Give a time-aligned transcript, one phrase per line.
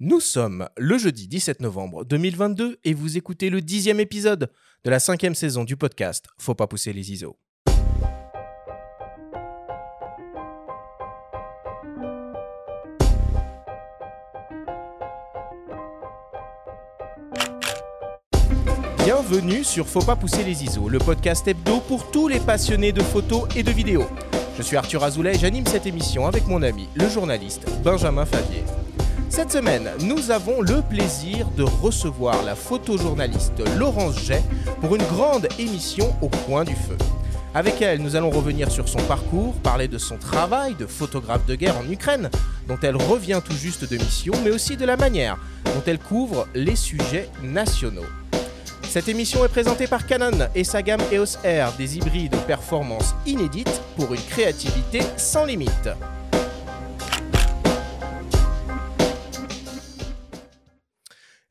[0.00, 4.50] Nous sommes le jeudi 17 novembre 2022 et vous écoutez le dixième épisode
[4.82, 7.38] de la cinquième saison du podcast Faut pas pousser les ISO.
[19.04, 23.00] Bienvenue sur Faut pas pousser les ISO, le podcast hebdo pour tous les passionnés de
[23.00, 24.08] photos et de vidéos.
[24.58, 28.63] Je suis Arthur Azoulay et j'anime cette émission avec mon ami, le journaliste Benjamin Favier.
[29.34, 34.40] Cette semaine, nous avons le plaisir de recevoir la photojournaliste Laurence Jay
[34.80, 36.96] pour une grande émission au coin du feu.
[37.52, 41.56] Avec elle, nous allons revenir sur son parcours, parler de son travail de photographe de
[41.56, 42.30] guerre en Ukraine,
[42.68, 46.46] dont elle revient tout juste de mission, mais aussi de la manière dont elle couvre
[46.54, 48.06] les sujets nationaux.
[48.88, 53.16] Cette émission est présentée par Canon et sa gamme EOS R, des hybrides aux performances
[53.26, 55.88] inédites pour une créativité sans limite.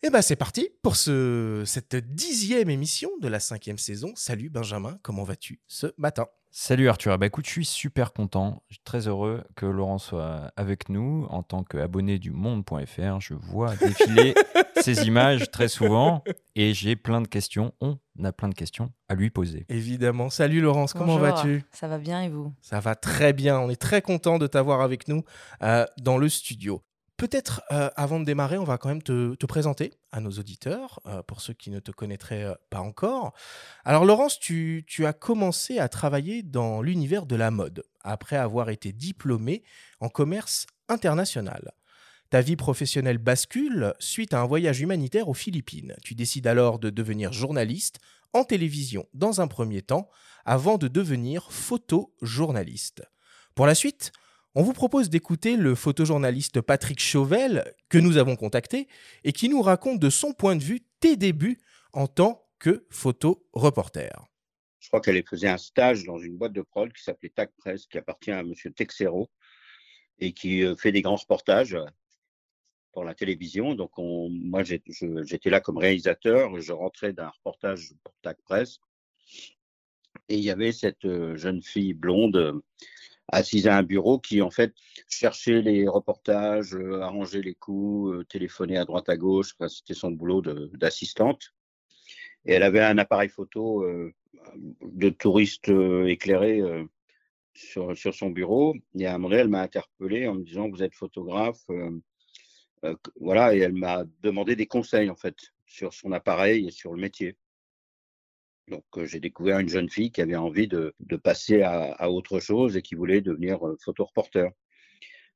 [0.06, 4.12] Et bah c'est parti pour ce, cette dixième émission de la cinquième saison.
[4.16, 6.28] Salut Benjamin, comment vas-tu ce matin?
[6.52, 10.52] Salut Arthur, bah écoute, je suis super content, je suis très heureux que Laurent soit
[10.58, 13.22] avec nous en tant qu'abonné du monde.fr.
[13.22, 14.36] Je vois défiler
[14.82, 16.22] ces images très souvent
[16.56, 19.66] et j'ai plein de questions, on a plein de questions à lui poser.
[19.70, 20.30] Évidemment.
[20.30, 21.64] Salut Laurence, comment vas-tu?
[21.72, 22.54] Ça va bien et vous?
[22.62, 25.24] Ça va très bien, on est très content de t'avoir avec nous
[25.62, 26.84] euh, dans le studio.
[27.24, 31.00] Peut-être euh, avant de démarrer, on va quand même te, te présenter à nos auditeurs,
[31.06, 33.32] euh, pour ceux qui ne te connaîtraient euh, pas encore.
[33.86, 38.70] Alors Laurence, tu, tu as commencé à travailler dans l'univers de la mode, après avoir
[38.70, 39.64] été diplômée
[40.02, 41.72] en commerce international.
[42.30, 45.96] Ta vie professionnelle bascule suite à un voyage humanitaire aux Philippines.
[46.04, 48.00] Tu décides alors de devenir journaliste
[48.34, 50.10] en télévision dans un premier temps,
[50.44, 53.02] avant de devenir photojournaliste.
[53.56, 54.12] Pour la suite,
[54.56, 58.88] on vous propose d'écouter le photojournaliste Patrick Chauvel, que nous avons contacté,
[59.24, 61.60] et qui nous raconte de son point de vue tes débuts
[61.92, 64.10] en tant que photoreporter.
[64.80, 67.88] Je crois qu'elle faisait un stage dans une boîte de prod qui s'appelait Tac Press,
[67.88, 68.54] qui appartient à M.
[68.76, 69.30] Texero
[70.20, 71.78] et qui euh, fait des grands reportages
[72.92, 73.74] pour la télévision.
[73.74, 76.60] Donc, on, moi, j'étais là comme réalisateur.
[76.60, 78.80] Je rentrais d'un reportage pour Tac Press
[80.30, 82.62] et il y avait cette euh, jeune fille blonde
[83.34, 84.74] assise à un bureau qui, en fait,
[85.10, 89.54] cherchait les reportages, euh, arrangeait les coups, euh, téléphonait à droite à gauche.
[89.58, 91.54] Enfin, C'était son boulot d'assistante.
[92.46, 94.14] Et elle avait un appareil photo euh,
[94.82, 96.84] de touriste euh, éclairé euh,
[97.54, 98.76] sur, sur son bureau.
[98.98, 101.66] Et à un moment donné, elle m'a interpellé en me disant Vous êtes photographe
[103.20, 107.00] Voilà, et elle m'a demandé des conseils, en fait, sur son appareil et sur le
[107.00, 107.38] métier.
[108.70, 112.10] Donc, euh, j'ai découvert une jeune fille qui avait envie de, de passer à, à
[112.10, 114.50] autre chose et qui voulait devenir euh, photoreporter.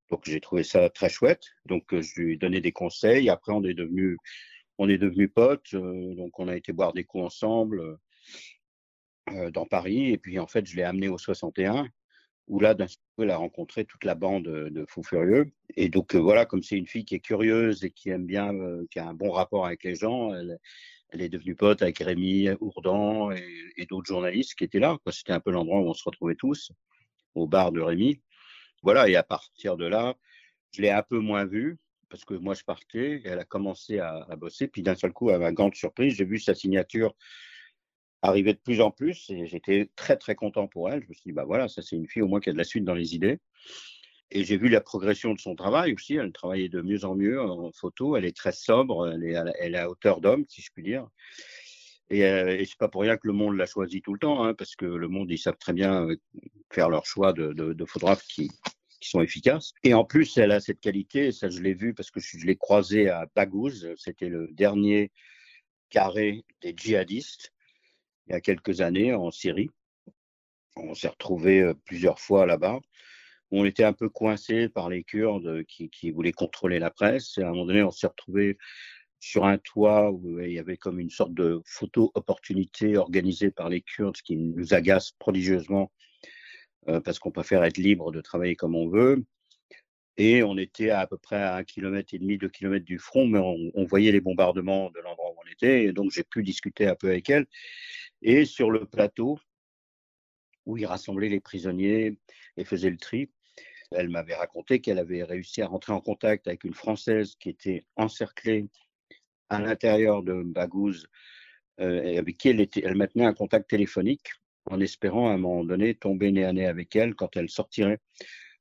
[0.10, 1.44] Donc, j'ai trouvé ça très chouette.
[1.66, 3.30] Donc, euh, je lui ai donné des conseils.
[3.30, 4.18] Après, on est devenus
[4.80, 5.74] on est devenus potes.
[5.74, 7.98] donc, on a été boire des coups ensemble
[9.52, 10.12] dans Paris.
[10.12, 11.88] Et puis, en fait, je l'ai amenée au 61,
[12.48, 15.52] où là, d'un coup, elle a rencontré toute la bande de, fous furieux.
[15.76, 18.86] Et donc, voilà, comme c'est une fille qui est curieuse et qui aime bien, euh,
[18.92, 20.60] qui a un bon rapport avec les gens, elle,
[21.10, 23.44] elle est devenue pote avec Rémi Ourdan et,
[23.78, 24.98] et d'autres journalistes qui étaient là.
[25.10, 26.72] C'était un peu l'endroit où on se retrouvait tous,
[27.36, 28.22] au bar de Rémi.
[28.84, 30.16] Voilà, et à partir de là,
[30.72, 31.78] je l'ai un peu moins vue
[32.10, 35.30] parce que moi je partais, elle a commencé à, à bosser, puis d'un seul coup,
[35.30, 37.14] à ma grande surprise, j'ai vu sa signature
[38.22, 41.04] arriver de plus en plus, et j'étais très très content pour elle.
[41.04, 42.58] Je me suis dit, bah voilà, ça c'est une fille au moins qui a de
[42.58, 43.40] la suite dans les idées.
[44.32, 47.42] Et j'ai vu la progression de son travail aussi, elle travaillait de mieux en mieux
[47.42, 51.08] en photo, elle est très sobre, elle est à, hauteur d'homme, si je puis dire.
[52.10, 54.44] Et, euh, et c'est pas pour rien que le monde l'a choisi tout le temps,
[54.44, 56.18] hein, parce que le monde, ils savent très bien euh,
[56.72, 58.50] faire leur choix de, de, photographes qui,
[59.00, 59.74] sont efficaces.
[59.84, 62.58] Et en plus, elle a cette qualité, ça je l'ai vu parce que je, l'ai
[62.58, 65.12] croisée à Baghouz, c'était le dernier
[65.90, 67.54] carré des djihadistes
[68.28, 69.70] il y a quelques années en Syrie.
[70.76, 72.80] On s'est retrouvés euh, plusieurs fois là-bas.
[73.52, 77.38] On était un peu coincés par les Kurdes qui, qui voulaient contrôler la presse.
[77.38, 78.58] Et à un moment donné, on s'est retrouvés
[79.20, 83.70] sur un toit où il y avait comme une sorte de photo opportunité organisée par
[83.70, 85.92] les Kurdes, qui nous agace prodigieusement
[86.90, 89.26] euh, parce qu'on préfère être libre de travailler comme on veut.
[90.18, 92.98] Et on était à, à peu près à un kilomètre et demi, deux kilomètres du
[92.98, 95.84] front, mais on, on voyait les bombardements de l'endroit où on était.
[95.86, 97.46] Et donc j'ai pu discuter un peu avec elle.
[98.22, 99.40] Et sur le plateau,
[100.66, 102.18] où il rassemblait les prisonniers
[102.58, 103.30] et faisait le tri,
[103.92, 107.86] elle m'avait raconté qu'elle avait réussi à rentrer en contact avec une Française qui était
[107.96, 108.68] encerclée
[109.50, 111.08] à l'intérieur de Baghouz,
[111.80, 114.32] euh, et avec qui elle, était, elle maintenait un contact téléphonique
[114.70, 118.00] en espérant à un moment donné tomber nez à nez avec elle quand elle sortirait.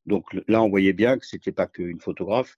[0.04, 2.56] Donc là, on voyait bien que c'était pas qu'une photographe,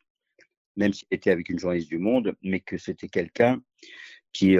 [0.76, 3.62] même s'il était avec une journaliste du Monde, mais que c'était quelqu'un
[4.34, 4.58] qui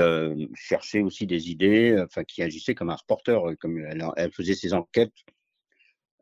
[0.55, 3.79] cherchait aussi des idées, enfin qui agissait comme un reporter, comme
[4.17, 5.13] elle, faisait ses enquêtes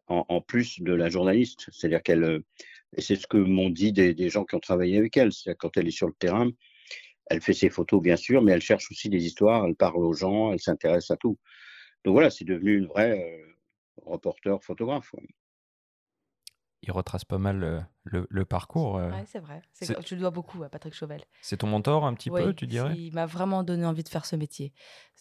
[0.09, 1.69] en, plus de la journaliste.
[1.73, 2.43] C'est-à-dire qu'elle,
[2.97, 5.55] et c'est ce que m'ont dit des, des, gens qui ont travaillé avec elle, c'est
[5.57, 6.51] quand elle est sur le terrain,
[7.27, 10.13] elle fait ses photos bien sûr, mais elle cherche aussi des histoires, elle parle aux
[10.13, 11.39] gens, elle s'intéresse à tout.
[12.05, 13.43] Donc voilà, c'est devenu une vraie
[14.05, 15.13] reporter photographe
[16.87, 18.97] il retrace pas mal euh, le, parcours.
[18.97, 19.11] Euh.
[19.27, 19.63] c'est vrai.
[19.81, 21.23] Je dois beaucoup à Patrick Chauvel.
[21.43, 22.95] C'est ton mentor un petit peu, tu dirais?
[22.97, 24.73] Il m'a vraiment donné envie de faire ce métier.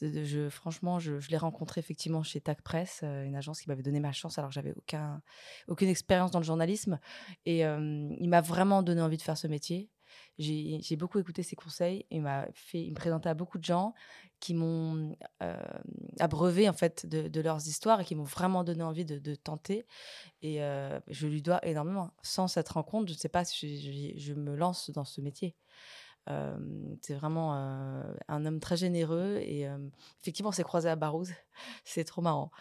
[0.02, 4.00] Je, franchement, je, l'ai rencontré effectivement chez TAC Press, euh, une agence qui m'avait donné
[4.00, 5.22] ma chance alors que j'avais aucun,
[5.68, 7.00] aucune expérience dans le journalisme.
[7.46, 9.90] Et il m'a vraiment donné envie de faire ce métier.
[10.38, 12.06] J'ai beaucoup écouté ses conseils.
[12.12, 13.94] Il m'a fait, me présentait à beaucoup de gens
[14.40, 15.16] qui m'ont
[16.20, 19.86] abreuvé en fait de, leurs histoires et qui m'ont vraiment donné envie de, tenter.
[20.42, 20.58] Et
[21.08, 22.12] je lui dois énormément.
[22.22, 25.56] Sans cette rencontre, je ne sais pas si je, me lance dans ce métier.
[26.28, 29.68] C'est vraiment un homme très généreux et
[30.22, 31.32] effectivement, on s'est croisé à Barouz.
[31.86, 32.52] c'est trop marrant.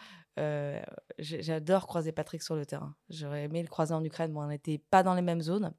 [1.17, 2.95] J'adore croiser Patrick sur le terrain.
[3.09, 4.33] J'aurais aimé le croiser en Ukraine.
[4.33, 5.73] Bon, on n'était pas dans les mêmes zones,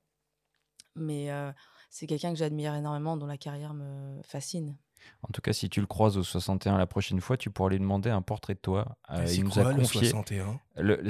[0.96, 1.30] mais
[1.90, 4.76] c'est quelqu'un que j'admire énormément, dont la carrière me fascine.
[5.22, 7.78] En tout cas, si tu le croises au 61 la prochaine fois, tu pourras lui
[7.78, 8.96] demander un portrait de toi.
[9.10, 10.10] Euh, il nous a confié.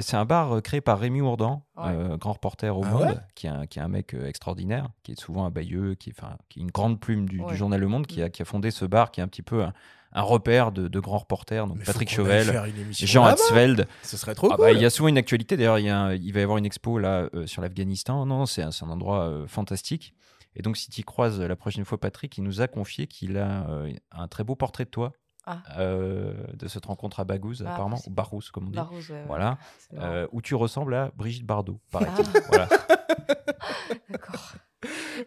[0.01, 3.49] C'est un bar créé par Rémi Ourdan, euh, grand reporter au ah Monde, qui, est
[3.49, 6.61] un, qui est un mec extraordinaire, qui est souvent un bailleux, qui est, qui est
[6.61, 8.31] une grande plume du, journal Le Monde, qui a, mm.
[8.31, 9.73] qui a, fondé ce bar, qui est un petit peu un,
[10.21, 11.67] repère de, de, grands reporters.
[11.67, 12.61] Donc Patrick Chauvel,
[12.91, 13.87] Jean Hatzfeld.
[14.03, 15.57] Ce serait trop ah bah, il y a souvent une actualité.
[15.57, 15.85] D'ailleurs, il,
[16.23, 18.25] il, va y avoir une expo là sur l'Afghanistan.
[18.25, 20.13] Non, c'est un, un, endroit fantastique.
[20.57, 23.69] Et donc, si tu croises la prochaine fois Patrick, il nous a confié qu'il a
[23.69, 25.13] euh, un très beau portrait de toi.
[25.45, 25.61] Ah.
[25.77, 28.79] Euh, de cette rencontre à Bagouze, ah, apparemment, ou Barousse, comme on dit.
[29.27, 29.57] voilà.
[29.93, 32.25] Euh, où tu ressembles à Brigitte Bardot, paraît-il.
[32.35, 32.39] Ah.
[32.49, 32.67] Voilà.
[34.09, 34.55] D'accord.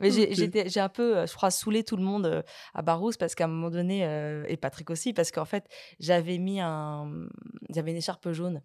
[0.00, 3.48] Mais j'ai un peu, je crois, saoulé tout le monde à Barousse parce qu'à un
[3.48, 4.02] moment donné,
[4.48, 5.66] et Patrick aussi, parce qu'en fait,
[5.98, 7.28] j'avais mis un.
[7.70, 8.62] J'avais une écharpe jaune.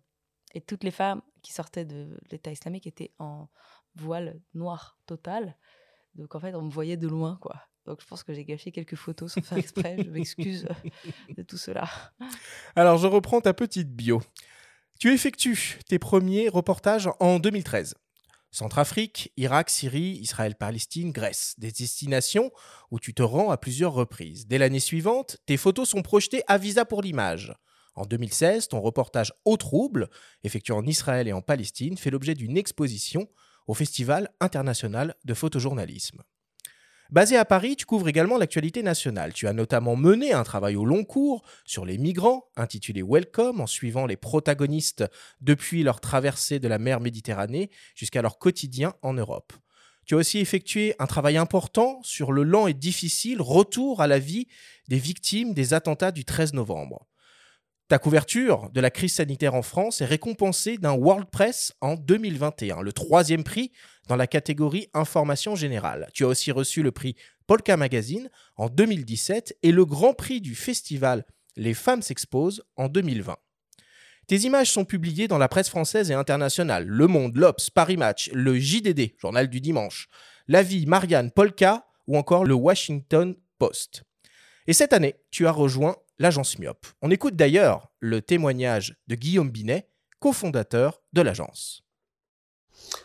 [0.53, 3.49] Et toutes les femmes qui sortaient de l'État islamique étaient en
[3.95, 5.57] voile noir total.
[6.15, 7.61] Donc en fait, on me voyait de loin, quoi.
[7.85, 9.97] Donc je pense que j'ai gâché quelques photos sans faire exprès.
[10.03, 10.65] je m'excuse
[11.29, 11.87] de tout cela.
[12.75, 14.21] Alors je reprends ta petite bio.
[14.99, 17.95] Tu effectues tes premiers reportages en 2013.
[18.55, 21.55] Centrafrique, Irak, Syrie, Israël, Palestine, Grèce.
[21.57, 22.51] Des destinations
[22.89, 24.47] où tu te rends à plusieurs reprises.
[24.47, 27.53] Dès l'année suivante, tes photos sont projetées à Visa pour l'image.
[27.95, 30.09] En 2016, ton reportage Au trouble,
[30.45, 33.27] effectué en Israël et en Palestine, fait l'objet d'une exposition
[33.67, 36.23] au Festival international de photojournalisme.
[37.11, 39.31] Basé à Paris, tu couvres également l'actualité nationale.
[39.31, 43.67] Tu as notamment mené un travail au long cours sur les migrants, intitulé Welcome, en
[43.67, 45.05] suivant les protagonistes
[45.39, 49.53] depuis leur traversée de la mer Méditerranée jusqu'à leur quotidien en Europe.
[50.07, 54.19] Tu as aussi effectué un travail important sur le lent et difficile retour à la
[54.19, 54.47] vie
[54.87, 57.07] des victimes des attentats du 13 novembre.
[57.87, 62.81] Ta couverture de la crise sanitaire en France est récompensée d'un World Press en 2021,
[62.81, 63.71] le troisième prix
[64.07, 66.09] dans la catégorie information générale.
[66.13, 67.15] Tu as aussi reçu le prix
[67.47, 71.25] Polka Magazine en 2017 et le grand prix du festival
[71.55, 73.37] Les femmes s'exposent en 2020.
[74.27, 78.31] Tes images sont publiées dans la presse française et internationale, Le Monde, l'Obs, Paris Match,
[78.33, 80.09] le JDD, journal du dimanche,
[80.47, 84.03] La Vie, Marianne, Polka ou encore le Washington Post.
[84.65, 86.87] Et cette année, tu as rejoint l'agence Myope.
[87.03, 91.84] On écoute d'ailleurs le témoignage de Guillaume Binet, cofondateur de l'agence.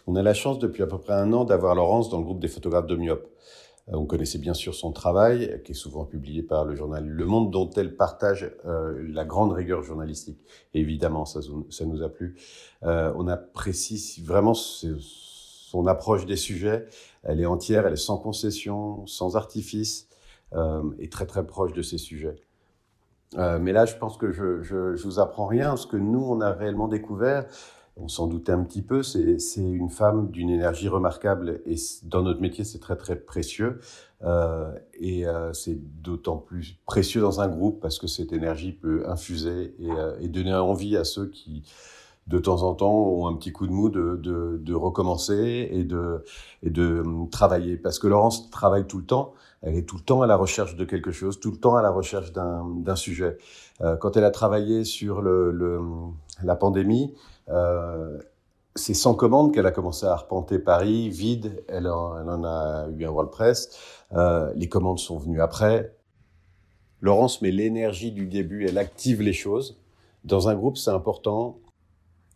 [0.06, 2.40] On a la chance depuis à peu près un an d'avoir Laurence dans le groupe
[2.40, 3.28] des photographes de Myope.
[3.88, 7.24] Euh, on connaissait bien sûr son travail, qui est souvent publié par le journal Le
[7.26, 10.38] Monde, dont elle partage euh, la grande rigueur journalistique.
[10.74, 11.40] évidemment, ça,
[11.86, 12.36] nous a plu.
[12.82, 16.86] Euh, on apprécie vraiment son approche des sujets.
[17.22, 20.08] Elle est entière, elle est sans concession, sans artifice,
[20.98, 22.34] et très très proche de ces sujets.
[23.36, 25.76] Mais là, je pense que je, je, vous apprends rien.
[25.76, 27.46] Ce que nous, on a réellement découvert,
[28.02, 31.60] on s'en doutait un petit peu, c'est une femme d'une énergie remarquable.
[31.66, 33.80] Et dans notre métier, c'est très, très précieux.
[34.22, 39.08] Euh, et euh, c'est d'autant plus précieux dans un groupe parce que cette énergie peut
[39.08, 41.62] infuser et, euh, et, donner envie à ceux qui,
[42.26, 45.84] de temps en temps, ont un petit coup de mou de, de, de recommencer et
[45.84, 46.22] de,
[46.62, 47.76] et de travailler.
[47.76, 50.76] Parce que Laurence travaille tout le temps elle est tout le temps à la recherche
[50.76, 53.36] de quelque chose, tout le temps à la recherche d'un sujet.
[53.82, 55.80] Euh, quand elle a travaillé sur le, le
[56.42, 57.14] la pandémie,
[57.50, 58.18] euh,
[58.76, 61.62] c'est sans commande qu'elle a commencé à arpenter Paris, vide.
[61.68, 63.76] Elle en, a eu un World Press.
[64.12, 65.94] Euh, les commandes sont venues après.
[67.00, 69.80] Laurence met l'énergie du début, elle active les choses.
[70.24, 71.58] Dans un groupe, c'est important.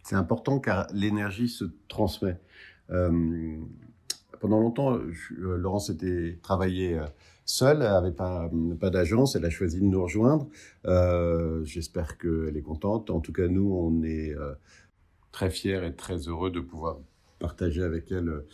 [0.03, 2.39] C'est important car l'énergie se transmet.
[2.91, 3.57] Euh,
[4.41, 4.99] pendant longtemps,
[5.31, 7.01] Laurence était travaillé
[7.45, 10.49] seule, elle n'avait pas, pas d'agence, elle a choisi de nous rejoindre.
[11.65, 13.11] J'espère qu'elle est contente.
[13.11, 14.35] En tout cas, nous, on est
[15.35, 16.99] très fiers et très heureux de pouvoir
[17.41, 18.45] partager avec elle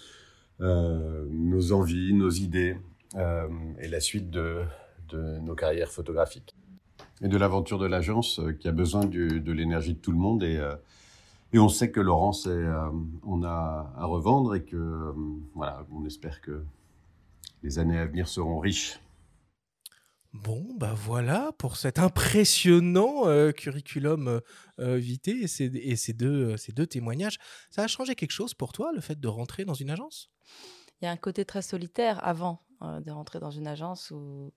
[0.59, 2.77] nos envies, nos idées
[3.15, 4.63] et la suite de,
[5.11, 6.55] de nos carrières photographiques
[7.23, 10.43] et de l'aventure de l'agence euh, qui a besoin de l'énergie de tout le monde.
[10.43, 10.75] Et, euh,
[11.53, 12.89] et on sait que Laurence, euh,
[13.25, 15.15] on a à revendre et que,
[15.55, 16.63] voilà, on espère que
[17.63, 19.01] les années à venir seront riches.
[20.33, 24.41] Bon, bah voilà pour cet impressionnant curriculum
[24.79, 27.39] vitae et, ces, et ces deux témoignages.
[27.71, 30.31] Ça a changé quelque chose pour toi, le fait de rentrer dans une agence?
[31.01, 34.53] Il y a un côté très solitaire avant de rentrer dans une agence où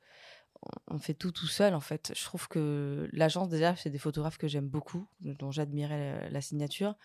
[0.87, 2.13] on fait tout tout seul en fait.
[2.15, 6.95] Je trouve que l'agence déjà c'est des photographes que j'aime beaucoup, dont j'admirais la, signature.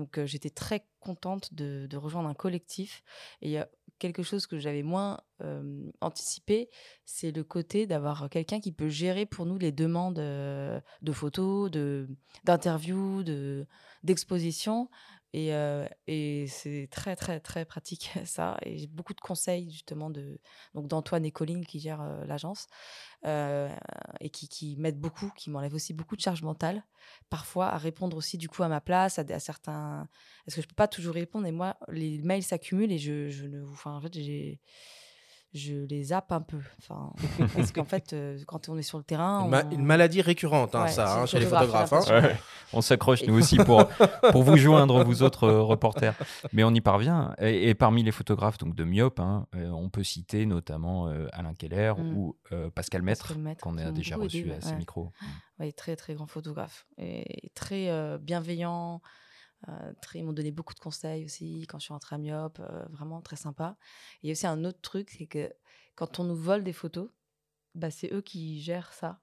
[0.00, 3.02] Donc euh, j'étais très contente de, rejoindre un collectif.
[3.42, 6.70] Et il y a quelque chose que j'avais moins euh, anticipé,
[7.04, 11.70] c'est le côté d'avoir quelqu'un qui peut gérer pour nous les demandes euh, de photos,
[12.44, 13.66] d'interviews, de
[14.02, 14.88] d'expositions.
[15.32, 18.58] Et, c'est très, très, très pratique, ça.
[18.62, 20.40] Et j'ai beaucoup de conseils, justement, de,
[20.74, 22.66] donc d'Antoine et Colline qui gèrent l'agence
[23.24, 26.84] et qui, m'aident beaucoup, qui m'enlèvent aussi beaucoup de charge mentale,
[27.28, 30.08] parfois à répondre aussi, du coup, à ma place, à, à certains.
[30.44, 31.46] Parce que je peux pas toujours répondre.
[31.46, 33.64] Et moi, les mails s'accumulent et je, je ne.
[33.64, 34.60] Enfin, en fait, j'ai
[35.52, 36.58] je les zappe un peu.
[36.78, 37.12] Enfin,
[37.56, 39.50] parce qu'en fait, euh, quand on est sur le terrain.
[39.72, 41.92] Une, maladie récurrente, hein, ça, hein, chez les photographes.
[41.92, 42.30] Hein.
[42.72, 43.88] On s'accroche, nous aussi, pour,
[44.30, 46.14] pour vous joindre, vous autres euh, reporters.
[46.52, 47.34] Mais on y parvient.
[47.38, 52.16] Et, parmi les photographes donc, de Myop, euh, on peut citer notamment Alain Keller mm.
[52.16, 52.36] ou
[52.74, 55.10] Pascal Maître, qu'on a déjà reçu à ces micros.
[55.58, 56.86] Oui, très, très grand photographe.
[56.98, 59.00] Et très bienveillant.
[59.68, 62.84] Euh, ils m'ont donné beaucoup de conseils aussi quand je suis rentrée à Myop, euh,
[62.90, 63.76] vraiment très sympa.
[64.22, 65.52] il y a aussi un autre truc, c'est que
[65.96, 67.10] quand on nous vole des photos,
[67.74, 69.20] bah, c'est eux qui gèrent ça.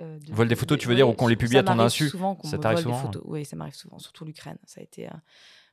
[0.00, 2.08] Euh, Vol des photos, tu veux dire, ou qu'on les publie à ton insu?
[2.08, 4.58] souvent Ça t'arrive souvent Oui, ça m'arrive souvent, surtout l'Ukraine.
[4.64, 5.08] Ça a été.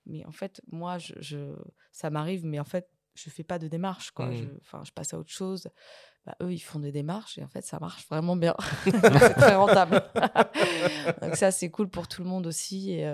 [0.06, 1.56] Mais en fait, moi, je,
[1.92, 4.12] ça m'arrive, mais en fait, je fais pas de démarche.
[4.12, 4.32] Quoi.
[4.32, 4.84] Je, mmh.
[4.84, 5.70] je passe à autre chose.
[6.26, 8.56] Bah, eux, ils font des démarches et en fait, ça marche vraiment bien.
[8.84, 10.04] c'est très rentable.
[11.22, 12.92] Donc ça, c'est cool pour tout le monde aussi.
[12.92, 13.06] Et,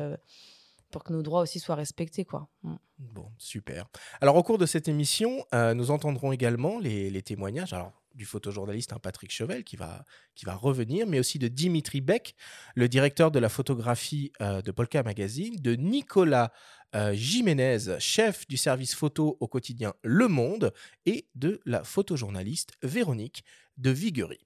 [0.93, 2.23] pour que nos droits aussi soient respectés.
[2.23, 2.47] Quoi.
[2.61, 2.75] Mm.
[2.99, 3.87] Bon, super.
[4.21, 7.73] Alors, au cours de cette émission, euh, nous entendrons également les, témoignages.
[7.73, 11.99] Alors, du photojournaliste hein, Patrick Chevel qui va, qui va revenir, mais aussi de Dimitri
[11.99, 12.35] Beck,
[12.75, 16.53] le directeur de la photographie euh, de Polka Magazine, de Nicolas
[16.95, 20.71] euh, Jiménez, chef du service photo au quotidien Le Monde,
[21.07, 23.43] et de la photojournaliste Véronique
[23.77, 24.45] de Viguerie.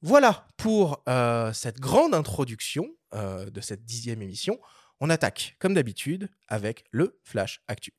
[0.00, 1.04] Voilà pour
[1.52, 4.58] cette grande introduction de cette dixième émission.
[5.04, 7.92] On attaque, comme d'habitude, avec le Flash Actu.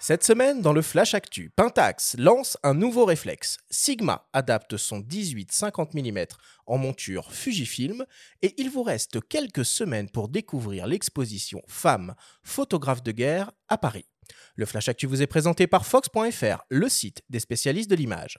[0.00, 3.58] Cette semaine, dans le Flash Actu, Pentax lance un nouveau réflexe.
[3.70, 6.26] Sigma adapte son 18-50 mm
[6.66, 8.04] en monture Fujifilm
[8.42, 14.09] et il vous reste quelques semaines pour découvrir l'exposition Femmes, photographes de guerre à Paris.
[14.56, 18.38] Le Flash Actu vous est présenté par Fox.fr, le site des spécialistes de l'image.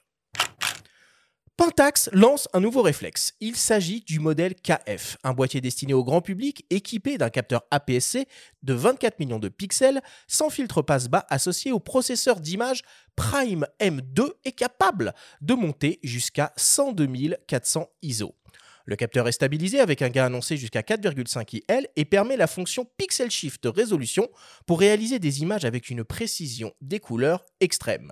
[1.61, 3.33] Pentax lance un nouveau réflexe.
[3.39, 8.25] Il s'agit du modèle KF, un boîtier destiné au grand public équipé d'un capteur APS-C
[8.63, 12.81] de 24 millions de pixels sans filtre passe-bas associé au processeur d'image
[13.15, 17.07] Prime M2 et capable de monter jusqu'à 102
[17.45, 18.33] 400 ISO.
[18.91, 22.85] Le capteur est stabilisé avec un gain annoncé jusqu'à 4,5 IL et permet la fonction
[22.97, 24.27] Pixel Shift résolution
[24.65, 28.11] pour réaliser des images avec une précision des couleurs extrême.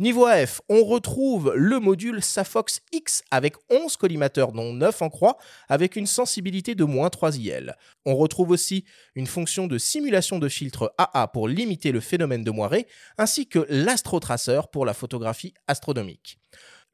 [0.00, 5.36] Niveau AF, on retrouve le module Safox X avec 11 collimateurs dont 9 en croix
[5.68, 7.76] avec une sensibilité de moins 3 IL.
[8.04, 12.50] On retrouve aussi une fonction de simulation de filtre AA pour limiter le phénomène de
[12.50, 16.40] moiré ainsi que l'astrotraceur pour la photographie astronomique.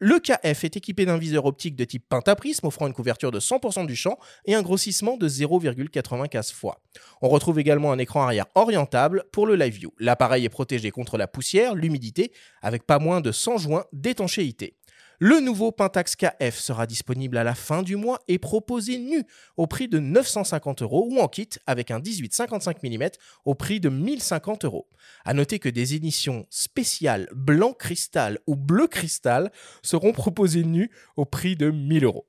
[0.05, 3.87] Le KF est équipé d'un viseur optique de type pentaprisme offrant une couverture de 100%
[3.87, 6.81] du champ et un grossissement de 0,95 fois.
[7.21, 9.95] On retrouve également un écran arrière orientable pour le live view.
[10.01, 12.33] L'appareil est protégé contre la poussière, l'humidité,
[12.63, 14.75] avec pas moins de 100 joints d'étanchéité.
[15.25, 19.23] Le nouveau Pentax KF sera disponible à la fin du mois et proposé nu
[19.57, 23.09] au prix de 950 euros ou en kit avec un 18-55 mm
[23.45, 24.89] au prix de 1050 euros.
[25.25, 31.25] A noter que des éditions spéciales blanc cristal ou bleu cristal seront proposées nues au
[31.25, 32.27] prix de 1000 euros.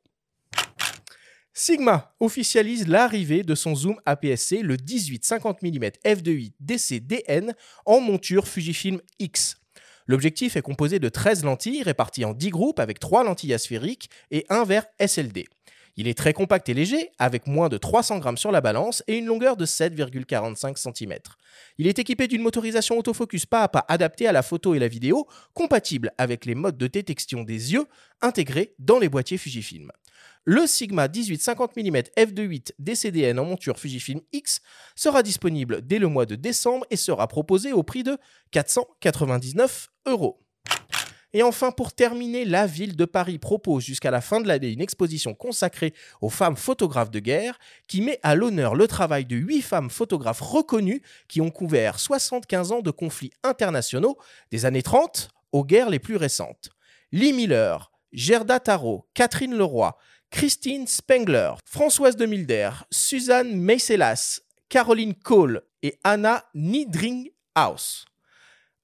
[1.51, 7.55] Sigma officialise l'arrivée de son zoom APS-C, le 18-50 mm f2.8 DC-DN
[7.88, 9.62] en monture Fujifilm X.
[10.07, 14.45] L'objectif est composé de 13 lentilles réparties en 10 groupes avec 3 lentilles asphériques et
[14.50, 15.45] un verre SLD.
[15.95, 19.17] Il est très compact et léger, avec moins de 300 grammes sur la balance et
[19.17, 21.13] une longueur de 7,45 cm.
[21.77, 24.88] Il est équipé d'une motorisation autofocus pas à pas adaptée à la photo et la
[24.88, 27.86] vidéo, compatible avec les modes de détection des yeux
[28.22, 29.91] intégrés dans les boîtiers Fujifilm.
[30.45, 34.59] Le Sigma 18-50 mm f2.8 DCDN en monture Fujifilm X
[34.93, 38.17] sera disponible dès le mois de décembre et sera proposé au prix de
[38.51, 40.41] 499 euros.
[41.31, 44.81] Et enfin, pour terminer, la ville de Paris propose jusqu'à la fin de l'année une
[44.81, 47.57] exposition consacrée aux femmes photographes de guerre
[47.88, 52.71] qui met à l'honneur le travail de huit femmes photographes reconnues qui ont couvert 75
[52.73, 54.17] ans de conflits internationaux
[54.51, 56.69] des années 30 aux guerres les plus récentes.
[57.13, 59.97] Lee Miller, Gerda Tarot, Catherine Leroy,
[60.34, 68.06] Christine Spengler, Françoise de Milder, Suzanne Meiselas, Caroline Cole et Anna Niedringhaus.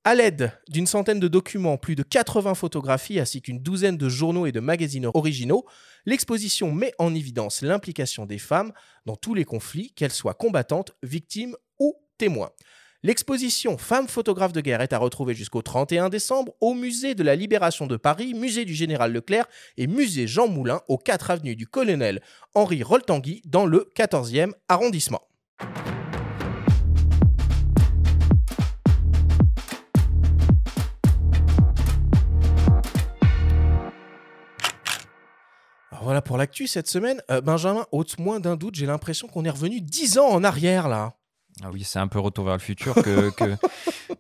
[0.04, 4.46] À l'aide d'une centaine de documents, plus de 80 photographies ainsi qu'une douzaine de journaux
[4.46, 5.66] et de magazines originaux,
[6.06, 8.72] l'exposition met en évidence l'implication des femmes
[9.08, 12.52] dans tous les conflits, qu'elles soient combattantes, victimes ou témoins.
[13.02, 17.34] L'exposition Femmes photographes de guerre est à retrouver jusqu'au 31 décembre au Musée de la
[17.34, 19.46] Libération de Paris, Musée du Général Leclerc
[19.78, 22.22] et Musée Jean Moulin aux 4 avenues du Colonel
[22.56, 25.22] Henri Roltanguy dans le 14e arrondissement.
[36.02, 37.22] Voilà pour l'actu cette semaine.
[37.32, 40.90] Euh, Benjamin, ôte moins d'un doute, j'ai l'impression qu'on est revenu 10 ans en arrière
[40.90, 41.14] là.
[41.64, 43.56] Ah oui, c'est un peu retour vers le futur que, que,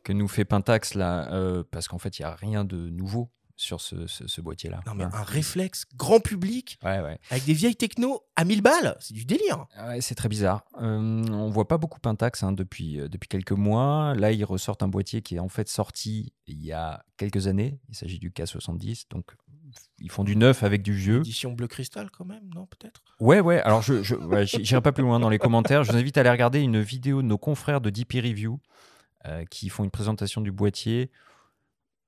[0.03, 3.29] que nous fait Pentax là, euh, parce qu'en fait, il n'y a rien de nouveau
[3.55, 4.79] sur ce, ce- ce boîtier-là.
[4.87, 5.11] Non mais Ouais.
[5.13, 7.19] un réflexe grand public Ouais, ouais.
[7.29, 9.65] avec des vieilles techno à 1000 balles, c'est du délire.
[9.85, 10.63] Ouais, c'est très bizarre.
[10.81, 14.15] Euh, on voit pas beaucoup Pentax hein, depuis, euh, depuis quelques mois.
[14.15, 17.81] Là, ils ressortent un boîtier qui est en fait sorti il y a quelques années.
[17.89, 19.07] Il s'agit du K70.
[19.09, 19.25] Donc,
[20.01, 21.19] ils font du neuf avec du vieux.
[21.19, 23.03] Édition bleu cristal quand même, non peut-être?
[23.19, 23.59] Ouais, ouais.
[23.61, 25.83] Alors, je, je ouais, j'irai pas plus loin dans les commentaires.
[25.83, 28.59] Je vous invite à aller regarder une vidéo de nos confrères de DP Review
[29.25, 31.11] euh, qui font une présentation du boîtier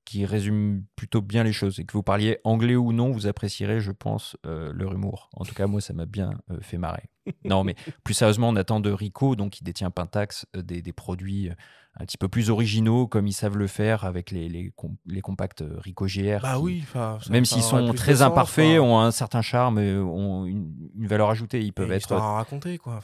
[0.05, 1.79] qui résume plutôt bien les choses.
[1.79, 5.29] Et que vous parliez anglais ou non, vous apprécierez, je pense, euh, leur humour.
[5.33, 7.03] En tout cas, moi, ça m'a bien euh, fait marrer.
[7.45, 11.51] Non, mais plus sérieusement, on attend de Rico, donc qui détient Pentax, des, des produits
[11.99, 15.21] un petit peu plus originaux, comme ils savent le faire avec les, les, com- les
[15.21, 16.39] compacts euh, Rico GR.
[16.41, 16.83] Bah qui- oui,
[17.29, 21.29] même s'ils sont très sens, imparfaits, ont un certain charme, et ont une, une valeur
[21.29, 21.61] ajoutée.
[21.61, 22.99] Ils et peuvent une être à raconter quoi.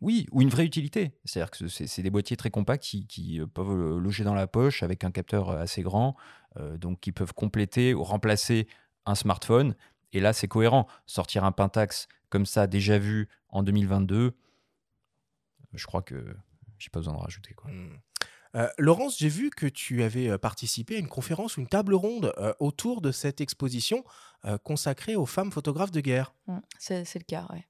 [0.00, 1.12] Oui, ou une vraie utilité.
[1.24, 4.82] C'est-à-dire que c'est des boîtiers très compacts qui, qui, euh, peuvent loger dans la poche
[4.82, 6.16] avec un capteur euh, assez grand,
[6.58, 8.66] euh, donc qui peuvent compléter ou remplacer
[9.06, 9.74] un smartphone.
[10.12, 10.86] Et là, c'est cohérent.
[11.06, 14.34] Sortir un Pentax comme ça, déjà vu en 2022,
[15.74, 16.36] je crois que
[16.78, 17.54] j'ai pas besoin de rajouter.
[17.54, 17.70] Quoi.
[17.70, 17.98] Hmm.
[18.56, 21.94] Euh, Laurence, j'ai vu que tu avais euh, participé à une conférence ou une table
[21.94, 24.02] ronde euh, autour de cette exposition
[24.46, 26.34] euh, consacrée aux femmes photographes de guerre.
[26.46, 27.66] Mm, C'est le cas, ouais.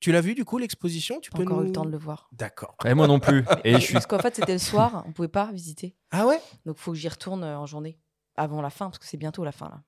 [0.00, 1.20] Tu l'as vu du coup l'exposition?
[1.20, 2.28] Tu Pas peux encore eu nous- le temps de le voir.
[2.32, 2.76] D'accord.
[2.84, 3.44] Et moi non plus.
[3.64, 5.96] Et je suis Parce qu'en fait, c'était le soir, on pouvait pas visiter.
[6.10, 6.40] Ah ouais?
[6.66, 7.98] Donc, il faut que j'y retourne en journée,
[8.36, 9.82] avant la fin, parce que c'est bientôt la fin là.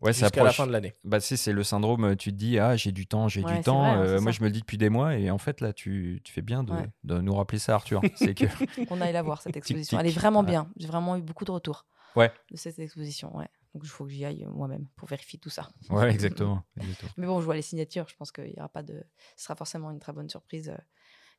[0.00, 0.94] Ouais, ça Jusqu'à la fin de l'année.
[1.04, 3.62] Bah, c'est le syndrome, euh, tu te dis, ah, j'ai du temps, j'ai Ouais, du
[3.62, 3.96] temps.
[3.96, 4.38] vrai, Euh, moi, ça.
[4.38, 6.62] je me le dis depuis des mois, et en fait, là, tu, tu fais bien
[6.64, 6.86] de, Ouais.
[7.04, 8.00] de nous rappeler ça, Arthur.
[8.16, 8.46] c'est que
[8.90, 9.98] On aille la voir, cette exposition.
[9.98, 10.70] Elle est vraiment bien.
[10.76, 11.86] J'ai vraiment eu beaucoup de retours
[12.16, 12.32] Ouais.
[12.50, 13.36] de cette exposition.
[13.36, 13.48] Ouais.
[13.72, 15.68] Donc, il faut que j'y aille euh, moi-même pour vérifier tout ça.
[15.90, 16.64] Ouais, exactement.
[16.80, 17.10] exactement.
[17.16, 18.08] Mais bon, je vois les signatures.
[18.08, 19.02] Je pense qu'il y aura pas de.
[19.36, 20.74] Ce sera forcément une très bonne surprise.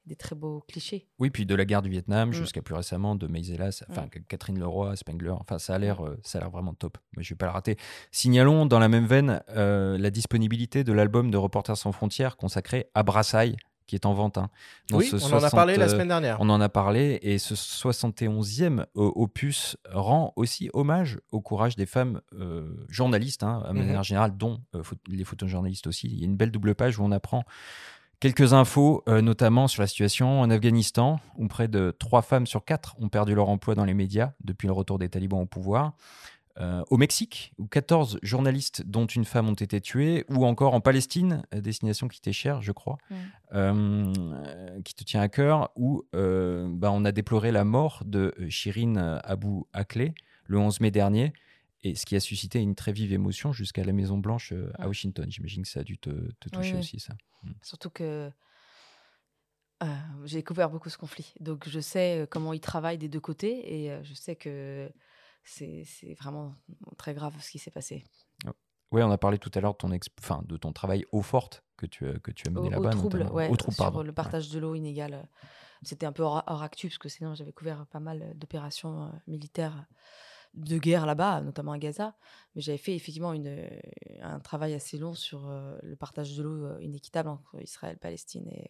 [0.05, 1.07] Des très beaux clichés.
[1.19, 2.33] Oui, puis de la guerre du Vietnam Mm.
[2.33, 6.17] jusqu'à plus récemment de Meiselas, enfin que Catherine Leroy, Spengler, enfin ça a l'air, euh,
[6.23, 6.97] ça a l'air vraiment top.
[7.15, 7.77] Mais je vais pas le rater.
[8.11, 12.87] Signalons dans la même veine euh, la disponibilité de l'album de Reporters sans frontières consacré
[12.95, 14.37] à Brassailles, qui est en vente.
[14.37, 14.49] hein.
[14.89, 16.37] Dans Oui, on en a parlé la 60, euh, semaine dernière.
[16.39, 21.85] On en a parlé et ce 71e euh, opus rend aussi hommage au courage des
[21.85, 23.79] femmes euh, journalistes, hein, à Mhm.
[23.79, 26.07] manière générale, dont euh, les photojournalistes aussi.
[26.07, 27.43] Il y a une belle double page où on apprend
[28.21, 32.63] quelques infos, euh, notamment sur la situation en Afghanistan, où près de 3 femmes sur
[32.63, 35.93] 4 ont perdu leur emploi dans les médias depuis le retour des talibans au pouvoir.
[36.60, 40.81] Euh, au Mexique, où 14 journalistes, dont une femme, ont été tués, ou encore en
[40.81, 42.97] Palestine, euh, destination qui t'est chère, je crois,
[43.53, 44.13] euh,
[44.84, 49.63] qui te tient à cœur, où bah, on a déploré la mort de Shirin Abu
[49.73, 50.13] Akleh
[50.45, 51.34] le 11 mai dernier,
[51.83, 54.87] et ce qui a suscité une très vive émotion jusqu'à la Maison Blanche euh, à.
[54.87, 55.29] Washington.
[55.31, 56.79] J'imagine que ça a dû te, te toucher oui.
[56.79, 57.13] aussi, ça.
[57.63, 58.31] Surtout que
[59.83, 59.85] euh,
[60.25, 61.33] j'ai découvert beaucoup ce conflit.
[61.39, 64.91] Donc je sais euh, comment ils travaillent des deux côtés et je sais que
[65.43, 65.83] c'est
[66.19, 66.55] vraiment
[66.97, 68.03] très grave ce qui s'est passé.
[68.91, 69.89] Oui, on a parlé tout à l'heure de ton,
[70.19, 72.89] enfin, de ton travail eau forte que tu, as- que tu as mené là-bas.
[73.31, 74.01] ouais, Au trouble, sur pardon.
[74.03, 74.13] le Ouais.
[74.13, 75.29] partage de l'eau inégale.
[75.81, 79.87] C'était un peu hors, hors actu parce que sinon j'avais couvert pas mal d'opérations militaires
[80.53, 82.15] de guerre là-bas, notamment à Gaza.
[82.55, 83.67] Mais j'avais fait effectivement une,
[84.21, 85.49] un travail assez long sur
[85.81, 88.67] le partage de l'eau inéquitable entre Israël, Palestine et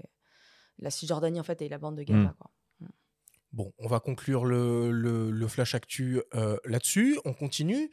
[0.79, 2.35] la Cisjordanie en fait et la bande de Gaza.
[2.79, 2.85] Mmh.
[2.85, 2.89] Mmh.
[3.53, 6.21] Bon, on va conclure le, le, flash actu
[6.65, 7.19] là-dessus.
[7.25, 7.89] On continue.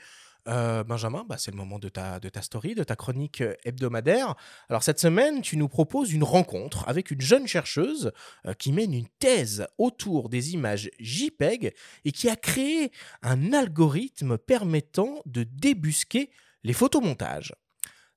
[0.49, 4.35] Euh, Benjamin, bah, c'est le moment de ta, story, de ta chronique euh, hebdomadaire.
[4.69, 8.13] Alors cette semaine, tu nous proposes une rencontre avec une jeune chercheuse
[8.47, 14.39] euh, qui mène une thèse autour des images JPEG et qui a créé un algorithme
[14.39, 16.31] permettant de débusquer
[16.65, 17.55] les photomontages.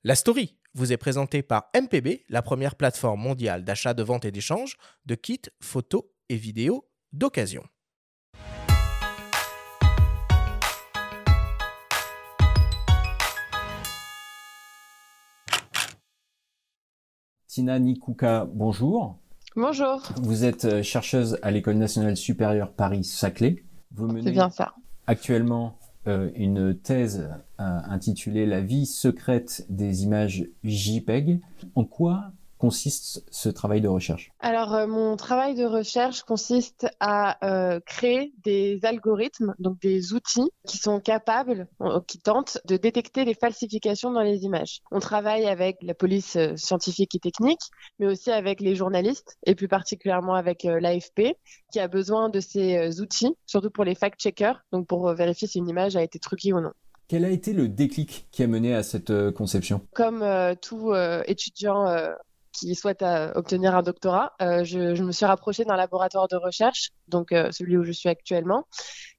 [0.04, 4.32] La story vous est présentée par MPB, la première plateforme mondiale d'achat, de vente et
[4.32, 7.64] d'échange de kits photos et vidéos d'occasion.
[17.52, 17.80] Tina
[18.54, 19.18] bonjour.
[19.58, 20.02] Bonjour.
[20.22, 23.66] Vous êtes euh, chercheuse à l'École nationale supérieure Paris-Saclay.
[23.94, 24.74] Vous menez bien ça.
[25.06, 31.42] actuellement euh, une thèse euh, intitulée La vie secrète des images JPEG.
[31.76, 32.32] En quoi
[32.62, 38.34] consiste ce travail de recherche Alors, euh, mon travail de recherche consiste à euh, créer
[38.44, 44.12] des algorithmes, donc des outils qui sont capables, euh, qui tentent de détecter les falsifications
[44.12, 44.82] dans les images.
[44.92, 47.62] On travaille avec la police scientifique et technique,
[47.98, 51.36] mais aussi avec les journalistes, et plus particulièrement avec l'AFP,
[51.72, 55.68] qui a besoin de ces outils, surtout pour les fact-checkers, donc pour vérifier si une
[55.68, 56.74] image a été truquée ou non.
[57.08, 59.82] Quel a été le déclic qui a mené à cette conception?
[59.94, 60.24] Comme
[60.62, 60.94] tout
[61.26, 61.88] étudiant
[62.52, 64.34] qui souhaite euh, obtenir un doctorat.
[64.42, 68.10] Euh, je, me suis rapprochée d'un laboratoire de recherche, donc euh, celui où je suis
[68.10, 68.68] actuellement,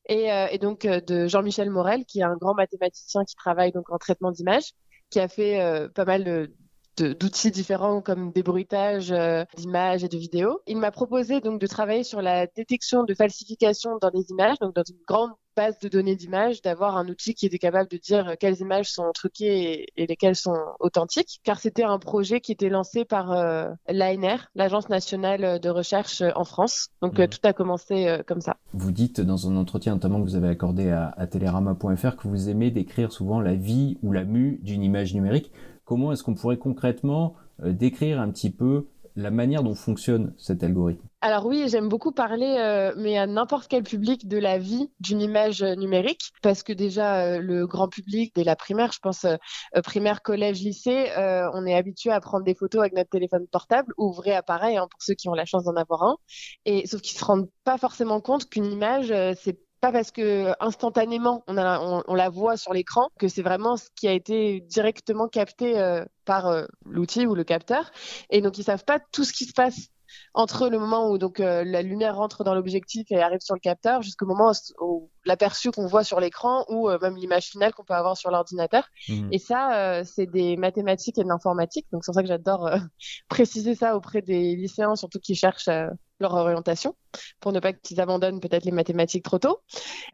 [0.09, 3.99] et, et donc de Jean-Michel Morel, qui est un grand mathématicien qui travaille donc en
[3.99, 4.73] traitement d'images,
[5.11, 6.53] qui a fait pas mal de,
[6.97, 10.61] d'outils différents comme des bruitages euh, d'images et de vidéos.
[10.67, 14.75] Il m'a proposé donc de travailler sur la détection de falsification dans les images, donc
[14.75, 18.35] dans une grande base de données d'images, d'avoir un outil qui était capable de dire
[18.39, 23.05] quelles images sont truquées et, lesquelles sont authentiques, car c'était un projet qui était lancé
[23.05, 26.89] par euh, l'ANR, l'Agence nationale de recherche en France.
[27.01, 27.29] Donc euh, mmh.
[27.29, 28.57] tout a commencé comme ça.
[28.73, 32.49] Vous dites dans un entretien notamment que vous avez accordé à, à Télérama.fr que vous
[32.49, 35.53] aimez décrire souvent la vie ou la mue d'une image numérique
[35.85, 38.87] comment est-ce qu'on pourrait concrètement euh, décrire un petit peu
[39.17, 43.69] la manière dont fonctionne cet algorithme alors oui, j'aime beaucoup parler, euh, mais à n'importe
[43.69, 48.35] quel public, de la vie d'une image numérique, parce que déjà euh, le grand public,
[48.35, 49.25] dès la primaire, je pense
[49.85, 51.13] primaire, collège, lycée,
[51.55, 54.89] on est habitué à prendre des photos avec notre téléphone portable ou vrai appareil, hein,
[54.91, 56.17] pour ceux qui ont la chance d'en avoir un.
[56.65, 61.43] Et sauf qu'ils se rendent pas forcément compte qu'une image, c'est pas parce que instantanément
[61.49, 61.57] on,
[62.07, 66.05] on, la voit sur l'écran que c'est vraiment ce qui a été directement capté euh,
[66.25, 67.91] par euh, l'outil ou le capteur.
[68.31, 69.89] Et donc ils savent pas tout ce qui se passe
[70.35, 73.61] entre le moment où donc euh, la lumière rentre dans l'objectif et arrive sur le
[73.61, 77.95] capteur jusqu'au moment où, l'aperçu qu'on voit sur l'écran ou même l'image finale qu'on peut
[77.95, 78.89] avoir sur l'ordinateur.
[79.09, 79.29] Mmh.
[79.33, 81.87] Et ça, c'est des mathématiques et de l'informatique.
[81.93, 82.69] Donc c'est pour ça que j'adore
[83.29, 85.71] préciser ça auprès des lycéens, surtout qui cherchent
[86.23, 86.95] leur orientation
[87.41, 89.61] pour ne pas qu'ils abandonnent peut-être les mathématiques trop tôt.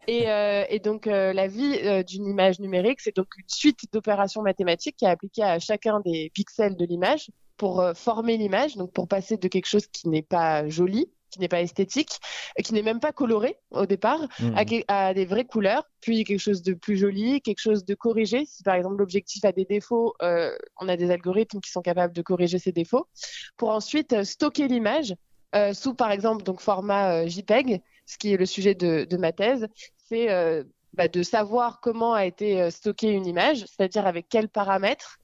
[0.06, 4.42] Et, euh, donc euh, la vie euh, d'une image numérique, c'est donc une suite d'opérations
[4.42, 9.08] mathématiques qui est appliquée à chacun des pixels de l'image pour former l'image, donc pour
[9.08, 12.20] passer de quelque chose qui n'est pas joli, qui n'est pas esthétique,
[12.62, 14.84] qui n'est même pas coloré au départ, mmh.
[14.86, 18.44] à, des vraies couleurs, puis quelque chose de plus joli, quelque chose de corrigé.
[18.46, 22.22] Si par exemple l'objectif a des défauts, on a des algorithmes qui sont capables de
[22.22, 23.08] corriger ces défauts,
[23.56, 25.16] pour ensuite stocker l'image
[25.54, 29.32] euh, sous par exemple donc format euh, JPEG, ce qui est le sujet de, ma
[29.32, 34.48] thèse, c'est euh, bah, de savoir comment a été stockée une image, c'est-à-dire avec quels
[34.48, 35.18] paramètres,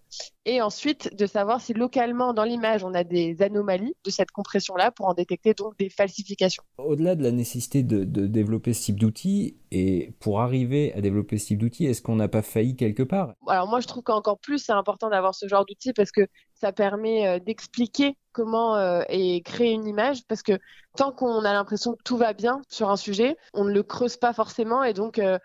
[0.46, 4.90] et ensuite de savoir si localement dans l'image on a des anomalies de cette compression-là
[4.90, 6.62] pour en détecter donc des falsifications.
[6.78, 11.46] Au-delà de la nécessité de, développer ce type d'outils, et pour arriver à développer ce
[11.46, 13.34] type d'outils, est-ce qu'on n'a pas failli quelque part?
[13.48, 16.72] Alors moi je trouve qu'encore plus c'est important d'avoir ce genre d'outils parce que ça
[16.72, 20.26] permet euh, d'expliquer comment euh, est créée une image.
[20.28, 20.58] Parce que
[20.96, 24.16] tant qu'on a l'impression que tout va bien sur un sujet, on ne le creuse
[24.16, 24.84] pas forcément.
[24.84, 25.38] Et donc euh,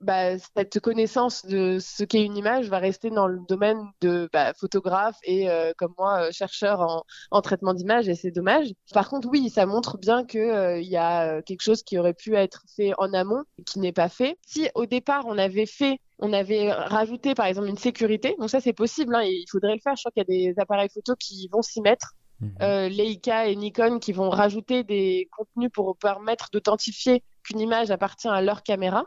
[0.00, 4.52] bah, cette connaissance de ce qu'est une image va rester dans le domaine de bah,
[4.54, 8.68] photographe et euh, comme moi euh, chercheur en, en traitement d'image et c'est dommage.
[8.92, 12.14] Par contre oui, ça montre bien que euh, il y a quelque chose qui aurait
[12.14, 14.38] pu être fait en amont et qui n'est pas fait.
[14.46, 18.60] Si au départ on avait fait on avait rajouté par exemple une sécurité, donc ça
[18.60, 19.94] c'est possible, hein, il faudrait le faire.
[19.96, 22.12] Je crois qu'il y a des appareils photo qui vont s'y mettre.
[22.38, 22.88] Mmh.
[22.88, 28.42] Leica et Nikon qui vont rajouter des contenus pour permettre d'authentifier qu'une image appartient à
[28.42, 29.06] leur caméra.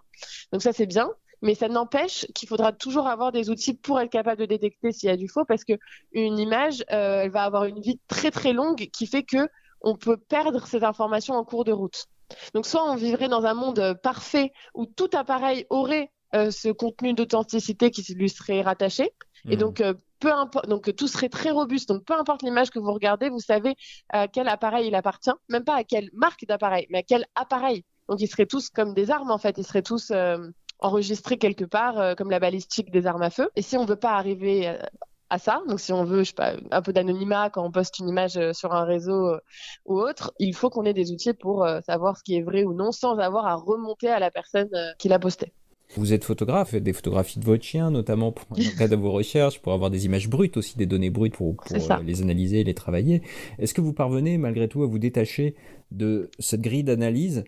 [0.51, 1.09] Donc ça, c'est bien.
[1.41, 5.07] Mais ça n'empêche qu'il faudra toujours avoir des outils pour être capable de détecter s'il
[5.07, 5.73] y a du faux, parce que
[6.11, 9.47] une image, euh, elle va avoir une vie très très longue qui fait que
[9.81, 12.05] on peut perdre ces informations en cours de route.
[12.53, 17.89] Donc soit on vivrait dans un monde parfait où tout appareil aurait ce contenu d'authenticité
[17.89, 19.11] qui lui serait rattaché.
[19.49, 19.59] Et Hmm.
[19.59, 19.83] donc,
[20.19, 21.89] peu importe, donc tout serait très robuste.
[21.89, 23.75] Donc, peu importe l'image que vous regardez, vous savez
[24.09, 27.85] à quel appareil il appartient, même pas à quelle marque d'appareil, mais à quel appareil.
[28.09, 29.57] Donc, ils seraient tous comme des armes en fait.
[29.57, 30.37] Ils seraient tous euh,
[30.79, 33.49] enregistrés quelque part, euh, comme la balistique des armes à feu.
[33.55, 34.77] Et si on veut pas arriver euh,
[35.29, 37.99] à ça, donc si on veut, je sais pas, un peu d'anonymat quand on poste
[37.99, 39.37] une image sur un réseau
[39.85, 42.73] ou autre, il faut qu'on ait des outils pour savoir ce qui est vrai ou
[42.73, 45.53] non, sans avoir à remonter à la personne qui l'a posté.
[45.95, 49.11] Vous êtes photographe, des photographies de votre chien, notamment pour, dans le cadre de vos
[49.11, 52.63] recherches, pour avoir des images brutes aussi, des données brutes pour, pour, euh, les analyser,
[52.63, 53.21] les travailler.
[53.57, 55.55] Est-ce que vous parvenez malgré tout à vous détacher
[55.91, 57.43] de cette grille d'analyse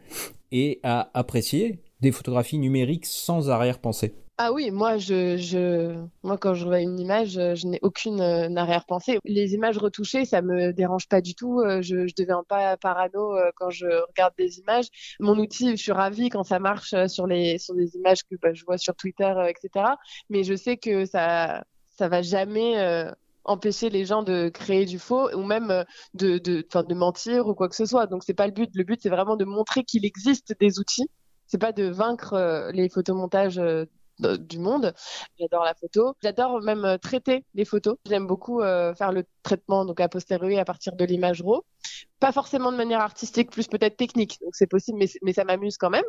[0.52, 4.14] et à apprécier des photographies numériques sans arrière-pensée?
[4.44, 8.56] Ah oui, moi, je, moi, quand je vois une image, euh, je n'ai aucune euh,
[8.56, 9.20] arrière-pensée.
[9.24, 11.60] Les images retouchées, ça me dérange pas du tout.
[11.60, 14.88] Euh, Je, je deviens pas parano quand je regarde des images.
[15.20, 18.52] Mon outil, je suis ravie quand ça marche sur les, sur des images que bah,
[18.52, 19.86] je vois sur Twitter, etc.
[20.32, 21.64] Mais je sais que ça,
[21.96, 23.06] ça va jamais
[23.44, 27.70] empêcher les gens de créer du faux ou même de, de, de mentir ou quoi
[27.70, 28.08] que ce soit.
[28.08, 28.72] Donc c'est pas le but.
[28.74, 31.08] Le but, c'est vraiment de montrer qu'il existe des outils.
[31.46, 33.62] C'est pas de vaincre les photomontages
[34.20, 34.94] du monde.
[35.40, 36.14] J'adore la photo.
[36.22, 37.96] J'adore même euh, traiter les photos.
[38.08, 41.64] J'aime beaucoup euh, faire le traitement donc a posteriori à partir de l'image RAW.
[42.20, 44.38] Pas forcément de manière artistique, plus peut-être technique.
[44.42, 46.04] Donc c'est possible, mais, mais ça m'amuse quand même.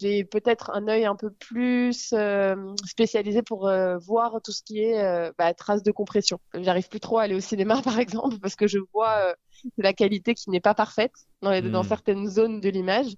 [0.00, 2.54] J'ai peut-être un œil un peu plus euh,
[2.86, 6.38] spécialisé pour euh, voir tout ce qui est bah, traces de compression.
[6.54, 9.34] J'arrive plus trop à aller au cinéma, par exemple, parce que je vois euh,
[9.78, 11.88] la qualité qui n'est pas parfaite dans, les- dans Mm.
[11.88, 13.12] certaines zones de l'image.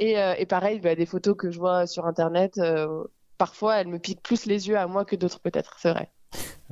[0.00, 2.58] Et, et pareil, bah, des photos que je vois sur Internet,
[3.46, 6.08] parfois elles me piquent plus les yeux à moi que d'autres, peut-être, c'est vrai.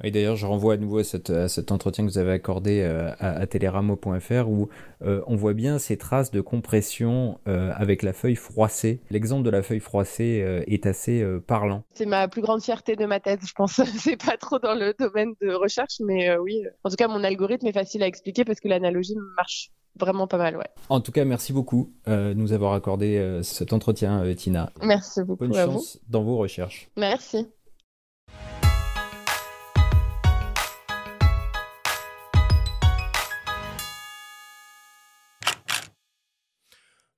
[0.03, 2.81] Et d'ailleurs, je renvoie à nouveau à, cette- à cet entretien que vous avez accordé
[2.81, 4.69] euh, à, à teleramo.fr où
[5.03, 9.01] euh, on voit bien ces traces de compression euh, avec la feuille froissée.
[9.11, 11.85] L'exemple de la feuille froissée euh, est assez parlant.
[11.95, 13.81] C'est ma plus grande fierté de ma thèse, je pense.
[13.99, 16.65] c'est pas trop dans le domaine de recherche, mais oui.
[16.85, 20.39] En tout cas, mon algorithme est facile à expliquer parce que l'analogie marche vraiment pas
[20.39, 20.69] mal, ouais.
[20.89, 24.71] En tout cas, merci beaucoup euh, de nous avoir accordé euh, cet entretien, euh, Tina.
[24.83, 25.73] Merci beaucoup Bonne à vous.
[25.75, 26.89] chance dans vos recherches.
[26.97, 27.47] Merci.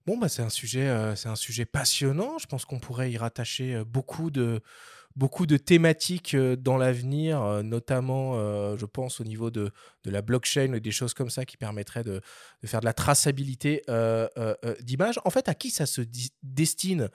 [0.07, 2.37] Bon, bah, c'est un sujet, euh, un sujet passionnant.
[2.39, 4.61] Je pense qu'on pourrait y rattacher euh, beaucoup de,
[5.17, 8.35] beaucoup de thématiques euh, dans l'avenir, notamment,
[8.77, 9.71] je pense, au niveau de,
[10.05, 12.21] de la blockchain et des choses comme ça qui permettraient de,
[12.67, 14.29] faire de la traçabilité euh,
[14.83, 15.19] d'images.
[15.25, 16.03] En fait, à qui ça se
[16.43, 17.09] destine,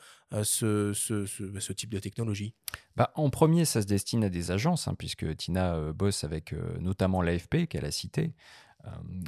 [0.44, 2.56] ce, ce, ce- ce type de technologie?
[2.96, 7.22] Bah, en premier, ça se destine à des agences, hein, puisque Tina bosse avec notamment
[7.22, 8.34] l'AFP qu'elle a cité.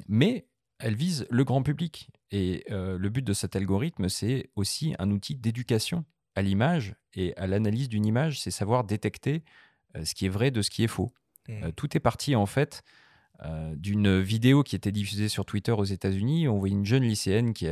[0.08, 0.48] Mais
[0.82, 2.10] elle vise le grand public.
[2.32, 7.36] Et euh, le but de cet algorithme, c'est aussi un outil d'éducation à l'image et
[7.38, 9.44] à l'analyse d'une image, c'est savoir détecter
[9.98, 11.12] euh, ce qui est vrai de ce qui est faux.
[11.50, 11.64] Mhm.
[11.64, 12.84] Euh, tout est parti en fait
[13.74, 16.48] d'une vidéo qui était diffusée sur Twitter aux États-Unis.
[16.48, 17.68] On voyait une jeune lycéenne qui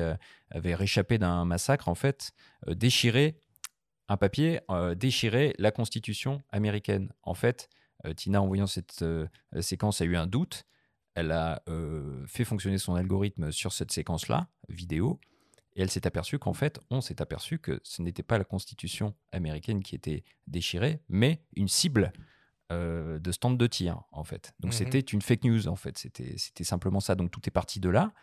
[0.49, 2.31] avait réchappé d'un massacre en fait,
[2.65, 3.37] déchirer
[4.07, 4.61] un papier,
[4.95, 7.13] déchirer la Constitution américaine.
[7.21, 7.69] En fait,
[8.15, 9.05] Tina, en voyant cette
[9.59, 10.65] séquence, a eu un doute.
[11.19, 15.19] Elle a euh, fait fonctionner son algorithme sur cette séquence-là, vidéo,
[15.75, 19.13] et elle s'est aperçue qu'en fait, on s'est aperçu que ce n'était pas la Constitution
[19.31, 22.11] américaine qui était déchirée, mais une cible
[22.71, 24.53] euh, de stand de tir, en fait.
[24.59, 24.77] Donc Mhm.
[24.77, 25.97] c'était une fake news, en fait.
[25.97, 27.15] C'était c'était simplement ça.
[27.15, 28.13] Donc tout est parti de là.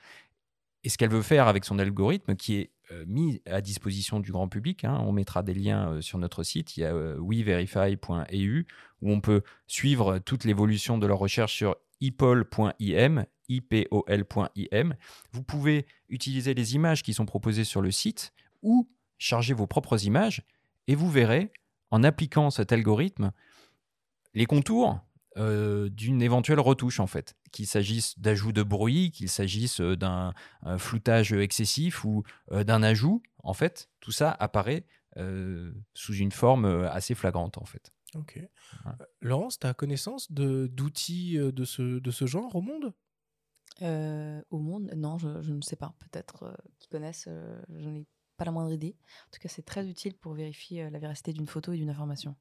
[0.85, 4.31] Et ce qu'elle veut faire avec son algorithme, qui est euh, mis à disposition du
[4.31, 8.67] grand public, hein, on mettra des liens euh, sur notre site, il y a weverify.eu,
[9.03, 14.95] où on peut suivre toute l'évolution de leur recherche sur ipol.im, ipol.im.
[15.33, 18.33] Vous pouvez utiliser les images qui sont proposées sur le site
[18.63, 20.43] ou charger vos propres images
[20.89, 21.51] et vous verrez,
[21.91, 23.33] en appliquant cet algorithme,
[24.35, 25.01] les contours
[25.37, 30.33] euh, d'une éventuelle retouche en fait, qu'il s'agisse d'ajout de bruit, qu'il s'agisse euh, d'un
[30.63, 34.85] un floutage excessif ou euh, d'un ajout, en fait, tout ça apparaît
[35.19, 37.93] euh, sous une forme euh, assez flagrante en fait.
[38.19, 38.39] Ok.
[38.87, 42.93] Euh, Laurence, tu as connaissance de- d'outils euh, de ce, de ce genre au monde?
[43.83, 45.95] Euh, au monde, non, je, je ne sais pas.
[45.99, 48.97] Peut-être euh, qu'ils connaissent, euh, je n'en ai pas la moindre idée.
[49.27, 51.91] En tout cas, c'est très utile pour vérifier euh, la véracité d'une photo et d'une
[51.91, 52.37] information.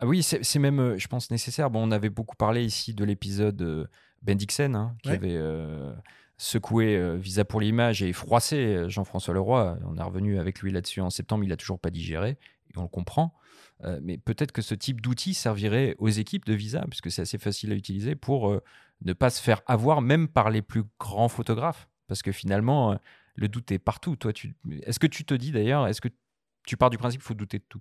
[0.00, 1.70] Ah oui, c'est même, euh, je pense, nécessaire.
[1.70, 3.86] Bon, on avait beaucoup parlé ici de l'épisode euh,
[4.22, 5.14] Ben Dixon, hein, qui Ouais.
[5.16, 5.94] avait euh,
[6.36, 9.78] secoué euh, Visa pour l'image et froissé Jean-François Leroy.
[9.84, 11.44] On est revenu avec lui là-dessus en septembre.
[11.44, 12.38] Il a toujours pas digéré,
[12.78, 13.34] on le comprend.
[13.82, 17.38] Euh, mais peut-être que ce type d'outil servirait aux équipes de Visa, puisque c'est assez
[17.38, 18.62] facile à utiliser, pour euh,
[19.02, 21.88] ne pas se faire avoir, même par les plus grands photographes.
[22.06, 22.96] Parce que finalement, euh,
[23.34, 24.16] le doute est partout.
[24.16, 24.56] Toi, tu...
[24.82, 26.08] Est-ce que tu te dis d'ailleurs, est-ce que
[26.66, 27.80] tu pars du principe qu'il faut douter de tout?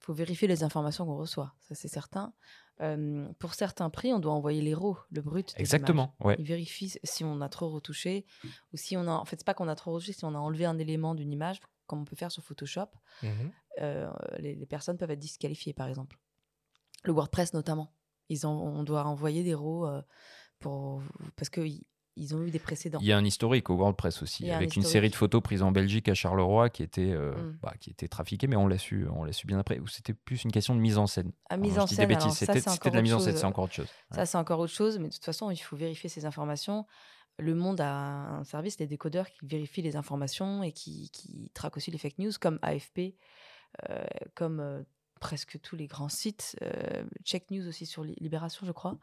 [0.00, 2.32] Il faut vérifier les informations qu'on reçoit, ça c'est certain.
[2.80, 5.52] Euh, pour certains prix, on doit envoyer les RAW, le brut.
[5.56, 6.26] des Exactement, images.
[6.26, 6.36] ouais.
[6.38, 8.24] Il vérifie si on a trop retouché
[8.72, 9.10] ou si on a.
[9.10, 11.32] En fait, c'est pas qu'on a trop retouché, si on a enlevé un élément d'une
[11.32, 12.86] image, comme on peut faire sur Photoshop.
[13.22, 13.50] Mhm.
[13.80, 14.08] Euh,
[14.38, 16.18] les, les personnes peuvent être disqualifiées, par exemple.
[17.04, 17.92] Le WordPress notamment.
[18.28, 20.02] Ils ont, on doit envoyer des RAW euh,
[20.58, 21.02] pour,
[21.36, 21.82] parce qu'ils
[22.18, 22.98] ils ont eu des précédents.
[23.02, 25.62] Il y a un historique au WordPress aussi, un avec une série de photos prises
[25.62, 27.58] en Belgique à Charleroi qui était, euh, Mm.
[27.62, 29.78] bah, qui était trafiquée, mais on l'a su, on l'a su bien après.
[29.88, 31.30] C'était plus une question de mise en scène.
[31.50, 33.74] À Alors, mise en scène, des C'était de la mise en scène, c'est encore autre
[33.74, 33.88] chose.
[34.10, 34.16] Ouais.
[34.16, 36.86] Ça, c'est encore autre chose, mais de toute façon, il faut vérifier ces informations.
[37.38, 37.92] Le monde a
[38.38, 42.18] un service, les décodeurs, qui vérifient les informations et qui, qui traquent aussi les fake
[42.18, 43.14] news, comme AFP,
[44.34, 44.82] comme euh,
[45.20, 46.56] presque tous les grands sites.
[46.62, 48.98] euh, Check News aussi sur Li- Libération, je crois.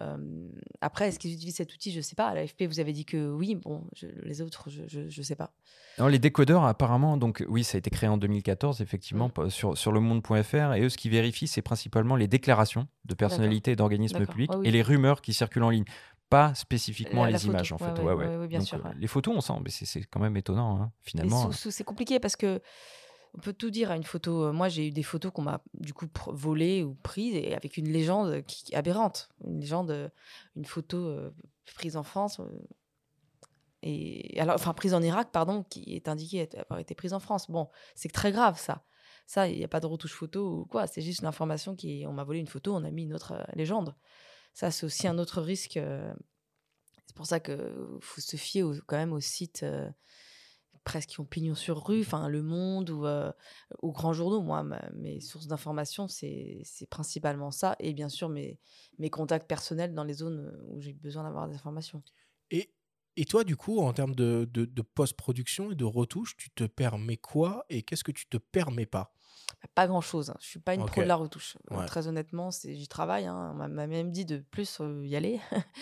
[0.00, 0.48] Euh,
[0.80, 1.90] après, est-ce qu'ils utilisent cet outil?
[1.92, 2.28] Je ne sais pas.
[2.28, 3.56] À l'AFP, vous avez dit que oui.
[3.56, 5.52] Bon, je- les autres, je ne sais pas.
[5.98, 9.50] Non, les décodeurs, apparemment, donc oui, ça a été créé en 2014, effectivement, Mm.
[9.50, 10.72] sur, sur le monde.fr.
[10.74, 14.58] Et eux, ce qu'ils vérifient, c'est principalement les déclarations de personnalités et d'organismes publics Ah
[14.58, 14.68] oui.
[14.68, 15.84] et les rumeurs qui circulent en ligne.
[16.30, 17.52] Pas spécifiquement La- la les photo.
[17.52, 18.00] images, en fait.
[18.00, 18.90] ouais, Ouais, bien Donc, sûr, euh.
[18.98, 21.52] Les photos, on sent, mais c'est quand même étonnant, hein, finalement.
[21.52, 22.62] sous- c'est compliqué parce que
[23.34, 24.44] on peut tout dire à une photo.
[24.46, 27.76] Euh, Moi, j'ai eu des photos qu'on m'a du coup volées ou prises et avec
[27.76, 29.28] une légende qui, aberrante.
[29.46, 30.08] Une légende, euh,
[30.56, 31.30] une photo euh,
[31.74, 32.40] prise en France.
[33.82, 37.50] et alors, enfin, prise en Irak, pardon, qui est indiquée avoir été prise en France.
[37.50, 38.84] Bon, c'est très grave, ça.
[39.26, 40.86] Ça, il n'y a pas de retouche photo ou quoi.
[40.86, 42.04] C'est juste une information qui.
[42.06, 43.94] On m'a volé une photo, on a mis une autre légende.
[44.52, 45.78] Ça, c'est aussi un autre risque.
[47.06, 47.58] C'est pour ça qu'il
[48.00, 49.88] faut se fier au- quand même aux sites euh,
[50.84, 53.32] presque qui ont pignon sur rue, enfin Le Monde ou euh,
[53.82, 54.42] grands journaux.
[54.42, 54.62] Moi,
[54.94, 57.76] mes sources d'information, c'est c'est principalement ça.
[57.80, 58.58] Et bien sûr, mes,
[58.98, 62.02] mes contacts personnels dans les zones où j'ai besoin d'avoir des informations.
[62.50, 62.74] Et,
[63.16, 66.64] et toi, du coup, en termes de, de- de post-production et de retouche, tu te
[66.64, 69.14] permets quoi et qu'est-ce que tu te permets pas?
[69.74, 70.30] Pas grand-chose.
[70.30, 70.36] hein.
[70.40, 71.56] Je suis pas une pro de la retouche.
[71.70, 71.86] Euh, Ouais.
[71.86, 73.26] Très honnêtement, c'est- j'y travaille.
[73.26, 73.52] hein.
[73.54, 75.40] On m'a- même dit de plus euh, y aller.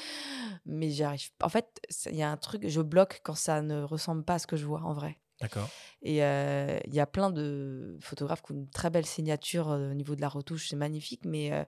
[0.67, 1.31] Mais j'y arrive.
[1.43, 4.39] En fait, il y a un truc, je bloque quand ça ne ressemble pas à
[4.39, 5.19] ce que je vois en vrai.
[5.41, 5.71] D'accord.
[6.03, 9.93] Et euh, il y a plein de photographes qui ont une très belle signature euh,
[9.93, 11.65] au niveau de la retouche, c'est magnifique, mais euh,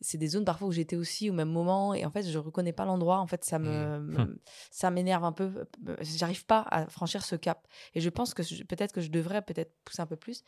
[0.00, 2.72] c'est des zones parfois où j'étais aussi au même moment et en fait je reconnais
[2.72, 3.18] pas l'endroit.
[3.20, 4.40] En fait, ça me, me-
[4.72, 5.68] ça m'énerve un peu.
[6.00, 7.68] J'arrive pas à franchir ce cap.
[7.94, 10.42] Et je pense que peut-être que je devrais peut-être pousser un peu plus,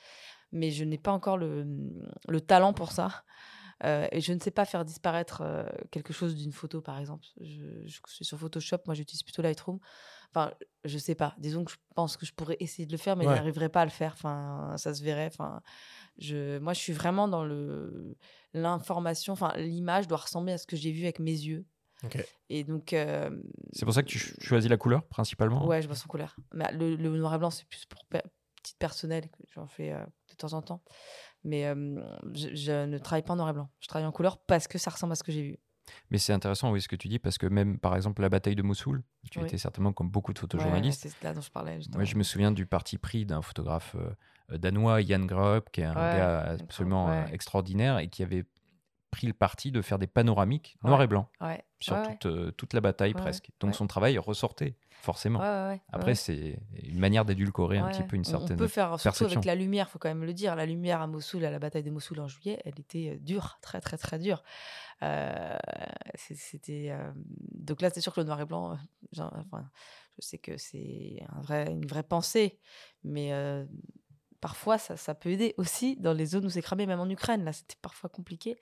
[0.55, 1.67] mais je n'ai pas encore le,
[2.29, 3.25] le talent pour ça.
[3.83, 7.27] Euh, et je ne sais pas faire disparaître euh, quelque chose d'une photo, par exemple.
[7.41, 9.79] Je, je suis sur Photoshop, moi j'utilise plutôt Lightroom.
[10.31, 10.53] Enfin,
[10.85, 11.35] je sais pas.
[11.39, 13.35] Disons que je pense que je pourrais essayer de le faire, mais je Ouais.
[13.35, 14.13] n'arriverai pas à le faire.
[14.15, 15.27] Enfin, ça se verrait.
[15.27, 15.61] Enfin,
[16.19, 18.17] je, moi, je suis vraiment dans le
[18.53, 19.33] l'information.
[19.33, 21.67] Enfin, l'image doit ressembler à ce que j'ai vu avec mes yeux.
[22.49, 23.31] Et donc, euh,
[23.73, 26.37] C'est pour ça que tu ch- choisis la couleur, principalement ouais, je bosse en couleur.
[26.53, 28.05] Mais le, le noir et blanc, c'est plus pour
[28.65, 30.83] titre personnel que j'en fais euh, de temps en temps.
[31.45, 32.01] Mais euh,
[32.35, 33.71] je, je ne travaille pas en noir et blanc.
[33.81, 35.59] Je travaille en couleur parce que ça ressemble à ce que j'ai vu.
[36.11, 38.57] Mais c'est intéressant, oui, ce que tu dis, parce que même, par exemple, la bataille
[38.57, 39.45] de Mossoul, tu Oui.
[39.47, 41.03] étais certainement comme beaucoup de Ouais, photojournalistes.
[41.07, 41.77] c'est là dont je parlais.
[41.77, 41.99] justement.
[41.99, 43.95] Moi, je me souviens du parti pris d'un photographe
[44.51, 47.35] euh, danois, Jan Greup, qui est un Ouais, gars absolument ouais.
[47.35, 48.45] extraordinaire et qui avait
[49.15, 51.05] pris le parti de faire des panoramiques noir Ouais.
[51.05, 53.51] et blanc Ouais, sur ouais, toute, euh, toute la bataille presque.
[53.61, 55.41] Donc son travail ressortait, forcément.
[55.93, 59.39] Après, c'est une manière d'édulcorer un petit peu une certaine On peut faire, surtout perception.
[59.39, 60.57] avec la lumière, faut quand même le dire.
[60.57, 63.59] La lumière à Mossoul, à la bataille de Mossoul en juillet, elle était euh, dure,
[63.63, 64.43] très, très, très dure.
[65.03, 65.57] Euh,
[66.15, 66.89] C'était.
[66.91, 67.13] euh,
[67.53, 68.77] Donc là, c'est sûr que le noir et blanc,
[69.13, 69.69] genre, enfin,
[70.19, 72.59] je sais que c'est un vrai, une vraie pensée,
[73.05, 73.33] mais
[74.49, 77.45] parfois, ça, ça peut aider aussi dans les zones où c'est cramé, même en Ukraine.
[77.45, 78.59] Là, c'était parfois compliqué.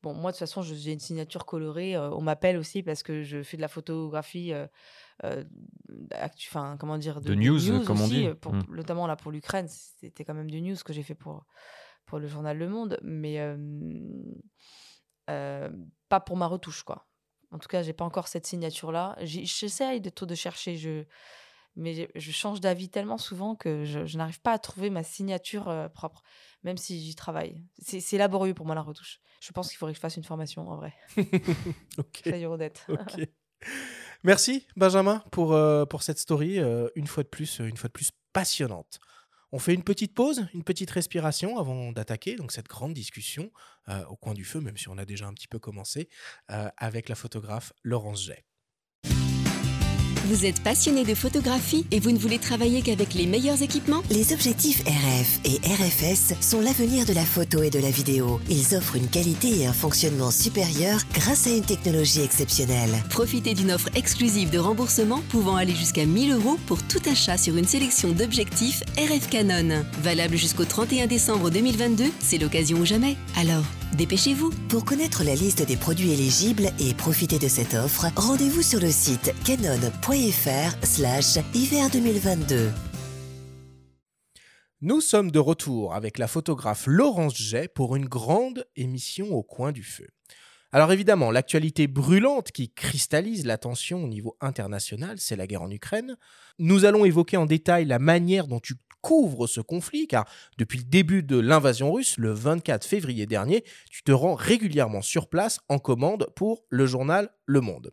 [0.00, 1.96] Bon, moi, de toute façon, j'ai une signature colorée.
[1.96, 4.68] euh, on m'appelle aussi parce que je fais de la photographie, euh,
[5.24, 5.42] euh,
[6.12, 8.26] actu- enfin, comment dire, De news, comme on aussi, dit.
[8.28, 8.66] euh, pour- Mm.
[8.68, 9.66] notamment là pour l'Ukraine.
[9.68, 11.44] C'était quand même du news que j'ai fait pour,
[12.06, 13.40] pour le journal Le Monde, mais
[16.08, 17.08] pas pour ma retouche, quoi.
[17.50, 19.16] En tout cas, j'ai pas encore cette signature-là.
[19.22, 21.04] J'essaye de, de chercher, je,
[21.76, 25.68] mais je change d'avis tellement souvent que je, je n'arrive pas à trouver ma signature
[25.68, 26.22] euh, propre,
[26.64, 27.62] même si j'y travaille.
[27.78, 29.20] C'est laborieux pour moi la retouche.
[29.40, 30.94] Je pense qu'il faudrait que je fasse une formation en vrai.
[31.98, 32.22] Ok.
[34.24, 37.92] Merci Benjamin pour, euh, pour cette story, euh, une fois de plus, une fois de
[37.92, 38.98] plus passionnante.
[39.52, 43.50] On fait une petite pause, une petite respiration avant d'attaquer donc cette grande discussion
[44.10, 46.10] au coin du feu, même si on a déjà un petit peu commencé,
[46.48, 48.44] avec la photographe Laurence Jay.
[50.28, 54.02] Vous êtes passionné de photographie et vous ne voulez travailler qu'avec les meilleurs équipements?
[54.10, 58.38] Les objectifs RF et RFS sont l'avenir de la photo et de la vidéo.
[58.50, 62.90] Ils offrent une qualité et un fonctionnement supérieur grâce à une technologie exceptionnelle.
[63.08, 67.56] Profitez d'une offre exclusive de remboursement pouvant aller jusqu'à 1000 euros pour tout achat sur
[67.56, 69.82] une sélection d'objectifs RF Canon.
[70.02, 73.16] Valable jusqu'au 31 décembre 2022, c'est l'occasion ou jamais.
[73.34, 73.64] Alors,
[73.96, 74.50] dépêchez-vous.
[74.68, 78.90] Pour connaître la liste des produits éligibles et profiter de cette offre, rendez-vous sur le
[78.90, 82.70] site canon.fr slash hiver 2022.
[84.80, 89.72] Nous sommes de retour avec la photographe Laurence Jay pour une grande émission au coin
[89.72, 90.06] du feu.
[90.70, 96.16] Alors évidemment, l'actualité brûlante qui cristallise l'attention au niveau international, c'est la guerre en Ukraine.
[96.58, 98.60] Nous allons évoquer en détail la manière dont
[99.02, 100.28] tu couvres ce conflit, car
[100.58, 105.28] depuis le début de l'invasion russe, le 24 février dernier, tu te rends régulièrement sur
[105.28, 107.92] place en commande pour le journal Le Monde.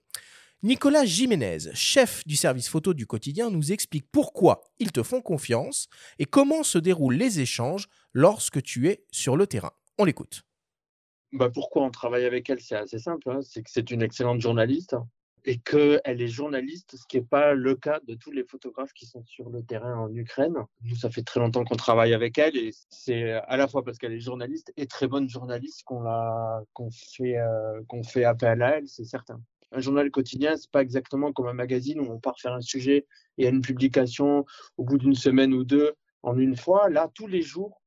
[0.64, 5.88] Nicolas Jiménez, chef du service photo du quotidien, nous explique pourquoi ils te font confiance
[6.18, 9.72] et comment se déroulent les échanges lorsque tu es sur le terrain.
[10.00, 10.44] On l'écoute.
[11.32, 12.62] Bah pourquoi on travaille avec elle?
[12.62, 13.30] C'est assez simple.
[13.30, 13.40] hein.
[13.44, 14.96] C'est que c'est une excellente journaliste
[15.46, 19.06] et qu'elle est journaliste, ce qui n'est pas le cas de tous les photographes qui
[19.06, 20.56] sont sur le terrain en Ukraine.
[20.82, 23.98] Nous, ça fait très longtemps qu'on travaille avec elle et c'est à la fois parce
[23.98, 28.62] qu'elle est journaliste et très bonne journaliste qu'on l'a qu'on fait euh, qu'on fait appel
[28.62, 29.40] à elle, c'est certain.
[29.72, 33.06] Un journal quotidien, c'est pas exactement comme un magazine où on part faire un sujet
[33.38, 34.46] et une publication
[34.78, 35.94] au bout d'une semaine ou deux
[36.24, 36.90] en une fois.
[36.90, 37.82] Là, tous les jours,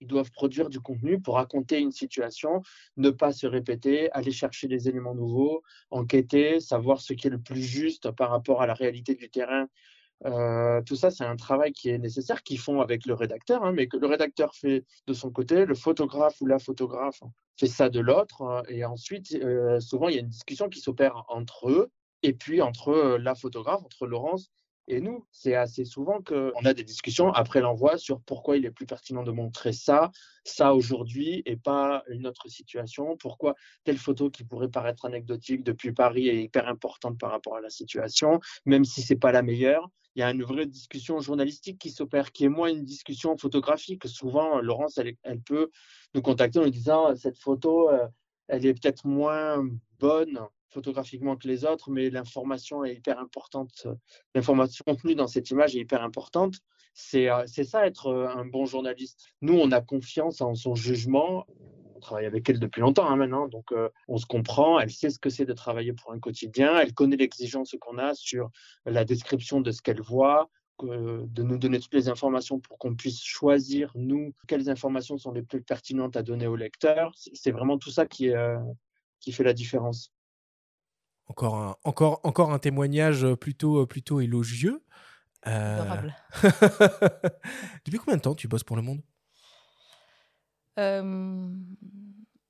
[0.00, 2.62] ils doivent produire du contenu pour raconter une situation,
[2.96, 7.40] ne pas se répéter, aller chercher des éléments nouveaux, enquêter, savoir ce qui est le
[7.40, 9.68] plus juste par rapport à la réalité du terrain.
[10.26, 13.72] Euh, tout ça, c'est un travail qui est nécessaire, qu'ils font avec le rédacteur, hein,
[13.72, 17.20] mais que le rédacteur fait de son côté, le photographe ou la photographe
[17.58, 20.80] fait ça de l'autre, euh, et ensuite, euh, souvent, il y a une discussion qui
[20.80, 21.90] s'opère entre eux,
[22.22, 24.50] et puis entre la photographe, entre Laurence
[24.86, 28.70] et nous, c'est assez souvent qu'on a des discussions après l'envoi sur pourquoi il est
[28.70, 30.10] plus pertinent de montrer ça,
[30.44, 33.16] ça aujourd'hui et pas une autre situation.
[33.16, 33.54] Pourquoi
[33.84, 37.70] telle photo qui pourrait paraître anecdotique depuis Paris est hyper importante par rapport à la
[37.70, 39.88] situation, même si c'est pas la meilleure.
[40.16, 44.08] Il y a une vraie discussion journalistique qui s'opère, qui est moins une discussion photographique.
[44.08, 45.70] Souvent, Laurence, elle, elle peut
[46.14, 48.08] nous contacter en nous disant cette photo, euh,
[48.48, 49.64] elle est peut-être moins
[50.00, 50.40] bonne
[50.70, 53.86] photographiquement que les autres, mais l'information est hyper importante.
[54.34, 56.56] L'information contenue dans cette image est hyper importante.
[56.94, 59.26] C'est euh, ça être euh, un bon journaliste.
[59.40, 61.46] Nous, on a confiance en son jugement.
[61.94, 64.80] On travaille avec elle depuis longtemps hein, maintenant, donc euh, on se comprend.
[64.80, 66.78] Elle sait ce que c'est de travailler pour un quotidien.
[66.78, 68.50] Elle connaît l'exigence qu'on a sur
[68.86, 70.50] la description de ce qu'elle voit,
[70.82, 75.42] de nous donner toutes les informations pour qu'on puisse choisir, nous, quelles informations sont les
[75.42, 77.12] plus pertinentes à donner au lecteur.
[77.14, 78.30] C'est vraiment tout ça qui,
[79.20, 80.10] qui fait la différence.
[81.30, 84.84] Encore un, encore, encore un témoignage plutôt, plutôt élogieux.
[85.46, 86.16] Euh, Adorable.
[87.84, 89.00] Depuis combien de temps tu bosses pour Le Monde?
[90.78, 91.54] Euh,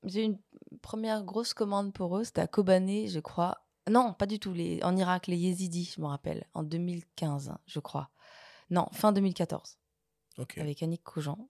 [0.03, 0.39] J'ai eu une
[0.81, 3.59] première grosse commande pour eux, c'était à Kobané, je crois.
[3.89, 4.81] Non, pas du tout, les...
[4.83, 8.09] en Irak, les Yézidis, je me rappelle, en 2015, je crois.
[8.71, 9.77] Non, fin 2014,
[10.37, 10.57] Ok.
[10.57, 11.49] avec Annick Cogent.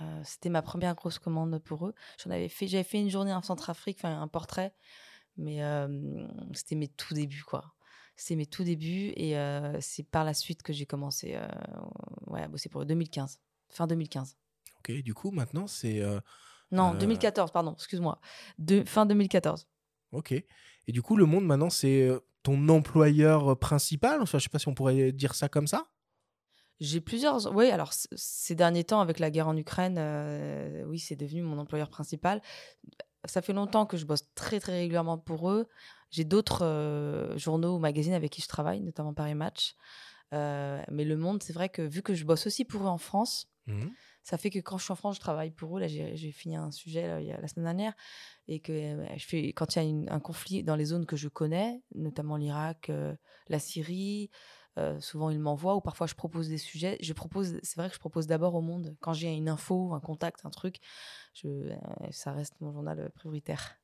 [0.00, 1.94] Euh, c'était ma première grosse commande pour eux.
[2.22, 4.74] J'en avais fait, j'avais fait une journée en Centrafrique, enfin un portrait,
[5.36, 5.60] mais
[6.52, 7.74] c'était mes tout débuts, quoi.
[8.16, 9.34] C'était mes tout débuts et
[9.80, 11.36] c'est par la suite que j'ai commencé
[12.26, 14.36] ouais, à bosser pour eux, 2015, fin 2015.
[14.78, 16.02] Ok, du coup, maintenant, c'est.
[16.70, 18.20] Non, Euh, 2014, pardon, excuse-moi.
[18.86, 19.66] Fin 2014.
[20.12, 20.32] Ok.
[20.32, 22.10] Et du coup, Le Monde, maintenant, c'est
[22.42, 24.20] ton employeur principal?
[24.20, 25.86] Enfin, je sais pas si on pourrait dire ça comme ça?
[26.80, 27.54] J'ai plusieurs.
[27.54, 31.58] Oui, alors ces derniers temps, avec la guerre en Ukraine, euh, oui, c'est devenu mon
[31.58, 32.42] employeur principal.
[33.26, 35.66] Ça fait longtemps que je bosse très, très régulièrement pour eux.
[36.10, 39.74] J'ai d'autres euh, journaux ou magazines avec qui je travaille, notamment Paris Match.
[40.32, 42.98] Euh, mais Le Monde, c'est vrai que vu que je bosse aussi pour eux en
[42.98, 43.90] France, Mhm.
[44.22, 45.80] ça fait que quand je suis en France, je travaille pour eux.
[45.80, 47.94] Là, j'ai fini un sujet là, la semaine dernière.
[48.46, 51.06] Et que euh, je fais, quand il y a une- un conflit dans les zones
[51.06, 52.90] que je connais, notamment l'Irak,
[53.48, 54.30] la Syrie,
[54.78, 56.96] euh, souvent ils m'envoient ou parfois je propose des sujets.
[57.00, 58.96] Je propose, c'est vrai que je propose d'abord au monde.
[59.00, 60.78] Quand j'ai une info, un contact, un truc,
[61.34, 61.76] je, euh,
[62.10, 63.76] ça reste mon journal euh, prioritaire.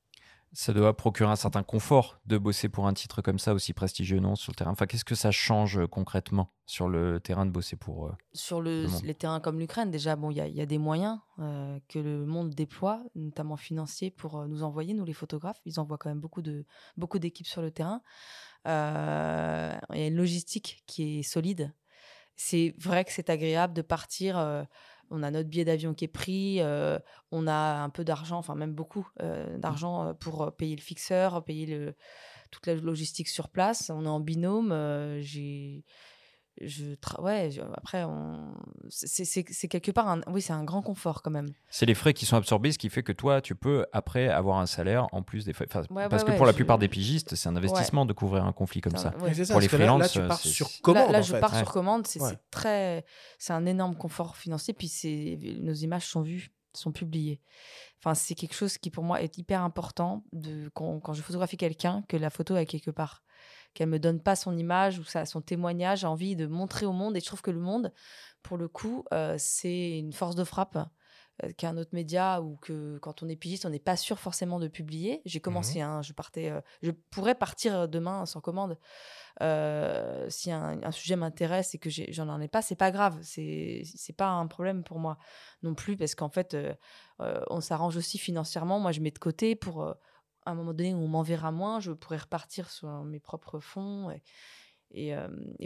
[0.52, 4.18] Ça doit procurer un certain confort de bosser pour un titre comme ça, aussi prestigieux,
[4.18, 4.72] non, sur le terrain?
[4.72, 8.82] Enfin, qu'est-ce que ça change concrètement sur le terrain de bosser pour euh, Sur le,
[8.82, 9.02] Le Monde?
[9.04, 11.78] les terrains comme l'Ukraine, déjà, bon, il y, a- il y a des moyens euh,
[11.88, 15.60] que le monde déploie, notamment financiers, pour nous envoyer, nous les photographes.
[15.66, 16.64] Ils envoient quand même beaucoup de
[16.96, 18.02] beaucoup d'équipes sur le terrain.
[18.66, 21.72] Euh, Il y a une logistique qui est solide.
[22.36, 24.38] C'est vrai que c'est agréable de partir.
[24.38, 24.64] euh,
[25.10, 26.98] on a notre billet d'avion qui est pris, euh,
[27.32, 31.66] on a un peu d'argent, enfin même beaucoup euh, d'argent pour payer le fixeur, payer
[31.66, 31.94] le,
[32.52, 33.90] toute la logistique sur place.
[33.90, 34.70] On est en binôme.
[35.20, 35.84] j'ai
[36.60, 38.04] je ouais après
[38.88, 41.48] c'est quelque part un, oui c'est un grand confort quand même.
[41.68, 44.58] C'est les frais qui sont absorbés ce qui fait que toi tu peux après avoir
[44.58, 47.56] un salaire en plus des frais parce que pour la plupart des pigistes c'est un
[47.56, 51.10] investissement de couvrir un conflit comme ça, pour les freelances là, tu pars sur commande
[51.10, 53.04] là, je pars sur commande c'est très
[53.38, 57.40] c'est un énorme confort financier puis c'est nos images sont vues sont publiées.
[57.98, 61.56] Enfin c'est quelque chose qui pour moi est hyper important de quand, quand je photographie
[61.56, 63.22] quelqu'un que la photo est quelque part
[63.74, 67.16] qu'elle me donne pas son image ou ça, son témoignage, envie de montrer au monde.
[67.16, 67.92] Et je trouve que le monde,
[68.42, 70.76] pour le coup, euh, c'est une force de frappe
[71.44, 74.58] euh, qu'un autre média ou que quand on est pigiste, on n'est pas sûr forcément
[74.58, 75.22] de publier.
[75.24, 78.76] J'ai commencé, mmh je partais, euh, je pourrais partir demain sans commande.
[79.40, 84.16] si un, sujet m'intéresse et que j'en en ai pas, c'est pas grave, c'est c'est
[84.16, 85.16] pas un problème pour moi
[85.62, 86.56] non plus parce qu'en fait,
[87.18, 88.80] on s'arrange aussi financièrement.
[88.80, 89.94] Moi, je mets de côté pour
[90.50, 94.10] à un moment donné où on m'enverra moins, je pourrais repartir sur mes propres fonds.
[94.92, 95.14] Et,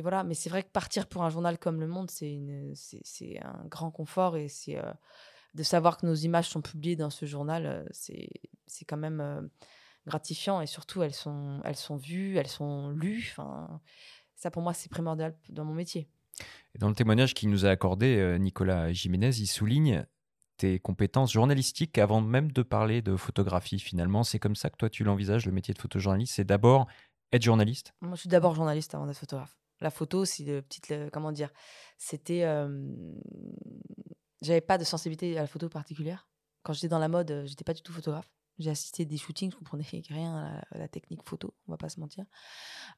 [0.03, 3.91] voilà, mais c'est vrai que partir pour un journal comme Le Monde, c'est un grand
[3.91, 4.79] confort et c'est
[5.55, 8.29] de savoir que nos images sont publiées dans ce journal, c'est
[8.87, 9.49] quand même
[10.07, 11.63] gratifiant et surtout elles sont,
[11.97, 13.29] vues, elles sont lues.
[13.31, 13.81] Enfin,
[14.37, 16.09] ça pour moi c'est primordial dans mon métier.
[16.79, 20.05] Dans le témoignage qu'il nous a accordé, Nicolas Jiménez, il souligne
[20.57, 24.23] tes compétences journalistiques avant même de parler de photographie finalement.
[24.25, 26.35] C'est comme ça que toi tu l'envisages, le métier de photojournaliste?
[26.35, 26.87] C'est d'abord
[27.33, 27.93] être journaliste?
[28.01, 29.57] Moi je suis d'abord journaliste avant d'être photographe.
[29.81, 31.51] La photo, c'est de petite, comment dire,
[31.99, 32.47] c'était,
[34.41, 36.29] j'avais pas de sensibilité à la photo particulière.
[36.63, 38.31] Quand j'étais dans la mode, j'étais pas du tout photographe.
[38.59, 41.89] J'ai assisté à des shootings, je comprenais rien à la, technique photo, on va pas
[41.89, 42.25] se mentir.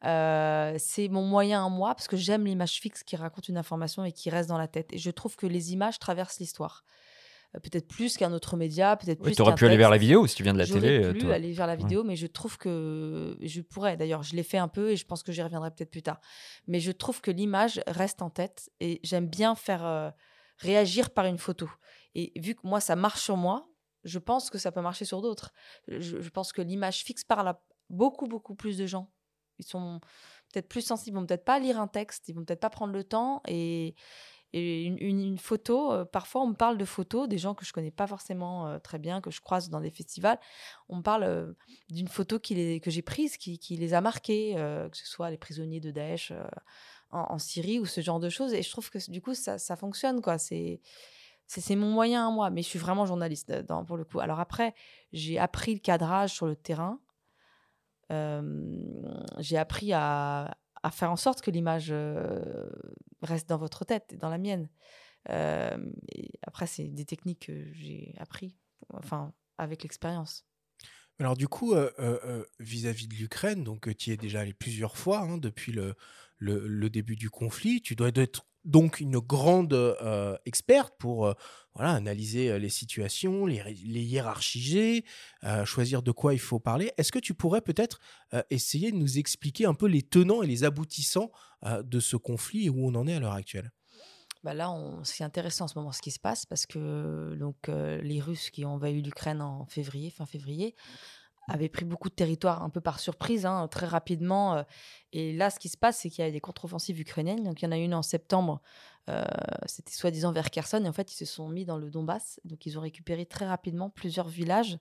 [0.03, 4.13] c'est mon moyen à moi parce que j'aime l'image fixe qui raconte une information et
[4.13, 4.93] qui reste dans la tête.
[4.93, 6.85] Et je trouve que les images traversent l'histoire.
[7.57, 9.35] Euh, peut-être plus qu'un autre média, peut-être plus.
[9.35, 11.03] tu aurais pu aller vers la vidéo si tu viens de la télé.
[11.03, 13.97] J'aurais pu aller vers la vidéo, mais je trouve que je pourrais.
[13.97, 16.21] D'ailleurs, je l'ai fait un peu et je pense que j'y reviendrai peut-être plus tard.
[16.67, 20.11] Mais je trouve que l'image reste en tête et j'aime bien faire euh,
[20.59, 21.69] réagir par une photo.
[22.15, 23.69] Et vu que moi, ça marche sur moi,
[24.05, 25.53] je pense que ça peut marcher sur d'autres.
[25.89, 29.11] Je, je, pense que l'image fixe parle à beaucoup, beaucoup plus de gens.
[29.59, 30.01] Ils sont
[30.53, 32.93] peut-être plus sensibles, ils vont peut-être pas lire un texte, ils vont peut-être pas prendre
[32.93, 33.95] le temps et
[34.53, 37.91] et une, photo, euh, parfois on me parle de photos, des gens que je connais
[37.91, 40.39] pas forcément euh, très bien, que je croise dans des festivals.
[40.89, 41.53] On me parle euh,
[41.91, 45.31] d'une photo qui les, que j'ai prise, qui, qui, les a marqués, que ce soit
[45.31, 46.33] les prisonniers de Daesh
[47.11, 48.55] en, Syrie ou ce genre de choses.
[48.55, 50.21] Et je trouve que du coup, ça, ça fonctionne.
[50.21, 50.39] quoi.
[50.39, 50.81] C'est.
[51.49, 53.53] C'est mon moyen à moi, mais je suis vraiment journaliste
[53.87, 54.19] pour le coup.
[54.19, 54.75] Alors après,
[55.13, 56.99] j'ai appris le cadrage sur le terrain.
[58.11, 62.69] j'ai appris à, à faire en sorte que l'image euh,
[63.23, 64.69] reste dans votre tête et dans la mienne.
[65.31, 65.77] Euh,
[66.43, 68.57] après, c'est des techniques que j'ai appris,
[68.93, 70.45] enfin, avec l'expérience.
[71.19, 75.21] Alors du coup, euh, vis-à-vis de l'Ukraine, donc tu y es déjà allé plusieurs fois
[75.21, 75.97] hein, depuis le,
[76.39, 81.35] le, début du conflit, tu dois être donc une grande euh, experte pour euh,
[81.75, 83.63] voilà, analyser euh, les situations, les,
[84.03, 85.05] hiérarchiser,
[85.65, 86.93] choisir de quoi il faut parler.
[86.99, 88.01] Est-ce que tu pourrais peut-être
[88.51, 91.31] essayer de nous expliquer un peu les tenants et les aboutissants
[91.65, 93.71] de ce conflit et où on en est à l'heure actuelle?
[94.43, 98.21] Bah là, c'est intéressant en ce moment ce qui se passe parce que donc, les
[98.21, 100.75] Russes qui ont envahi l'Ukraine en février, fin février,
[101.49, 104.57] avait pris beaucoup de territoire un peu par surprise, hein, très rapidement.
[104.57, 104.63] Euh,
[105.13, 107.45] et là, ce qui se passe, c'est qu'il y a des contre-offensives ukrainiennes.
[107.45, 108.61] Donc, il y en a une en septembre,
[109.09, 109.25] euh,
[109.67, 110.85] c'était soi-disant vers Kherson.
[110.85, 112.41] Et en fait, ils se sont mis dans le Donbass.
[112.45, 114.79] Donc, ils ont récupéré très rapidement plusieurs villages.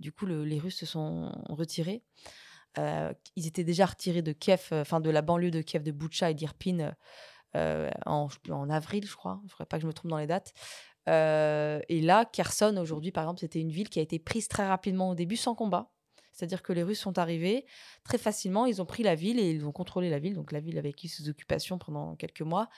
[0.00, 2.02] Du coup, les Russes se sont retirés.
[2.78, 6.30] Euh, ils étaient déjà retirés de Kiev, enfin de la banlieue de Kiev, de Boucha
[6.30, 6.92] et d'Irpin
[7.54, 8.28] en,
[8.70, 9.40] avril, je crois.
[9.44, 10.52] Il ne pas que je me trompe dans les dates.
[11.06, 15.10] et là, Kherson, aujourd'hui, par exemple, c'était une ville qui a été prise très rapidement
[15.10, 15.90] au début sans combat.
[16.38, 17.66] C'est-à-dire que les Russes sont arrivés
[18.04, 20.34] très facilement, ils ont pris la ville et ils ont contrôlé la ville.
[20.34, 22.68] Donc la ville avait vécu sous occupation pendant quelques mois.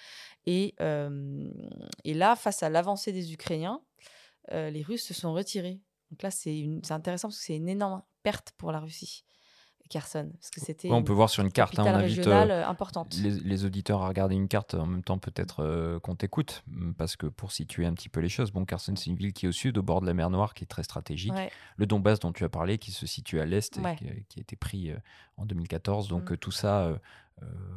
[0.47, 0.75] Et,
[2.05, 3.83] et là, face à l'avancée des Ukrainiens,
[4.51, 5.79] les Russes se sont retirés.
[6.11, 9.25] Donc là, c'est intéressant parce que c'est une énorme perte pour la Russie.
[9.91, 10.31] Kherson.
[10.33, 13.15] Parce que c'était on peut voir sur une carte, hein, on invite euh, importante.
[13.19, 16.63] Les, auditeurs à regarder une carte en même temps peut-être euh, qu'on t'écoute,
[16.97, 19.45] parce que pour situer un petit peu les choses, bon, Kherson c'est une ville qui
[19.45, 21.35] est au sud, au bord de la mer Noire, qui est très stratégique.
[21.77, 24.57] Le Donbass dont tu as parlé, qui se situe à l'est, et qui, a été
[24.57, 24.97] pris euh,
[25.37, 26.09] en 2014.
[26.09, 26.37] Donc mm.
[26.39, 26.89] tout ça,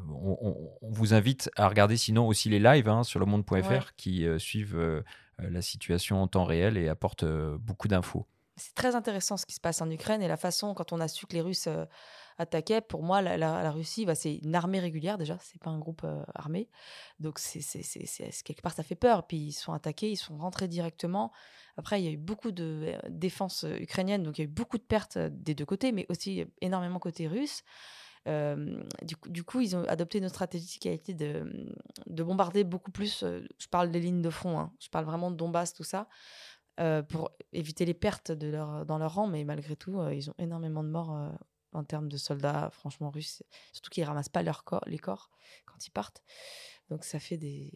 [0.09, 5.03] on, vous invite à regarder sinon aussi les lives hein, sur le monde.fr qui suivent
[5.39, 8.27] la situation en temps réel et apportent beaucoup d'infos.
[8.55, 11.07] C'est très intéressant ce qui se passe en Ukraine et la façon, quand on a
[11.07, 11.85] su que les Russes euh,
[12.37, 12.81] attaquait.
[12.81, 16.23] Pour moi, la, Russie, bah, c'est une armée régulière déjà, c'est pas un groupe euh,
[16.35, 16.69] armé.
[17.19, 19.25] Donc, quelque part, ça fait peur.
[19.27, 21.31] Puis, ils sont attaqués, ils sont rentrés directement.
[21.77, 24.45] Après, il y a eu beaucoup de euh, défense euh, ukrainienne, donc il y a
[24.45, 27.63] eu beaucoup de pertes des deux côtés, mais aussi énormément côté russe.
[28.25, 31.67] Du, coup, ils ont adopté une stratégie qui a été de,
[32.05, 33.19] de bombarder beaucoup plus.
[33.21, 36.07] je parle des lignes de front, hein, je parle vraiment de Donbass, tout ça,
[36.79, 39.27] euh, pour éviter les pertes de leur, dans leur rang.
[39.27, 41.29] Mais malgré tout, euh, ils ont énormément de morts euh,
[41.71, 43.43] en termes de soldats, franchement, russes.
[43.73, 45.29] Surtout qu'ils ramassent pas leurs corps, les corps
[45.65, 46.23] quand ils partent.
[46.89, 47.71] Donc ça fait des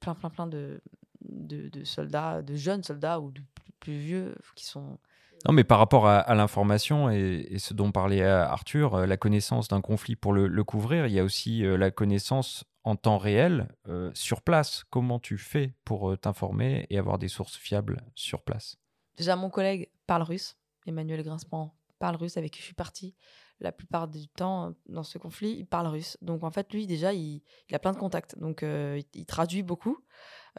[0.00, 0.80] plein, plein, plein de,
[1.20, 3.42] de, soldats, de jeunes soldats ou de
[3.80, 4.98] plus vieux qui sont
[5.46, 9.68] Non, mais par rapport à, l'information et, ce dont parlait euh, Arthur, euh, la connaissance
[9.68, 13.68] d'un conflit pour le, couvrir, il y a aussi euh, la connaissance en temps réel
[14.12, 14.84] sur place.
[14.90, 18.76] Comment tu fais pour t'informer et avoir des sources fiables sur place?
[19.16, 20.58] Déjà, mon collègue parle russe.
[20.86, 23.14] Emmanuel Grinspan parle russe avec qui je suis partie.
[23.60, 26.18] La plupart du temps, dans ce conflit, il parle russe.
[26.20, 27.40] Donc, en fait, lui, déjà, il,
[27.72, 28.38] a plein de contacts.
[28.38, 29.96] Donc, il, traduit beaucoup.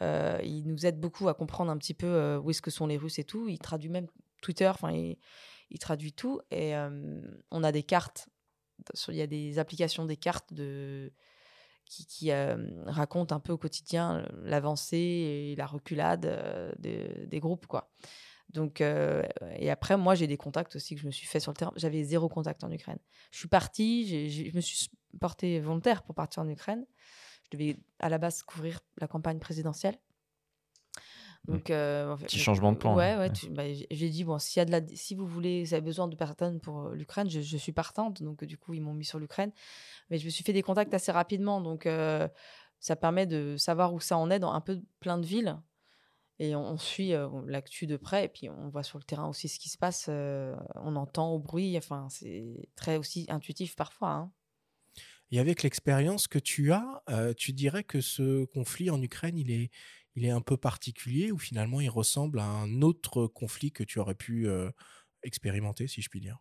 [0.00, 3.20] Il nous aide beaucoup à comprendre un petit peu où est-ce que sont les Russes
[3.20, 3.46] et tout.
[3.46, 4.08] Il traduit même
[4.46, 4.68] Twitter.
[4.68, 6.40] Enfin, il, traduit tout.
[6.50, 6.74] Et
[7.50, 8.28] on a des cartes.
[9.08, 11.12] Il y a des applications, des cartes de
[11.84, 12.30] qui,
[12.86, 17.92] racontent un peu au quotidien l'avancée et la reculade des- groupes, quoi.
[18.50, 21.56] Donc, et après, moi, j'ai des contacts aussi que je me suis fait sur le
[21.56, 21.72] terrain.
[21.76, 22.98] J'avais zéro contact en Ukraine.
[23.32, 24.88] Je suis partie, je me suis
[25.18, 26.86] portée volontaire pour partir en Ukraine.
[27.44, 29.98] Je devais à la base couvrir la campagne présidentielle.
[31.48, 33.20] Donc, euh, en fait, Petit changement de plan, Ouais, là.
[33.20, 33.30] ouais.
[33.50, 36.08] Bah, j'ai dit bon, s'il y a de la, si vous voulez, vous avez besoin
[36.08, 38.22] de personnes pour euh, l'Ukraine, je, je suis partante.
[38.22, 39.52] Donc, du coup, ils m'ont mis sur l'Ukraine.
[40.10, 41.60] Mais je me suis fait des contacts assez rapidement.
[41.60, 42.28] Donc, euh,
[42.80, 45.56] ça permet de savoir où ça en est dans un peu plein de villes.
[46.38, 48.24] Et on, on suit euh, l'actu de près.
[48.26, 50.06] Et puis, on voit sur le terrain aussi ce qui se passe.
[50.08, 51.76] euh, on entend au bruit.
[51.78, 54.10] Enfin, c'est très aussi intuitif parfois.
[54.10, 54.32] hein.
[55.32, 59.50] Et avec l'expérience que tu as, euh, tu dirais que ce conflit en Ukraine, il
[59.50, 59.70] est,
[60.16, 63.98] il est un peu particulier ou finalement il ressemble à un autre conflit que tu
[63.98, 64.70] aurais pu euh,
[65.22, 66.38] expérimenter, si je puis dire?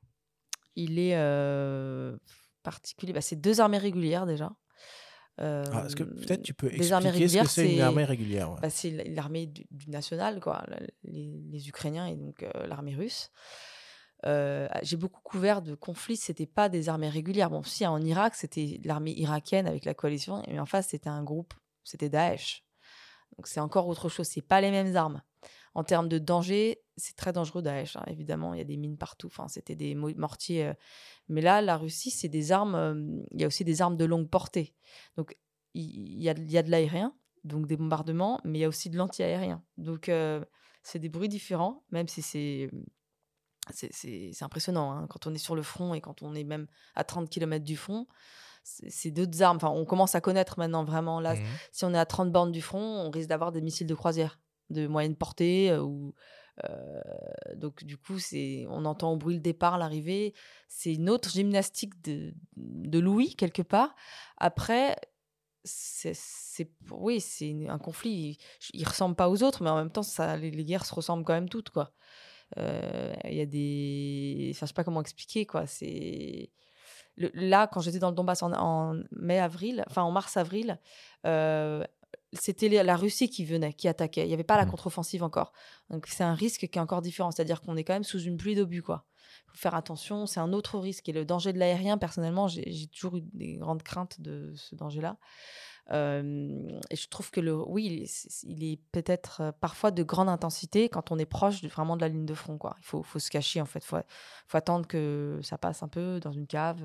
[0.76, 2.18] Il est euh,
[2.64, 3.14] particulier.
[3.14, 4.52] Bah, c'est deux armées régulières déjà.
[5.38, 8.60] Ah, Est-ce que Euh, peut-être tu peux expliquer ce que c'est une armée régulière ouais?
[8.62, 10.66] bah, c'est l'armée du, du national, quoi,
[11.04, 13.32] les, les Ukrainiens et donc euh, l'armée russe.
[14.26, 17.50] Euh, j'ai beaucoup couvert de conflits, c'était pas des armées régulières.
[17.50, 21.24] Bon, si en Irak, c'était l'armée irakienne avec la coalition, et en face, c'était un
[21.24, 21.54] groupe,
[21.84, 22.65] c'était Daesh.
[23.38, 25.22] Donc c'est encore autre chose, c'est pas les mêmes armes.
[25.74, 28.98] En termes de danger, c'est très dangereux Daesh, hein, évidemment, il y a des mines
[28.98, 30.68] partout, enfin, c'était des mo- mortiers.
[30.68, 30.74] euh.
[31.28, 34.06] Mais là, la Russie, c'est des armes, euh, il y a aussi des armes de
[34.06, 34.74] longue portée.
[35.18, 35.38] Donc
[35.74, 37.14] il y, a, de l'aérien,
[37.44, 39.62] donc des bombardements, mais il y a aussi de l'anti-aérien.
[39.78, 40.44] Donc euh,
[40.84, 42.70] c'est des bruits différents, même si c'est
[44.40, 47.30] impressionnant hein, quand on est sur le front et quand on est même à 30
[47.30, 48.08] km du front.
[48.68, 49.58] C'est d'autres armes.
[49.58, 51.20] Enfin, on commence à connaître maintenant vraiment.
[51.20, 51.44] Là, Mhm.
[51.72, 54.40] si on est à 30 bornes du front, on risque d'avoir des missiles de croisière
[54.72, 55.70] de moyenne portée.
[55.70, 56.16] euh, ou,
[56.68, 57.02] euh,
[57.56, 60.34] donc, du coup, c'est on entend au bruit le départ, l'arrivée.
[60.68, 63.94] C'est une autre gymnastique de, de Louis, quelque part.
[64.38, 64.96] Après,
[65.64, 66.14] c'est
[66.92, 68.38] oui, c'est un conflit.
[68.74, 70.94] Il, il ressemble pas aux autres, mais en même temps, ça, les, les guerres se
[70.96, 71.92] ressemblent quand même toutes, quoi.
[72.58, 75.68] Euh, Il y a des, enfin, je sais pas comment expliquer, quoi.
[75.68, 76.52] C'est
[77.18, 80.80] le- là quand j'étais dans le Donbass en, en mai avril, enfin en mars avril.
[81.26, 81.84] euh,
[82.34, 84.24] c'était la Russie qui venait, qui attaquait.
[84.24, 84.72] Il n'y avait pas la Mhm.
[84.72, 85.54] contre-offensive encore.
[85.90, 87.32] Donc c'est un risque qui est encore différent.
[87.32, 89.06] C'est-à-dire qu'on est quand même sous une pluie d'obus, quoi.
[89.48, 90.26] Il faut faire attention.
[90.26, 91.08] C'est un autre risque.
[91.08, 94.76] Et le danger de l'aérien, personnellement, j'ai j'ai toujours eu des grandes craintes de ce
[94.76, 95.18] danger-là.
[95.92, 100.30] Et je trouve que le, oui, il est, c'est- il est peut-être parfois de grande
[100.30, 102.58] intensité quand on est proche de- vraiment de la ligne de front.
[102.58, 102.76] Quoi.
[102.80, 103.80] Il faut, faut se cacher, en fait.
[103.80, 103.98] Il faut,
[104.48, 106.84] faut attendre que ça passe un peu dans une cave.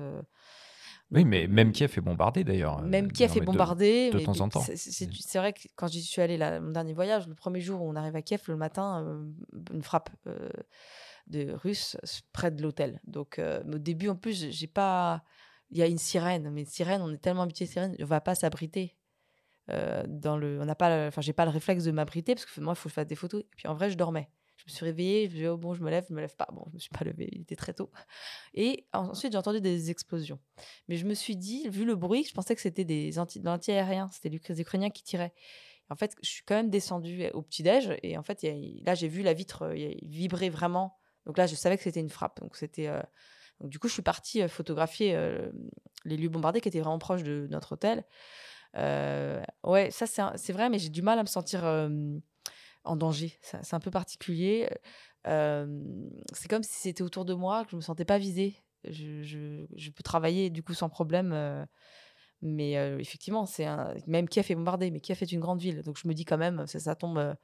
[1.13, 2.81] Oui, mais euh, même Kiev est bombardé d'ailleurs.
[2.83, 4.11] même Kiev est de- bombardé.
[4.11, 4.61] de mais- temps en temps.
[4.61, 7.89] c'est- vrai que quand j'y suis allée, là, mon dernier voyage, le premier jour où
[7.89, 9.25] on arrive à Kiev, le matin, euh,
[9.73, 10.47] une frappe euh,
[11.27, 13.01] de russe s- près de l'hôtel.
[13.05, 15.23] Donc, euh, au début, en plus, j'ai pas.
[15.71, 18.05] Il y a une sirène, mais une sirène, on est tellement habitué aux sirènes, on
[18.05, 18.95] va pas s'abriter.
[19.69, 22.59] euh, dans le, on n'a pas, enfin, j'ai pas le réflexe de m'abriter parce que
[22.61, 23.41] moi, il faut que je fasse des photos.
[23.43, 24.29] Et puis en vrai, je dormais.
[24.57, 26.21] Je me suis réveillée, je me suis dit, oh, bon, je me lève, je me
[26.21, 26.47] lève pas.
[26.53, 27.91] Bon, je me suis pas levée, il était très tôt.
[28.53, 30.39] Et ensuite, j'ai entendu des explosions.
[30.87, 33.45] Mais je me suis dit, vu le bruit, je pensais que c'était des anti, de
[33.45, 35.33] l'anti-aérien, c'était les Ukrainiens qui tiraient.
[35.89, 38.43] En fait, je suis quand même descendue au petit-déj et en fait,
[38.85, 40.97] là, j'ai vu la vitre euh, vibrer vraiment.
[41.25, 42.39] Donc là, je savais que c'était une frappe.
[42.41, 42.87] Donc c'était.
[42.87, 43.01] euh,
[43.63, 45.51] du coup, je suis partie euh, photographier euh,
[46.05, 48.03] les lieux bombardés qui étaient vraiment proches de notre hôtel.
[48.77, 50.05] Euh, ouais, ça
[50.35, 51.63] c'est vrai, mais j'ai du mal à me sentir
[52.83, 53.37] en danger.
[53.41, 54.69] C'est un peu particulier.
[55.25, 58.55] C'est comme si c'était autour de moi, que je me sentais pas visée.
[58.85, 61.67] Je, peux travailler du coup sans problème.
[62.41, 63.67] mais effectivement, c'est
[64.07, 65.81] même qui a fait bombarder, mais qui a fait une grande ville.
[65.83, 67.35] Donc je me dis quand même, ça, ça tombe.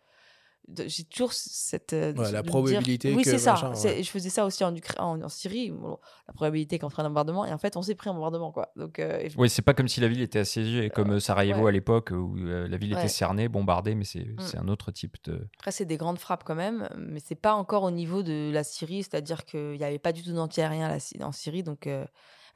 [0.86, 1.94] J'ai toujours cette.
[1.94, 3.54] euh, Ouais, la me dire- probabilité Oui, c'est ça.
[3.54, 3.74] machin.
[3.74, 5.72] Je faisais ça aussi en, Ukra- en, en Syrie.
[5.72, 5.98] bon,
[6.28, 7.46] la probabilité qu'on ferait un bombardement.
[7.46, 8.52] Et en fait, on s'est pris un bombardement.
[8.52, 8.70] Quoi.
[8.76, 11.62] Donc, euh, je- Oui, c'est pas comme si la ville était assiégée, comme euh, Sarajevo
[11.62, 11.70] ouais.
[11.70, 13.00] à l'époque où euh, la ville Ouais.
[13.00, 14.40] était cernée, bombardée, mais c'est Mm.
[14.40, 15.48] c'est un autre type de.
[15.60, 18.64] Après, c'est des grandes frappes quand même, mais c'est pas encore au niveau de la
[18.66, 22.04] Syrie, c'est-à-dire qu'il n'y avait pas du tout d'antiaérien en Syrie, donc euh,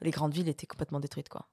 [0.02, 1.28] les grandes villes étaient complètement détruites.
[1.30, 1.46] Quoi.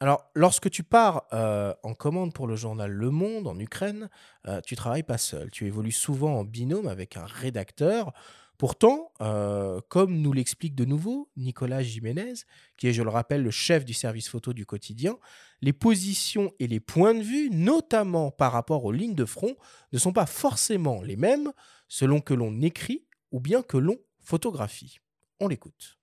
[0.00, 4.08] Alors, lorsque tu pars euh, en commande pour le journal Le Monde en Ukraine,
[4.46, 5.50] euh, tu travailles pas seul.
[5.50, 8.12] Tu évolues souvent en binôme avec un rédacteur.
[8.58, 12.34] Pourtant, euh, comme nous l'explique de nouveau Nicolas Jiménez,
[12.76, 15.16] qui est, je le rappelle, le chef du service photo du quotidien,
[15.62, 19.56] les positions et les points de vue, notamment par rapport aux lignes de front,
[19.92, 21.52] ne sont pas forcément les mêmes
[21.88, 24.98] selon que l'on écrit ou bien que l'on photographie.
[25.40, 25.97] On l'écoute.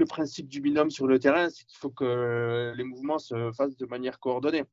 [0.00, 3.76] Le principe du binôme sur le terrain, c'est qu'il faut que les mouvements se fassent
[3.76, 4.64] de manière coordonnée.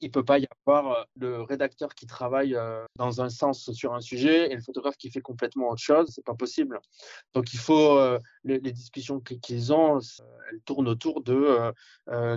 [0.00, 3.72] Il ne peut pas y avoir euh, le rédacteur qui travaille euh, dans un sens
[3.72, 6.12] sur un sujet et le photographe qui fait complètement autre chose.
[6.14, 6.78] C'est pas possible.
[7.34, 9.98] Donc il faut euh, les, discussions qu'- qu'ils ont,
[10.52, 11.72] elles tournent autour de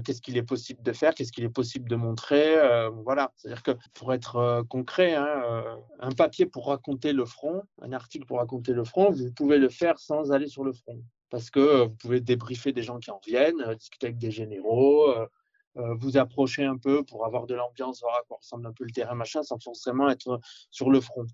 [0.04, 2.56] qu'est-ce qu'il est possible de faire, qu'est-ce qu'il est possible de montrer.
[3.04, 3.32] voilà.
[3.36, 5.64] C'est-à-dire que pour être concret, hein,
[6.00, 9.70] un papier pour raconter le front, un article pour raconter le front, vous pouvez le
[9.70, 11.00] faire sans aller sur le front
[11.34, 14.30] parce que euh, vous pouvez débriefer des gens qui en viennent, euh, discuter avec des
[14.30, 15.26] généraux, euh,
[15.96, 18.92] vous approcher un peu pour avoir de l'ambiance, voir à quoi ressemble un peu le
[18.92, 21.26] terrain, machin, sans forcément être sur le front.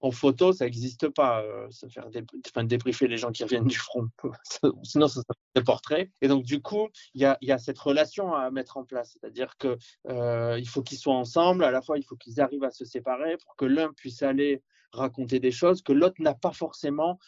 [0.00, 4.08] En photo, ça n'existe pas, se faire enfin, débriefer les gens qui reviennent du front.
[4.82, 6.10] Sinon, ça serait des portraits.
[6.22, 9.12] Et donc, du coup, il y a, cette relation à mettre en place.
[9.12, 9.76] C'est-à-dire que
[10.08, 12.86] euh, il faut qu'ils soient ensemble, à la fois, il faut qu'ils arrivent à se
[12.86, 17.18] séparer pour que l'un puisse aller raconter des choses que l'autre n'a pas forcément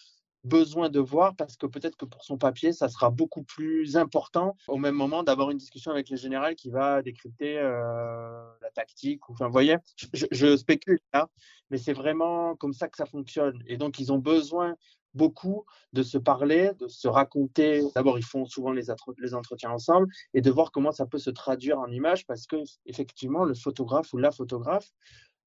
[0.46, 4.56] besoin de voir parce que peut-être que pour son papier, ça sera beaucoup plus important
[4.68, 9.28] au même moment d'avoir une discussion avec le général qui va décrypter euh, la tactique.
[9.28, 9.76] Enfin, vous voyez,
[10.12, 11.28] je, je- spécule là,
[11.70, 13.62] mais c'est vraiment comme ça que ça fonctionne.
[13.66, 14.74] Et donc, ils ont besoin
[15.14, 17.82] beaucoup de se parler, de se raconter.
[17.94, 18.90] D'abord, ils font souvent les
[19.34, 23.44] entretiens ensemble et de voir comment ça peut se traduire en images parce que effectivement,
[23.44, 24.90] le photographe ou la photographe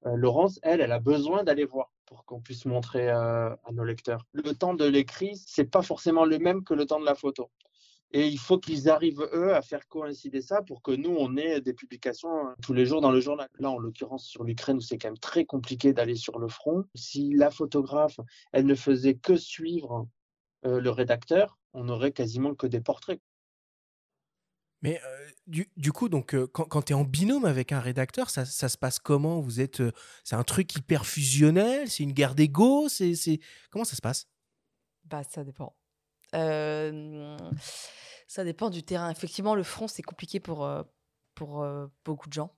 [0.06, 3.84] euh, Laurence, elle, elle a besoin d'aller voir pour qu'on puisse montrer euh, à nos
[3.84, 4.26] lecteurs.
[4.34, 7.52] Le temps de l'écrit, c'est pas forcément le même que le temps de la photo.
[8.12, 11.62] Et il faut qu'ils arrivent, eux, à faire coïncider ça pour que nous, on ait
[11.62, 13.48] des publications euh, tous les jours dans le journal.
[13.60, 16.84] Là, en l'occurrence, sur l'Ukraine, où c'est quand même très compliqué d'aller sur le front,
[16.96, 18.20] si la photographe,
[18.52, 20.08] elle ne faisait que suivre
[20.66, 23.22] euh, le rédacteur, on aurait quasiment que des portraits.
[24.82, 25.30] Mais euh,
[25.76, 29.00] du, coup, donc, euh, quand, tu es en binôme avec un rédacteur, ça, se passe
[29.00, 29.42] comment?
[29.42, 29.92] Vous êtes, euh,
[30.24, 31.90] c'est un truc hyper fusionnel?
[31.90, 32.88] C'est une guerre d'ego?
[32.88, 33.40] C'est.
[33.72, 34.28] Comment ça se passe?
[35.04, 35.76] Bah, ça dépend.
[36.32, 39.10] Ça dépend du terrain.
[39.10, 40.70] Effectivement, le front, c'est compliqué pour,
[41.36, 41.66] pour
[42.06, 42.56] beaucoup de gens.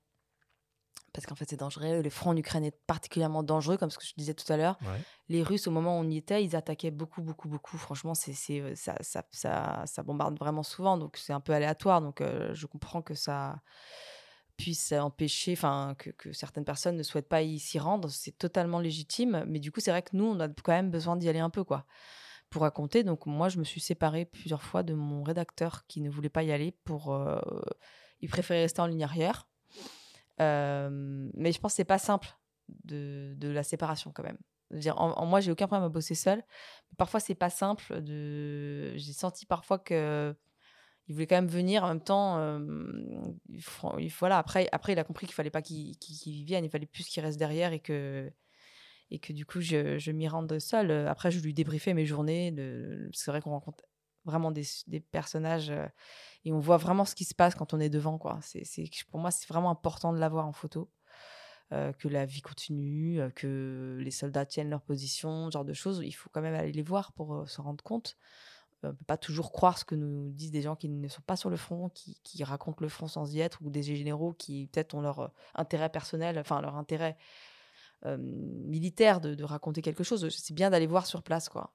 [1.14, 2.02] Parce qu'en fait, c'est dangereux.
[2.02, 4.78] Le front en Ukraine est particulièrement dangereux, comme ce que je disais tout à l'heure.
[4.82, 5.02] Ouais.
[5.30, 7.78] Les Russes, au moment où on y était, ils attaquaient beaucoup, beaucoup, beaucoup.
[7.78, 10.98] Franchement, c'est, c'est, euh, ça, ça, ça, ça bombarde vraiment souvent.
[10.98, 12.02] Donc, c'est un peu aléatoire.
[12.02, 13.62] Donc, euh, je comprends que ça
[14.56, 18.10] puisse empêcher, enfin, que, que certaines personnes ne souhaitent pas y s'y rendre.
[18.10, 19.44] C'est totalement légitime.
[19.48, 21.50] Mais du coup, c'est vrai que nous, on a quand même besoin d'y aller un
[21.50, 21.86] peu, quoi
[22.50, 23.04] pour raconter.
[23.04, 26.44] Donc moi, je me suis séparée plusieurs fois de mon rédacteur qui ne voulait pas
[26.44, 27.14] y aller pour...
[27.14, 27.40] euh,
[28.20, 29.48] il préférait rester en ligne arrière.
[30.42, 30.90] Euh,
[31.34, 32.28] mais je pense que c'est pas simple
[32.84, 34.40] de, de la séparation quand même.
[34.72, 36.38] Dire, en, en moi, j'ai aucun problème à bosser seul.
[36.38, 38.02] Mais parfois, c'est pas simple.
[38.02, 38.94] De...
[38.96, 40.36] J'ai senti parfois que
[41.08, 42.38] il voulait quand même venir en même temps.
[42.38, 42.60] euh,
[43.50, 47.06] il voilà, après, après, il a compris qu'il fallait pas qu'il vienne, il fallait plus
[47.06, 48.32] qu'il reste derrière et que
[49.10, 50.90] et que du coup je, je m'y rende seule.
[51.08, 52.54] Après, je lui débriefais mes journées.
[53.14, 53.84] C'est vrai qu'on rencontre
[54.26, 54.66] vraiment des,
[55.12, 55.72] personnages
[56.44, 58.18] et on voit vraiment ce qui se passe quand on est devant.
[58.18, 58.40] Quoi.
[58.42, 58.64] C'est,
[59.10, 60.90] pour moi, c'est vraiment important de l'avoir en photo.
[61.70, 66.02] Que la vie continue, que les soldats tiennent leur position, ce genre de choses.
[66.04, 68.18] Il faut quand même aller les voir pour s'en rendre compte.
[68.84, 71.36] On peut pas toujours croire ce que nous disent des gens qui ne sont pas
[71.36, 74.68] sur le front, qui, qui racontent le front sans y être, ou des généraux qui
[74.68, 77.16] peut-être ont leur intérêt personnel, enfin leur intérêt
[78.06, 80.28] euh, militaire de, de raconter quelque chose.
[80.30, 81.74] C'est bien d'aller voir sur place, quoi.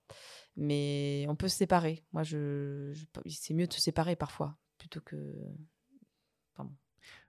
[0.57, 2.05] Mais on peut se séparer.
[2.13, 5.17] Moi, je, je- c'est mieux de se séparer parfois plutôt que.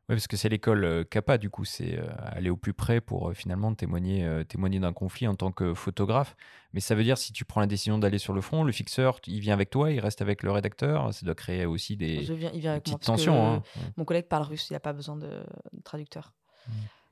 [0.09, 3.01] Oui, parce que c'est l'école euh, CAPA, du coup, c'est euh, aller au plus près
[3.01, 6.37] pour euh, finalement témoigner, euh, témoigner d'un conflit en tant que photographe.
[6.71, 9.19] Mais ça veut dire, si tu prends la décision d'aller sur le front, le fixeur,
[9.27, 12.33] il vient avec toi, il reste avec le rédacteur, ça doit créer aussi des, Je
[12.33, 12.97] viens, il vient avec moi.
[12.97, 13.45] petites que tensions.
[13.45, 13.63] hein.
[13.97, 15.27] Mon collègue parle russe, il n'a pas besoin de,
[15.73, 16.31] de traducteur.
[16.69, 16.71] Mmh.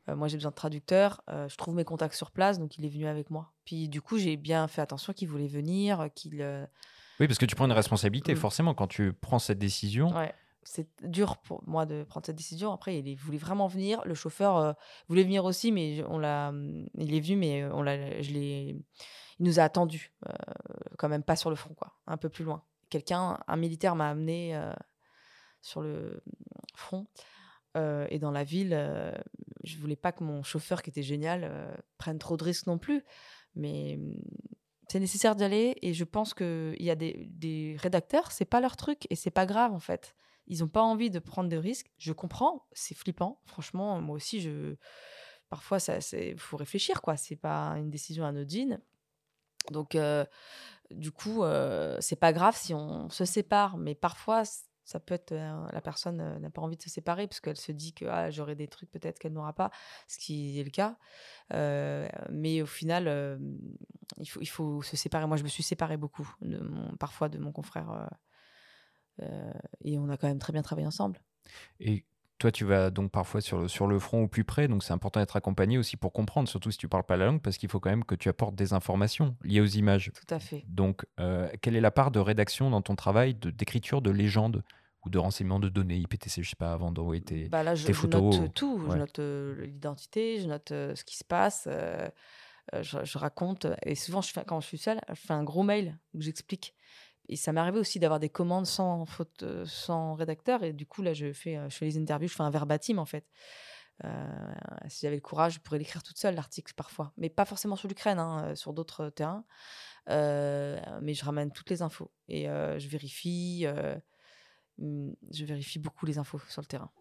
[0.09, 1.21] Euh, moi, j'ai besoin de traducteur.
[1.29, 3.51] euh, je trouve mes contacts sur place, donc il est venu avec moi.
[3.65, 6.65] Puis du coup, j'ai bien fait attention qu'il voulait venir, qu'il euh,
[7.19, 8.37] Oui, parce que tu prends une responsabilité, Mm.
[8.37, 10.15] forcément, quand tu prends cette décision.
[10.15, 10.33] Ouais,
[10.63, 12.71] c'est dur pour moi de prendre cette décision.
[12.71, 14.01] Après, il voulait vraiment venir.
[14.05, 14.75] Le chauffeur
[15.07, 16.51] voulait venir aussi, mais on l'a,
[16.97, 18.75] il est venu, mais on l'a, je l'ai,
[19.39, 20.33] il nous a attendus, euh,
[20.97, 22.63] quand même pas sur le front, quoi, un peu plus loin.
[22.89, 24.59] Quelqu'un, un militaire m'a amené
[25.61, 26.21] sur le
[26.75, 27.07] front.
[27.75, 29.11] Euh, et dans la ville, euh,
[29.63, 32.77] je voulais pas que mon chauffeur, qui était génial, euh, prenne trop de risques non
[32.77, 33.03] plus.
[33.55, 34.15] Mais hum,
[34.89, 35.77] c'est nécessaire d'y aller.
[35.81, 39.31] Et je pense qu'il y a des, des rédacteurs, c'est pas leur truc et c'est
[39.31, 40.15] pas grave en fait.
[40.47, 41.91] Ils n'ont pas envie de prendre de risques.
[41.97, 43.41] Je comprends, c'est flippant.
[43.45, 44.75] Franchement, moi aussi, je
[45.49, 47.17] parfois ça, c'est faut réfléchir quoi.
[47.17, 48.79] C'est pas une décision anodine.
[49.71, 50.25] Donc, euh,
[50.91, 51.43] du coup,
[51.99, 54.43] c'est pas grave si on se sépare, mais parfois
[54.85, 57.93] ça peut être la personne n'a pas envie de se séparer parce qu'elle se dit
[57.93, 59.71] que ah, j'aurai des trucs peut-être qu'elle n'aura pas,
[60.07, 60.97] ce qui est le cas.
[62.29, 63.39] Mais au final,
[64.17, 65.27] il, faut, il faut se séparer.
[65.27, 66.31] Moi, je me suis séparée beaucoup,
[66.99, 68.09] parfois de mon confrère,
[69.83, 71.19] et on a quand même très bien travaillé ensemble.
[71.79, 72.05] Et
[72.37, 74.93] toi, tu vas donc parfois sur le, sur le front au plus près, donc c'est
[74.93, 77.69] important d'être accompagné aussi pour comprendre, surtout si tu parles pas la langue, parce qu'il
[77.69, 80.11] faut quand même que tu apportes des informations liées aux images.
[80.13, 80.63] Tout à fait.
[80.67, 84.63] Donc, euh, quelle est la part de rédaction dans ton travail, de- d'écriture de, légendes
[85.05, 87.85] ou de renseignement de données IPTC, je sais pas, avant d'envoyer tes, Bah là, je,
[87.85, 88.81] tes je photos note ou- euh, tout.
[88.91, 91.67] Je note euh, l'identité, je note euh, ce qui se passe.
[91.71, 92.09] euh,
[92.81, 93.67] je, je raconte.
[93.83, 96.73] Et souvent, je fais, quand je suis seule, je fais un gros mail où j'explique.
[97.27, 100.63] Et ça m'est arrivé aussi d'avoir des commandes sans, faute, euh, sans rédacteur.
[100.63, 102.97] Et du coup, là, je fais, euh, je fais les interviews, je fais un verbatim,
[102.97, 103.25] en fait.
[104.03, 104.27] Euh,
[104.87, 107.13] si j'avais le courage, je pourrais l'écrire toute seule, l'article, parfois.
[107.17, 109.45] Mais pas forcément sur l'Ukraine, hein, sur d'autres terrains.
[110.07, 112.11] Mais je ramène toutes les infos.
[112.27, 113.65] Et je vérifie.
[114.79, 116.91] hum, je vérifie beaucoup les infos sur le terrain.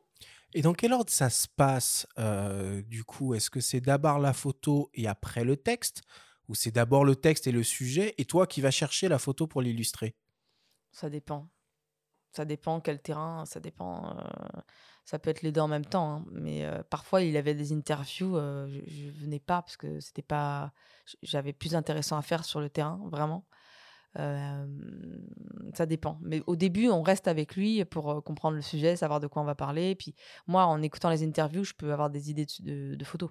[0.54, 2.06] Et dans quel ordre ça se passe
[2.86, 3.34] du coup?
[3.34, 6.02] Est-ce que c'est d'abord la photo et après le texte?
[6.48, 9.46] Ou c'est d'abord le texte et le sujet et toi qui vas chercher la photo
[9.46, 10.14] pour l'illustrer?
[10.92, 11.48] Ça dépend.
[12.32, 14.18] Ça dépend quel terrain, ça dépend.
[14.18, 14.60] euh,
[15.04, 16.16] ça peut être les deux en même temps.
[16.16, 20.00] hein, Mais euh, parfois, il avait des interviews, euh, je, je venais pas parce que
[20.00, 20.72] c'était pas.
[21.22, 23.46] J'avais plus intéressant à faire sur le terrain, vraiment.
[24.16, 26.18] Ça dépend.
[26.22, 29.44] Mais au début, on reste avec lui pour comprendre le sujet, savoir de quoi on
[29.44, 29.90] va parler.
[29.90, 30.14] Et puis,
[30.46, 33.30] moi, en écoutant les interviews, je peux avoir des idées de photos.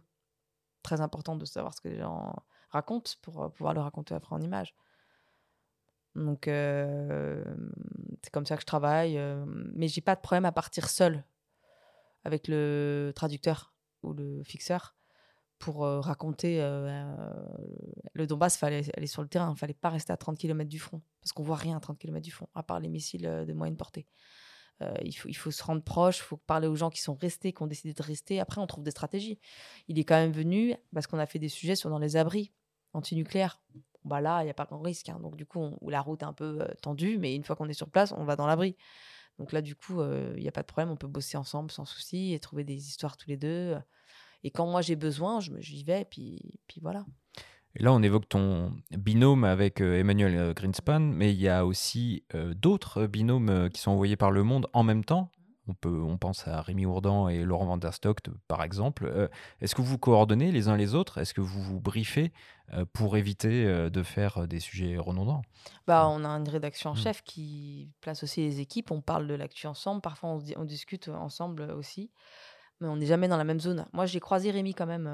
[0.82, 2.36] Très important de savoir ce que les gens
[2.74, 4.76] racontent pour euh, pouvoir le raconter après en images.
[6.16, 7.44] Donc, euh,
[8.22, 9.18] c'est comme ça que je travaille.
[9.18, 11.24] euh, mais j'ai pas de problème à partir seule
[12.24, 14.96] avec le traducteur ou le fixeur
[15.60, 16.60] pour euh, raconter
[18.14, 18.58] le Donbass.
[18.58, 19.54] fallait aller sur le terrain.
[19.56, 21.98] Il fallait pas rester à 30 km du front parce qu'on voit rien à 30
[21.98, 24.08] km du front, à part les missiles de moyenne portée.
[25.02, 27.54] Il, faut, il faut se rendre proche, il faut parler aux gens qui sont restés,
[27.54, 28.42] qui ont décidé de rester.
[28.42, 29.40] Après, on trouve des stratégies.
[29.88, 32.52] Il est quand même venu parce qu'on a fait des sujets sur dans les abris
[32.94, 33.60] antinucléaires.
[34.06, 35.10] Bah là, il n'y a pas grand risque.
[35.10, 35.20] hein.
[35.22, 37.70] Donc, du coup, où la route est un peu euh, tendue, mais une fois qu'on
[37.70, 38.76] est sur place, on va dans l'abri.
[39.40, 40.92] Donc là, du coup, euh, il n'y a pas de problème.
[40.92, 43.76] On peut bosser ensemble sans souci et trouver des histoires tous les deux.
[44.44, 47.06] Et quand moi j'ai besoin, je j'y vais, puis, puis voilà.
[47.76, 51.66] Et là, on évoque ton binôme avec euh, Emmanuel euh, Greenspan, mais il y a
[51.66, 55.32] aussi euh, d'autres binômes euh, qui sont envoyés par le monde en même temps.
[55.68, 59.06] On, peut, on pense à Rémi Ourdan et Laurent Van der Stock, par exemple.
[59.06, 59.30] Euh,
[59.62, 61.20] Est-ce que vous vous coordonnez les uns les autres?
[61.20, 62.34] Est-ce que vous vous briefez
[62.74, 65.42] euh, pour éviter euh, de faire des sujets redondants?
[65.88, 66.98] Bah, on a une rédaction en Mm.
[66.98, 68.92] chef qui place aussi les équipes.
[68.92, 70.02] On parle de l'actu ensemble.
[70.02, 72.12] Parfois, on, on discute ensemble aussi.
[72.82, 73.86] Mais on n'est jamais dans la même zone.
[73.94, 75.08] Moi, j'ai croisé Rémi quand même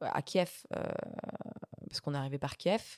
[0.00, 2.96] à Kiev, parce qu'on est arrivé par Kiev.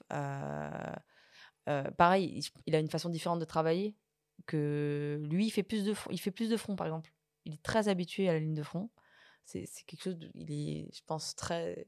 [1.98, 3.94] Pareil, il, il a une façon différente de travailler
[4.46, 5.46] que lui.
[5.46, 7.12] Il fait plus de, fr- il fait plus de front, par exemple.
[7.44, 8.90] Il est très habitué à la ligne de front.
[9.44, 10.18] C'est quelque chose.
[10.18, 11.86] de- il est, je pense, très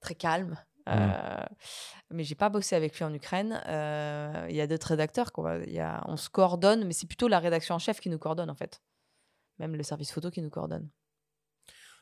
[0.00, 0.62] très calme.
[0.86, 1.44] Euh,
[2.10, 3.62] mais j'ai pas bossé avec lui en Ukraine.
[3.66, 5.32] Euh, Il y a d'autres rédacteurs.
[5.32, 5.60] Quoi.
[5.66, 8.18] Il y a, on se coordonne, mais c'est plutôt la rédaction en chef qui nous
[8.18, 8.82] coordonne en fait.
[9.58, 10.90] Même le service photo qui nous coordonne.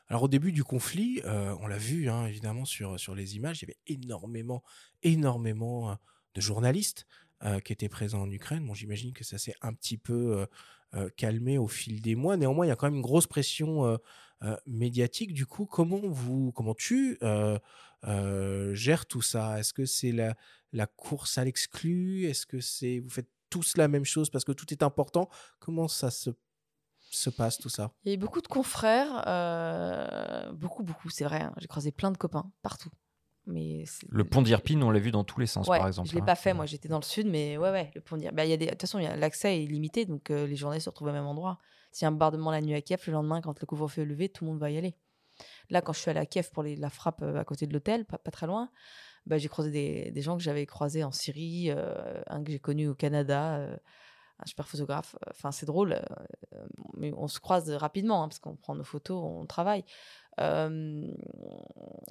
[0.07, 3.61] Alors au début du conflit, euh, on l'a vu hein, évidemment sur, sur les images,
[3.61, 4.61] il y avait énormément,
[5.01, 5.95] énormément euh,
[6.33, 7.07] de journalistes
[7.45, 8.65] euh, qui étaient présents en Ukraine.
[8.65, 10.45] Bon, j'imagine que ça s'est un petit peu euh,
[10.93, 12.37] euh, calmé au fil des mois.
[12.37, 13.99] Néanmoins, il y a quand même une grosse pression
[14.65, 15.33] médiatique.
[15.33, 17.19] Du coup, comment vous, comment tu
[18.01, 19.59] gères tout ça?
[19.59, 22.27] Est-ce que c'est la, course à l'exclu?
[22.27, 25.29] Est-ce que c'est vous faites tous la même chose parce que tout est important?
[25.59, 26.29] Comment ça se
[27.11, 27.91] se passe tout ça?
[28.05, 31.41] Il y a beaucoup de confrères, beaucoup, beaucoup, c'est vrai.
[31.41, 31.53] hein.
[31.57, 32.89] J'ai croisé plein de copains partout.
[33.45, 36.07] Mais Le pont d'Irpine, on l'a vu dans tous les sens, Ouais, par exemple.
[36.09, 36.25] Je l'ai hein.
[36.25, 38.49] pas fait, moi j'étais dans le sud, mais ouais, ouais, le pont d'Ir- bah, il
[38.49, 38.65] y a des...
[38.67, 41.59] De toute façon, l'accès est limité, donc euh, les journalistes se retrouvent au même endroit.
[41.91, 44.05] S'il y a un bombardement la nuit à Kiev, le lendemain, quand le couvre-feu est
[44.05, 44.95] levé, tout le monde va y aller.
[45.69, 47.73] Là, quand je suis allée à Kiev pour les- la frappe euh, à côté de
[47.73, 48.69] l'hôtel, pas, pas très loin,
[49.25, 52.59] bah, j'ai croisé des, des gens que j'avais croisés en Syrie, euh, un que j'ai
[52.59, 53.75] connu au Canada, euh,
[54.39, 55.15] un super photographe.
[55.29, 56.01] Enfin, c'est drôle,
[56.95, 59.83] mais on se croise rapidement hein, parce qu'on prend nos photos, on travaille.
[60.39, 61.07] Euh,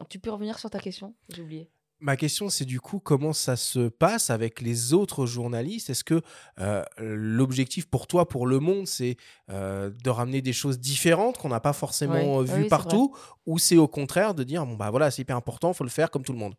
[0.08, 1.70] tu peux revenir sur ta question J'ai oublié.
[2.00, 5.88] Ma question, c'est du coup, comment ça se passe avec les autres journalistes?
[5.88, 6.20] Est-ce que
[6.58, 9.16] euh, l'objectif pour toi, pour le monde, c'est
[9.50, 13.14] euh, de ramener des choses différentes qu'on n'a pas forcément Oui, oui, vues partout?
[13.46, 15.90] Ou c'est au contraire de dire, bon, bah voilà, c'est hyper important, il faut le
[15.90, 16.54] faire comme tout le monde?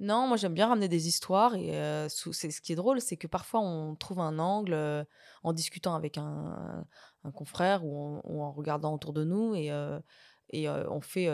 [0.00, 3.16] Non, moi j'aime bien ramener des histoires et euh, c'est ce qui est drôle, c'est
[3.16, 5.04] que parfois on trouve un angle euh,
[5.44, 6.84] en discutant avec un,
[7.22, 10.00] un confrère ou en, ou en regardant autour de nous et, euh,
[10.50, 11.28] et on fait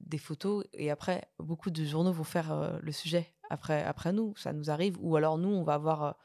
[0.00, 4.52] des photos et après beaucoup de journaux vont faire le sujet après après nous, ça
[4.52, 6.16] nous arrive ou alors nous on va avoir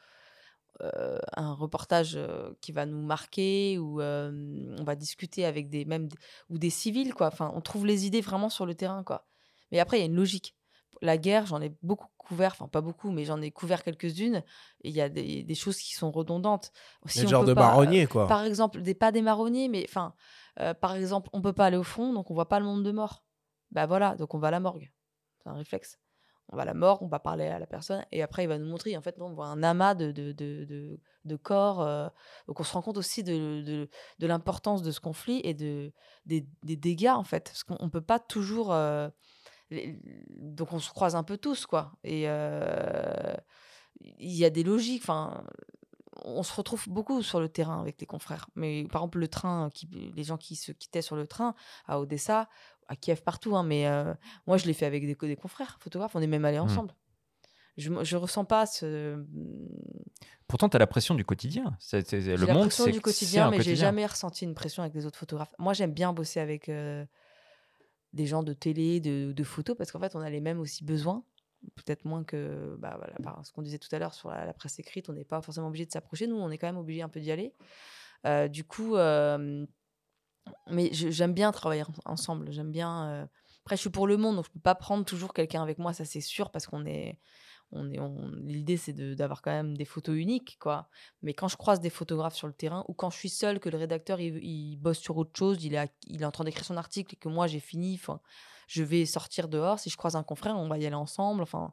[1.36, 2.18] un reportage
[2.62, 6.08] qui va nous marquer ou on va discuter avec des même
[6.48, 7.26] ou des civils quoi.
[7.26, 9.26] Enfin, on trouve les idées vraiment sur le terrain quoi.
[9.72, 10.56] Mais après il y a une logique.
[11.02, 14.42] La guerre, j'en ai beaucoup couvert, enfin pas beaucoup, mais j'en ai couvert quelques-unes.
[14.82, 16.72] Il y a des, des choses qui sont redondantes.
[17.16, 18.26] Le on genre peut de pas, euh, marronnier, quoi.
[18.26, 20.14] Par exemple, des, pas des marronniers, mais enfin,
[20.60, 22.84] euh, par exemple, on peut pas aller au front, donc on voit pas le monde
[22.84, 23.24] de mort.
[23.70, 24.92] Bah voilà, donc on va à la morgue.
[25.42, 25.98] C'est un réflexe.
[26.52, 28.58] On va à la morgue, on va parler à la personne, et après il va
[28.58, 28.96] nous montrer.
[28.96, 31.80] En fait, on voit un amas de, de, de, de- de corps.
[31.82, 32.08] euh,
[32.48, 33.88] donc on se rend compte aussi de, de,
[34.18, 35.92] de l'importance de ce conflit et de,
[36.26, 37.44] des, des dégâts, en fait.
[37.44, 38.72] Parce qu'on on peut pas toujours.
[38.72, 39.08] euh,
[39.70, 39.98] les-
[40.36, 41.92] donc on se croise un peu tous, quoi.
[42.04, 43.34] Et euh,
[44.18, 45.02] il y a des logiques.
[45.02, 45.44] Enfin,
[46.24, 48.48] on se retrouve beaucoup sur le terrain avec les confrères.
[48.54, 51.54] Mais par exemple, le train, qui, les gens qui se quittaient sur le train
[51.86, 52.48] à Odessa,
[52.88, 53.56] à Kiev, partout.
[53.56, 54.12] hein, mais euh,
[54.46, 56.14] moi, je l'ai fait avec des, des confrères photographes.
[56.14, 56.64] On est même allés Hmm.
[56.64, 56.94] ensemble.
[57.76, 59.24] Je, je ressens pas ce.
[60.48, 61.76] Pourtant, tu as la pression du quotidien.
[61.78, 64.92] C'est- le la monde, pression c'est du quotidien, mais j'ai jamais ressenti une pression avec
[64.92, 65.54] des autres photographes.
[65.58, 67.06] Moi, j'aime bien bosser avec euh,
[68.12, 70.84] des gens de télé, de, de photos, parce qu'en fait, on a les mêmes aussi
[70.84, 71.24] besoins.
[71.74, 72.98] Peut-être moins que bah,
[73.44, 75.84] ce qu'on disait tout à l'heure sur la, presse écrite, on n'est pas forcément obligé
[75.84, 76.26] de s'approcher.
[76.26, 77.54] Nous, on est quand même obligé un peu d'y aller.
[78.26, 79.66] Euh, du coup, euh,
[80.68, 82.50] mais j'aime bien travailler en- ensemble.
[82.50, 83.08] J'aime bien.
[83.08, 83.26] euh,
[83.64, 85.92] Après, je suis pour le monde, donc je peux pas prendre toujours quelqu'un avec moi,
[85.92, 87.18] ça c'est sûr, parce qu'on est.
[87.72, 90.88] On est on- L'idée, c'est de- d'avoir quand même des photos uniques, quoi.
[91.22, 93.68] Mais quand je croise des photographes sur le terrain, ou quand je suis seule, que
[93.68, 96.76] le rédacteur il, il bosse sur autre chose, il il est en train d'écrire son
[96.76, 98.20] article et que moi j'ai fini, enfin,
[98.66, 99.78] je vais sortir dehors.
[99.78, 101.42] Si je croise un confrère, on va y aller ensemble.
[101.42, 101.72] Enfin,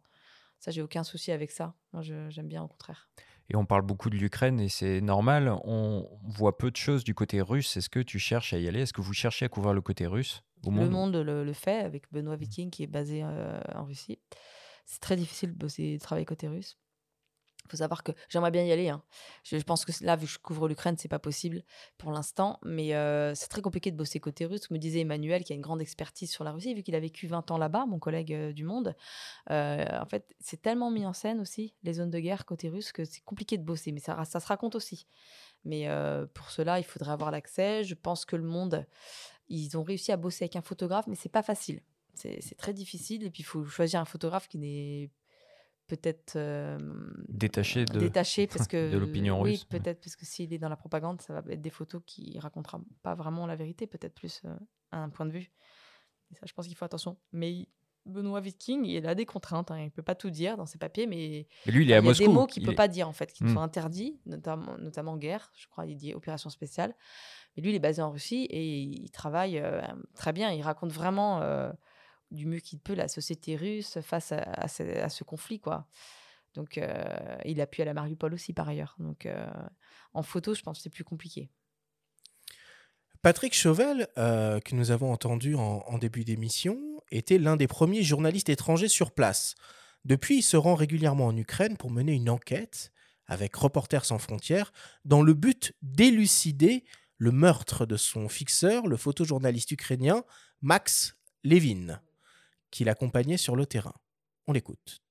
[0.59, 1.73] ça, j'ai aucun souci avec ça.
[1.93, 3.09] Moi, je- j'aime bien au contraire.
[3.49, 5.55] Et on parle beaucoup de l'Ukraine et c'est normal.
[5.63, 7.77] On voit peu de choses du côté russe.
[7.77, 8.81] Est-ce que tu cherches à y aller?
[8.81, 10.89] Est-ce que vous cherchez à couvrir le côté russe au Le monde?
[10.91, 14.19] Monde le, le fait avec Benoît Viking qui est basé euh, en Russie.
[14.88, 16.77] C'est très difficile de bosser, de travailler côté russe.
[17.65, 18.88] Il faut savoir que j'aimerais bien y aller.
[18.88, 19.03] hein.
[19.43, 21.63] Je, pense que là, vu que je couvre l'Ukraine, c'est pas possible
[21.97, 22.57] pour l'instant.
[22.63, 24.71] Mais euh, c'est très compliqué de bosser côté russe.
[24.71, 27.27] Me disait Emmanuel, qui a une grande expertise sur la Russie, vu qu'il a vécu
[27.27, 28.95] 20 ans là-bas, mon collègue euh, du Monde.
[29.51, 32.93] Euh, en fait, c'est tellement mis en scène aussi, les zones de guerre côté russe,
[32.93, 33.91] que c'est compliqué de bosser.
[33.91, 35.05] Mais ça, ça se raconte aussi.
[35.65, 35.89] Mais
[36.33, 37.83] pour cela, il faudrait avoir l'accès.
[37.83, 38.85] Je pense que le Monde,
[39.49, 41.81] ils ont réussi à bosser avec un photographe, mais c'est pas facile.
[42.18, 43.24] C'est très difficile.
[43.24, 45.11] Et puis, il faut choisir un photographe qui n'est
[45.88, 46.78] peut-être euh,
[47.30, 49.63] Détaché de, détaché parce que de l'opinion oui, russe.
[49.65, 52.82] peut-être parce que s'il est dans la propagande, ça va être des photos qui racontera
[53.03, 54.53] pas vraiment la vérité, peut-être plus euh,
[54.91, 55.49] à un point de vue.
[56.32, 57.18] Et ça, je pense qu'il faut attention.
[57.32, 57.70] Mais
[58.05, 59.72] Benoît Viking, il a des contraintes.
[59.72, 59.82] Hein.
[59.84, 61.99] Il peut pas tout dire dans ses papiers, mais Mais lui, il est à y
[61.99, 62.26] a Moscou.
[62.26, 63.53] des mots qu'il Il peut est- pas dire en fait, qui Hmm.
[63.53, 65.51] sont interdits, notamment notamment guerre.
[65.57, 66.93] Je crois il dit opération spéciale.
[67.55, 69.82] Mais lui, il est basé en Russie et il travaille euh,
[70.15, 70.51] très bien.
[70.51, 71.72] Il raconte vraiment euh,
[72.32, 75.88] du mieux qu'il peut la société russe face à, ce conflit, quoi.
[76.53, 78.95] Donc, euh, il appuie à la Mariupol aussi, par ailleurs.
[78.99, 79.47] Donc, euh,
[80.13, 81.49] en photo, je pense que c'est plus compliqué.
[83.21, 86.80] Patrick Chauvel, euh, que nous avons entendu en, en début d'émission,
[87.11, 89.55] était l'un des premiers journalistes étrangers sur place.
[90.05, 92.91] Depuis, il se rend régulièrement en Ukraine pour mener une enquête
[93.28, 94.71] avec Reporters sans frontières
[95.05, 96.86] dans le but d'élucider
[97.17, 100.23] le meurtre de son fixeur, le photojournaliste ukrainien
[100.61, 101.99] Max Levin,
[102.78, 103.95] qui l'accompagnait sur le terrain.
[104.45, 105.01] On l'écoute.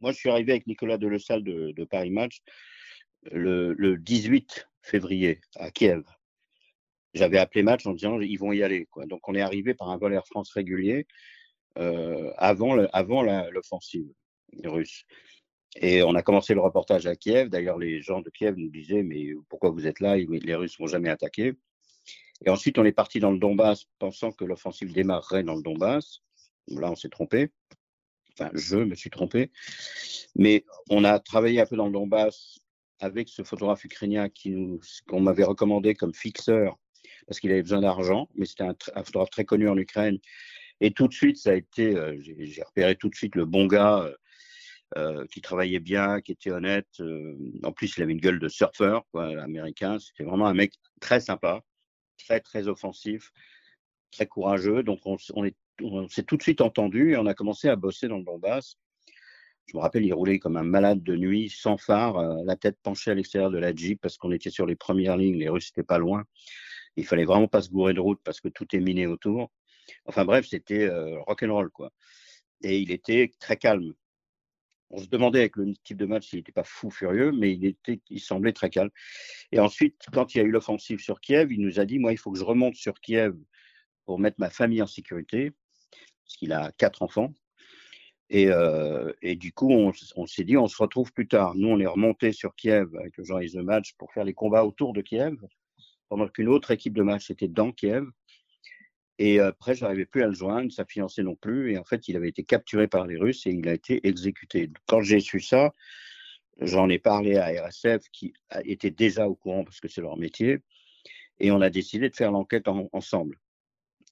[0.00, 2.40] Moi, je suis arrivé avec Nicolas Delessal de, de Paris Match
[3.30, 6.02] le, le 18 février à Kiev.
[7.14, 8.88] J'avais appelé Match en disant ils vont y aller.
[9.06, 11.06] Donc, on est arrivé par un vol Air France régulier
[11.78, 14.12] euh, avant avant l'offensive
[14.64, 15.04] russe.
[15.76, 17.50] Et on a commencé le reportage à Kiev.
[17.50, 20.16] D'ailleurs, les gens de Kiev nous disaient mais pourquoi vous êtes là?
[20.16, 21.54] Les Russes vont jamais attaquer.
[22.44, 26.20] Et ensuite, on est parti dans le Donbass pensant que l'offensive démarrerait dans le Donbass.
[26.68, 27.50] Là, on s'est trompé.
[28.32, 29.50] Enfin, je me suis trompé.
[30.34, 32.58] Mais on a travaillé un peu dans le Donbass
[33.00, 34.28] avec ce photographe ukrainien
[35.06, 36.78] qu'on m'avait recommandé comme fixeur
[37.26, 40.18] parce qu'il avait besoin d'argent, mais c'était un, un photographe très connu en Ukraine
[40.80, 43.66] Et tout de suite, ça a été, euh, j'ai repéré tout de suite le bon
[43.66, 44.10] gars
[45.30, 47.02] qui travaillait bien, qui était honnête.
[47.64, 49.98] en plus, il avait une gueule de surfeur, américain.
[49.98, 51.62] C'était vraiment un mec très sympa,
[52.16, 53.32] très, très offensif,
[54.10, 54.82] très courageux.
[54.82, 55.16] Donc, on,
[56.08, 58.76] s'est tout de suite entendu et on a commencé à bosser dans le Donbass.
[59.66, 62.78] Je me rappelle, il roulait comme un malade de nuit, sans phare, euh, la tête
[62.82, 65.72] penchée à l'extérieur de la Jeep parce qu'on était sur les premières lignes, les Russes
[65.72, 66.24] n'étaient pas loin.
[66.96, 69.50] Il fallait vraiment pas se gourer de route parce que tout est miné autour.
[70.06, 71.92] Enfin bref, c'était euh, rock'n'roll quoi.
[72.62, 73.92] Et il était très calme.
[74.90, 77.64] On se demandait avec le type de match s'il n'était pas fou furieux, mais il,
[77.64, 78.90] était, il semblait très calme.
[79.50, 82.12] Et ensuite, quand il y a eu l'offensive sur Kiev, il nous a dit, moi,
[82.12, 83.34] il faut que je remonte sur Kiev
[84.04, 85.50] pour mettre ma famille en sécurité,
[86.24, 87.34] parce qu'il a quatre enfants.
[88.28, 91.54] Et, euh, et, du coup, on, s'est dit, on se retrouve plus tard.
[91.54, 94.64] Nous, on est remonté sur Kiev avec le Jean de Match pour faire les combats
[94.64, 95.36] autour de Kiev,
[96.08, 98.04] pendant qu'une autre équipe de match était dans Kiev.
[99.18, 101.72] Et après, je n'arrivais plus à le joindre, sa fiancée non plus.
[101.72, 104.70] Et en fait, il avait été capturé par les Russes et il a été exécuté.
[104.86, 105.72] Quand j'ai su ça,
[106.60, 110.58] j'en ai parlé à RSF qui était déjà au courant parce que c'est leur métier.
[111.40, 113.38] Et on a décidé de faire l'enquête ensemble.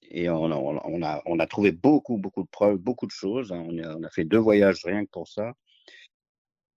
[0.09, 3.51] Et on a, trouvé beaucoup, beaucoup de preuves, beaucoup de choses.
[3.51, 3.63] Hein.
[3.67, 5.53] On a, on a, fait deux voyages rien que pour ça.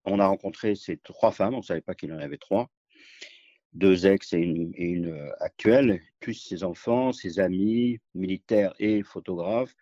[0.05, 2.71] On a rencontré ces trois femmes, on ne savait pas qu'il en avait trois,
[3.75, 9.75] deux ex et une, une, euh, actuelle, plus ses enfants, ses amis, militaires et photographes.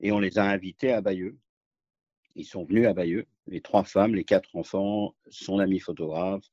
[0.00, 1.36] Et on les a invités à Bayeux.
[2.36, 6.44] Ils sont venus à Bayeux, les trois femmes, les quatre enfants, son ami photographe,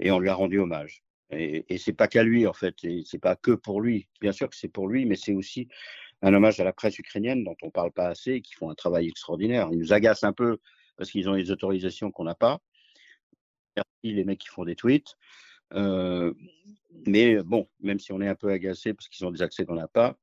[0.00, 1.04] et on lui a rendu hommage.
[1.30, 2.74] Et, et c'est pas qu'à lui, en fait,
[3.04, 4.08] c'est pas que pour lui.
[4.20, 5.68] Bien sûr que c'est pour lui, mais c'est aussi
[6.22, 9.08] un hommage à la presse ukrainienne dont on parle pas assez, qui font un travail
[9.08, 9.68] extraordinaire.
[9.72, 10.58] Ils nous agacent un peu
[10.96, 12.60] parce qu'ils ont des autorisations qu'on n'a pas.
[13.76, 15.16] Merci les mecs qui font des tweets.
[15.74, 16.32] Euh,
[17.06, 19.74] mais bon, même si on est un peu agacé parce qu'ils ont des accès qu'on
[19.74, 20.16] n'a pas,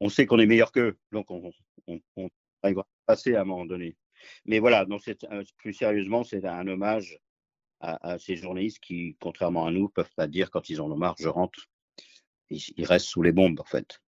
[0.00, 0.96] on sait qu'on est meilleur qu'eux.
[1.12, 1.50] Donc on,
[1.86, 2.28] on, on,
[2.62, 3.96] arrivera à passer à un moment donné.
[4.44, 7.18] Mais voilà, donc euh, plus sérieusement, c'est un hommage
[7.80, 11.16] à, ces journalistes qui, contrairement à nous, peuvent pas dire quand ils en ont marre,
[11.18, 11.66] je rentre.
[12.50, 14.00] Ils, restent sous les bombes, en fait.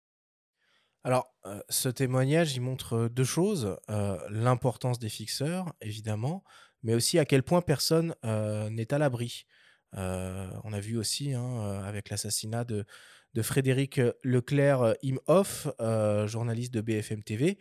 [1.04, 3.76] Alors, euh, ce témoignage, il montre deux choses.
[3.90, 6.42] Euh, l'importance des fixeurs, évidemment,
[6.82, 9.46] mais aussi à quel point personne euh, n'est à l'abri.
[9.92, 12.84] On a vu aussi, hein, avec l'assassinat de,
[13.34, 15.68] de, Frédéric Leclerc Imhoff,
[16.26, 17.58] journaliste de BFM TV,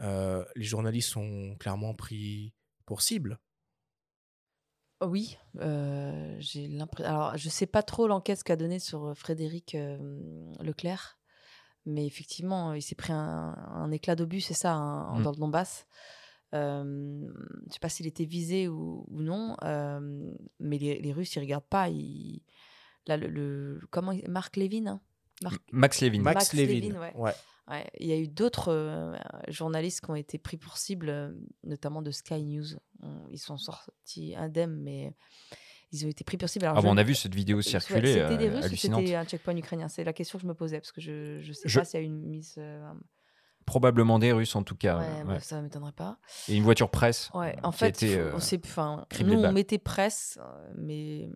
[0.00, 2.54] les journalistes sont clairement pris
[2.86, 3.38] pour cible.
[5.00, 7.10] Oui, j'ai l'impression.
[7.10, 9.76] Alors, je sais pas trop l'enquête qu'a donnée sur Frédéric
[10.60, 11.18] Leclerc,
[11.86, 15.22] mais effectivement, il s'est pris un, éclat d'obus, c'est ça, hein, mmh.
[15.22, 15.86] dans le Donbass.
[16.54, 17.28] Euh,
[17.66, 19.56] je sais pas s'il était visé ou, non,
[20.60, 21.88] mais les, Russes, ils regardent pas.
[23.06, 25.00] Là, le, comment Marc Lévin hein?
[25.72, 26.22] Max Lévin.
[26.22, 27.32] Max, Lévin, ouais.
[27.98, 29.16] Il y a eu d'autres
[29.48, 31.34] journalistes qui ont été pris pour cible,
[31.64, 32.76] notamment de Sky News.
[33.30, 35.12] Ils sont sortis indemnes, mais
[35.90, 36.66] ils ont été pris pour cible.
[36.66, 38.14] Alors, ah on a vu cette vidéo circuler.
[38.14, 39.88] c'était des Russes c'était un checkpoint ukrainien?
[39.88, 42.02] C'est la question que je me posais, parce que je ne sais pas s'il y
[42.02, 42.60] a une mise.
[43.66, 44.98] Probablement des Russes en tout cas.
[45.24, 46.18] Ouais, ça ne m'étonnerait pas.
[46.48, 47.30] Et une voiture presse.
[47.34, 50.38] Ouais, en fait, on, enfin, nous on mettait presse,
[50.76, 51.30] mais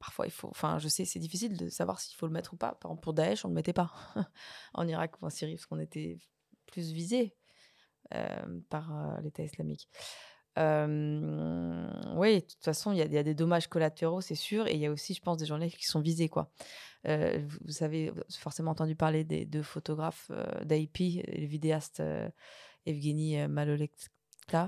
[0.00, 2.56] parfois il faut enfin je sais c'est difficile de savoir s'il faut le mettre ou
[2.56, 3.92] pas par exemple pour Daesh on le mettait pas
[4.74, 6.18] en Irak ou en Syrie parce qu'on était
[6.66, 7.36] plus visé
[8.14, 9.88] euh, par euh, l'État islamique
[10.56, 14.86] oui de toute façon il y, a des dommages collatéraux c'est sûr et il y
[14.86, 16.50] a aussi je pense des journalistes qui sont visés quoi
[17.06, 20.30] euh, vous, avez forcément entendu parler des deux photographes
[20.64, 22.02] d'AIP le vidéaste
[22.84, 23.92] Evgeny Malolek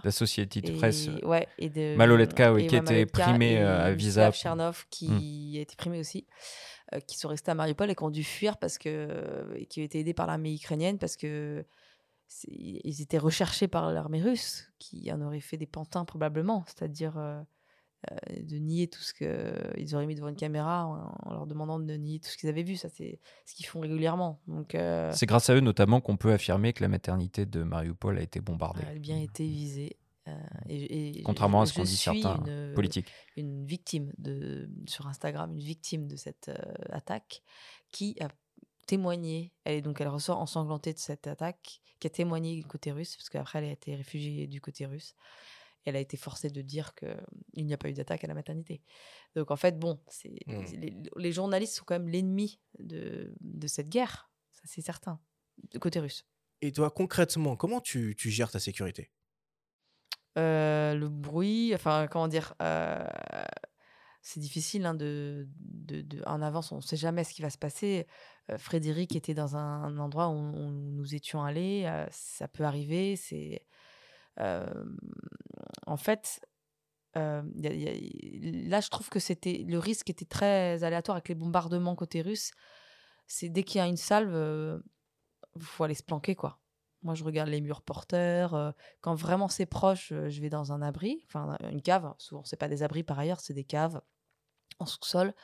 [0.04, 1.08] la société de presse.
[1.22, 4.30] Ouais, et de, Maloletka, oui, qui était primé euh, à Visa.
[4.32, 6.26] Chernov, qui a été primé aussi,
[6.94, 9.08] euh, qui sont restés à Mariupol et qui ont dû fuir parce que,
[9.56, 11.64] et qui ont été aidés par l'armée ukrainienne parce que
[12.48, 17.40] ils étaient recherchés par l'armée russe, qui en aurait fait des pantins probablement, c'est-à-dire euh,
[18.10, 20.86] euh, de nier tout ce qu'ils auraient mis devant une caméra
[21.24, 22.74] en, leur demandant de nier tout ce qu'ils avaient vu.
[22.74, 24.40] Ça, c'est ce qu'ils font régulièrement.
[24.48, 28.18] Donc, euh, C'est grâce à eux notamment qu'on peut affirmer que la maternité de Mariupol
[28.18, 28.82] a été bombardée.
[28.88, 29.96] Elle a bien été visée.
[30.26, 30.32] Euh,
[30.68, 32.42] et, Contrairement à ce qu'ont dit certains
[32.74, 33.06] politiques.
[33.36, 36.50] Une victime de, sur Instagram, une victime de cette
[36.90, 37.42] attaque
[37.92, 38.28] qui a
[38.86, 39.52] témoigné.
[39.64, 43.16] Elle, est, donc, elle ressort ensanglantée de cette attaque, qui a témoigné du côté russe,
[43.16, 45.14] parce qu'après, elle a été réfugiée du côté russe
[45.84, 48.82] elle a été forcée de dire qu'il n'y a pas eu d'attaque à la maternité.
[49.34, 51.00] Donc en fait, bon, c'est mmh.
[51.16, 55.20] les, journalistes sont quand même l'ennemi de, de, cette guerre, ça c'est certain,
[55.72, 56.26] de côté russe.
[56.60, 59.10] Et toi, concrètement, comment tu, tu gères ta sécurité?
[60.38, 63.04] Euh, Le bruit, enfin, comment dire, euh,
[64.22, 66.70] c'est difficile hein, de, de, en avance.
[66.70, 68.06] On ne sait jamais ce qui va se passer.
[68.50, 71.82] Euh, Frédéric était dans un, endroit où, nous étions allés.
[71.86, 73.16] euh, ça peut arriver.
[73.16, 73.66] C'est
[74.38, 76.40] en fait.
[77.16, 82.22] euh, là, je trouve que c'était le risque était très aléatoire avec les bombardements côté
[82.22, 82.52] russe.
[83.26, 84.82] C'est dès qu'il y a une salve,
[85.56, 86.60] il faut aller se planquer quoi.
[87.02, 88.74] Moi, je regarde les murs porteurs.
[89.00, 92.14] quand vraiment c'est proche, je vais dans un abri, enfin une cave.
[92.18, 94.00] Souvent, c'est pas des abris par ailleurs, c'est des caves
[94.78, 95.34] en sous-sol.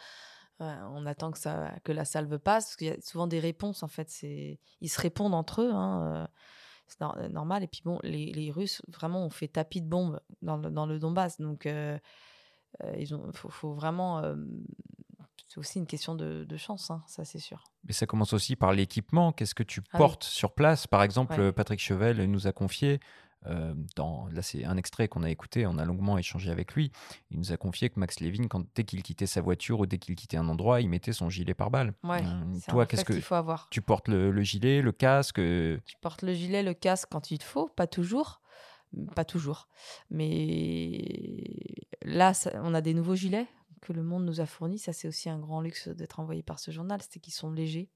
[0.60, 3.84] On attend que, ça, que la salve passe, parce qu'il y a souvent des réponses,
[3.84, 4.10] en fait.
[4.10, 6.26] C'est, ils se répondent entre eux, hein, euh,
[6.88, 7.62] c'est euh, normal.
[7.62, 10.86] Et puis bon, les, les Russes, vraiment, ont fait tapis de bombes dans le, dans
[10.86, 11.38] le Donbass.
[11.40, 11.96] Donc, euh,
[12.82, 14.20] euh, il faut, faut vraiment...
[15.46, 17.62] c'est aussi une question de, de chance, hein, ça c'est sûr.
[17.84, 19.32] Mais ça commence aussi par l'équipement.
[19.32, 19.98] Qu'est-ce que tu Ah oui.
[19.98, 20.88] portes sur place?
[20.88, 21.52] Par exemple, Ouais.
[21.52, 22.98] Patrick Chevel nous a confié,
[23.46, 26.90] euh, dans, là c'est un extrait qu'on a écouté, on a longuement échangé avec lui.
[27.30, 29.98] Il nous a confié que Max Levin, quand, dès qu'il quittait sa voiture ou dès
[29.98, 31.94] qu'il quittait un endroit, il mettait son gilet pare-balles.
[32.02, 33.68] Ouais, Euh, toi, qu'est-ce que faut avoir.
[33.70, 37.30] tu portes le, le gilet, le casque euh, Tu portes le gilet, le casque quand
[37.30, 38.40] il te faut, pas toujours.
[39.14, 39.68] Pas toujours.
[40.10, 40.98] Mais
[42.02, 43.46] là, ça- on a des nouveaux gilets
[43.80, 44.78] que le monde nous a fournis.
[44.78, 47.88] Ça, c'est aussi un grand luxe d'être envoyé par ce journal, c'est qu'ils sont légers.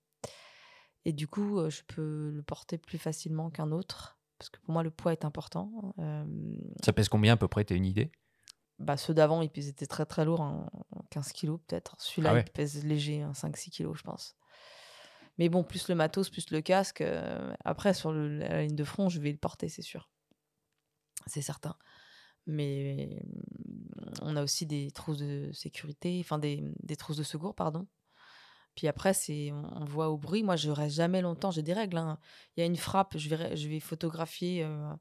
[1.05, 4.19] Et du coup, je peux le porter plus facilement qu'un autre.
[4.43, 5.95] Parce que pour moi, le poids est important.
[6.01, 6.25] Euh,
[6.85, 8.11] Ça pèse combien à peu près T'as une idée?
[8.81, 10.69] bah, ceux d'avant, ils étaient très très lourds, hein,
[11.11, 11.95] 15 kilos peut-être.
[12.01, 12.45] Celui-là, Ah ouais.
[12.45, 14.35] il pèse léger, hein, 5-6 kilos, je pense.
[15.39, 17.03] Mais bon, plus le matos, plus le casque.
[17.03, 20.11] euh, après, sur le- la ligne de front, je vais le porter, c'est sûr.
[21.27, 21.77] C'est certain.
[22.47, 27.55] Mais mm, on a aussi des trousses de sécurité, enfin des, des trousses de secours,
[27.55, 27.87] pardon.
[28.75, 29.13] Puis après,
[29.53, 30.43] on voit au bruit.
[30.43, 31.51] Moi, je reste jamais longtemps.
[31.51, 31.99] J'ai des règles.
[31.99, 32.19] hein.
[32.57, 33.29] Il y a une frappe, je
[33.69, 34.65] vais, photographier.
[34.65, 34.93] euh,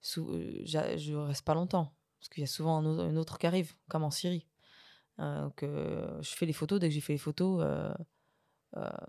[0.00, 3.38] sous, euh, je reste pas longtemps parce qu'il y a souvent un, au- un autre
[3.38, 4.46] qui arrive, comme en Syrie.
[5.18, 6.80] Donc, euh, je fais les photos.
[6.80, 7.94] Dès que j'ai fait les photos, euh,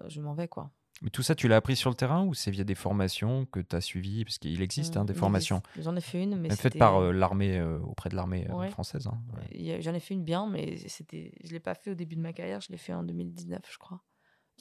[0.08, 0.72] je m'en vais quoi.
[1.02, 3.60] Mais tout ça, tu l'as appris sur le terrain ou c'est via des formations que
[3.60, 5.62] tu as suivies Parce qu'il existe hein, Mm, des formations.
[5.78, 8.54] J'en ai fait une, mais Faites c'était- par euh, l'armée, euh, auprès de l'armée euh,
[8.56, 8.70] Ouais.
[8.70, 9.08] française.
[9.08, 9.22] hein.
[9.36, 9.82] Ouais.
[9.82, 12.32] J'en ai fait une bien, mais c'était, je l'ai pas fait au début de ma
[12.34, 12.62] carrière.
[12.62, 14.02] Je l'ai fait en 2019, je crois,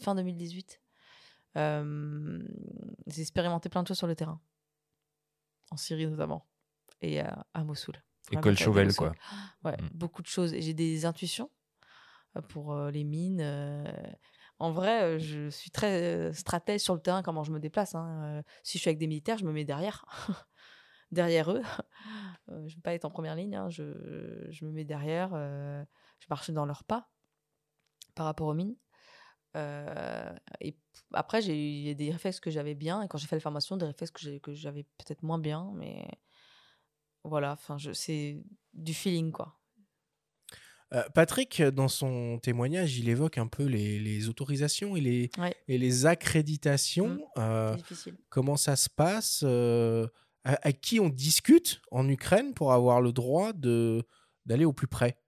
[0.01, 0.81] fin 2018.
[1.57, 2.43] Euh,
[3.07, 4.41] j'ai expérimenté plein de choses sur le terrain,
[5.71, 6.47] en Syrie notamment,
[7.01, 7.95] et à, à Mossoul.
[8.33, 9.13] École Chauvel, quoi.
[9.65, 9.89] Ouais, Mm.
[9.95, 10.53] beaucoup de choses.
[10.59, 11.49] J'ai des intuitions
[12.49, 13.41] pour les mines.
[14.59, 17.95] En vrai, euh, je suis très euh, stratège sur le terrain, comment je me déplace.
[17.95, 18.39] hein.
[18.39, 20.05] Euh, si je suis avec des militaires, je me mets derrière,
[21.13, 21.63] derrière eux.
[22.49, 23.57] Je ne veux pas être en première ligne.
[23.57, 23.71] hein.
[23.71, 25.31] Je, je me mets derrière.
[25.31, 27.09] je marche dans leurs pas
[28.15, 28.77] par rapport aux mines.
[29.57, 30.77] Euh, et
[31.13, 33.03] après, j'ai eu des réflexes que j'avais bien.
[33.03, 34.13] Et quand j'ai fait la formation, des réflexes
[34.43, 35.73] que j'avais peut-être moins bien.
[35.75, 36.07] Mais
[37.25, 37.57] voilà,
[37.95, 38.43] c'est
[38.75, 39.59] du feeling, quoi.
[40.95, 45.55] Euh, Patrick, dans son témoignage, il évoque un peu les, les autorisations et les, Ouais.
[45.69, 47.15] et les accréditations.
[47.15, 47.21] Mm.
[47.39, 47.77] Euh,
[48.29, 50.07] comment ça se passe euh,
[50.45, 55.19] à, à qui on discute en Ukraine pour avoir le droit d'aller au plus près?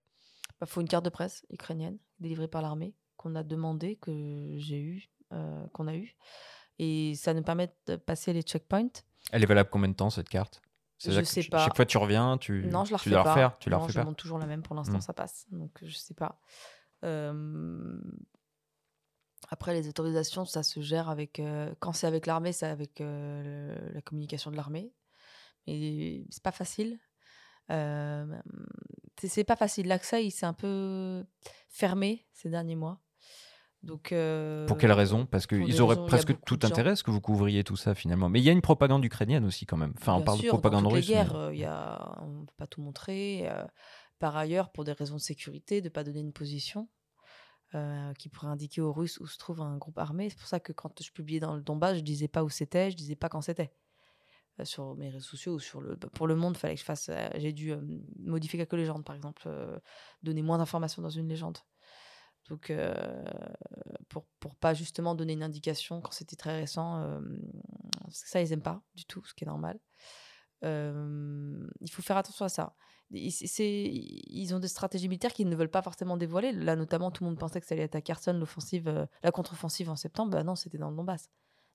[0.51, 4.55] Il Bah, faut une carte de presse ukrainienne délivrée par l'armée qu'on a demandé, que
[4.59, 6.15] j'ai eu, euh, qu'on a eu.
[6.79, 8.89] Et ça nous permet de passer les checkpoints.
[9.33, 10.61] Elle est valable combien de temps cette carte?
[10.99, 11.65] Je C'est-à-dire que sais pas.
[11.65, 13.31] Chaque fois tu reviens, tu, non, je la tu refais dois pas.
[13.31, 14.05] refaire, tu la non, refais je pas.
[14.05, 14.63] monte toujours la même.
[14.63, 15.01] Pour l'instant, Mm.
[15.03, 15.47] ça passe.
[15.51, 16.41] Donc, je sais pas.
[17.05, 17.99] Euh,
[19.51, 21.39] Après, les autorisations, ça se gère avec.
[21.39, 24.93] euh, Quand c'est avec l'armée, c'est avec euh, la communication de l'armée.
[25.67, 26.99] Mais c'est pas facile.
[27.69, 29.87] C'est pas facile.
[29.89, 31.25] L'accès, il s'est un peu
[31.69, 33.01] fermé ces derniers mois.
[33.87, 34.09] Donc,
[34.67, 35.27] Pour quelle euh, raison?
[35.27, 38.29] Parce qu'ils auraient raisons- presque tout intérêt à ce que vous couvriez tout ça finalement.
[38.29, 39.95] Mais il y a une propagande ukrainienne aussi quand même.
[39.99, 41.09] Enfin, on parle sûr, de propagande dans toutes russe.
[41.09, 43.49] les mais- guerres, euh, il y a, on ne peut pas tout montrer.
[43.51, 43.65] euh,
[44.19, 46.89] par ailleurs, pour des raisons de sécurité, de ne pas donner une position
[47.75, 50.31] euh, qui pourrait indiquer aux Russes où se trouve un groupe armé.
[50.31, 52.91] C'est pour ça que quand je publiais dans le Donbass, je disais pas où c'était,
[52.91, 53.73] je disais pas quand c'était.
[54.61, 57.11] Euh, sur mes réseaux sociaux ou sur le pour le monde, fallait que je fasse.
[57.11, 57.81] euh, J'ai dû euh,
[58.19, 59.79] modifier quelques légendes, par exemple, euh,
[60.23, 61.59] donner moins d'informations dans une légende.
[62.49, 62.95] Donc, euh,
[64.09, 67.21] pour, pour pas justement donner une indication quand c'était très récent, euh,
[68.11, 69.79] ça, ils aiment pas du tout, ce qui est normal.
[70.65, 72.77] Euh, il faut faire attention à ça.
[73.11, 76.53] Ils, ont des stratégies militaires qu'ils ne veulent pas forcément dévoiler.
[76.53, 79.91] Là, notamment, tout le monde pensait que ça allait être à Kherson, l'offensive, la contre-offensive
[79.91, 80.33] en septembre.
[80.33, 81.31] Bah non, c'était dans le Donbass.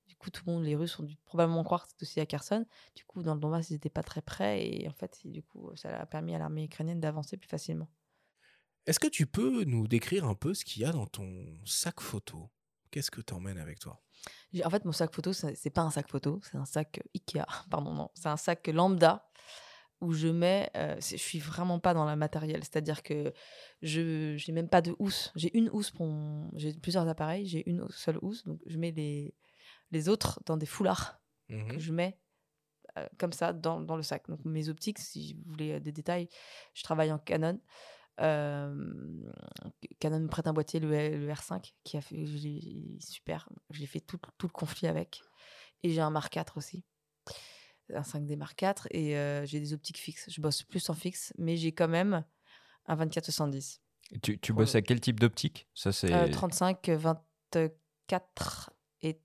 [0.07, 2.25] Du coup, tout le monde, les Russes ont dû probablement croire que c'était aussi à
[2.25, 2.65] Kherson.
[2.95, 4.65] Du coup, dans le Donbass, ils n'étaient pas très près.
[4.65, 7.87] Et en fait, du coup, ça a permis à l'armée ukrainienne d'avancer plus facilement.
[8.87, 11.99] Est-ce que tu peux nous décrire un peu ce qu'il y a dans ton sac
[12.01, 12.49] photo?
[12.89, 14.01] Qu'est-ce que tu emmènes avec toi?
[14.65, 17.45] En fait, mon sac photo, c'est pas un sac photo, c'est un sac Ikea.
[17.69, 19.27] Pardon, non, c'est un sac lambda
[20.01, 23.33] où je mets, euh, je suis vraiment pas dans la matériel, c'est-à-dire que
[23.83, 25.31] je j'ai même pas de housse.
[25.35, 28.91] J'ai une housse pour mon- j'ai plusieurs appareils, j'ai une seule housse, donc je mets
[28.91, 29.35] les
[29.91, 31.21] les autres dans des foulards
[31.69, 32.17] que je mets
[32.97, 34.27] euh, comme ça dans, dans le sac.
[34.27, 36.29] Donc mes optiques, si vous voulez euh, des détails,
[36.73, 37.59] je travaille en Canon.
[38.21, 38.73] Euh,
[39.99, 43.49] Canon me prête un boîtier, le, le R5, qui a fait, je super.
[43.71, 45.21] J'ai fait tout, tout le conflit avec.
[45.83, 46.83] Et j'ai un Mark IV aussi,
[47.93, 48.87] un 5D Mark IV.
[48.91, 50.29] Et euh, j'ai des optiques fixes.
[50.29, 52.23] Je bosse plus en fixe, mais j'ai quand même
[52.85, 53.79] un 24-70.
[54.21, 55.67] Tu, tu bosses à quel type d'optique?
[55.73, 56.13] Ça, c'est.
[56.13, 58.71] Euh, 35, 24
[59.01, 59.21] et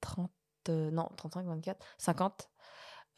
[0.00, 0.30] 30.
[0.68, 2.48] euh, non, 35, 24, 50.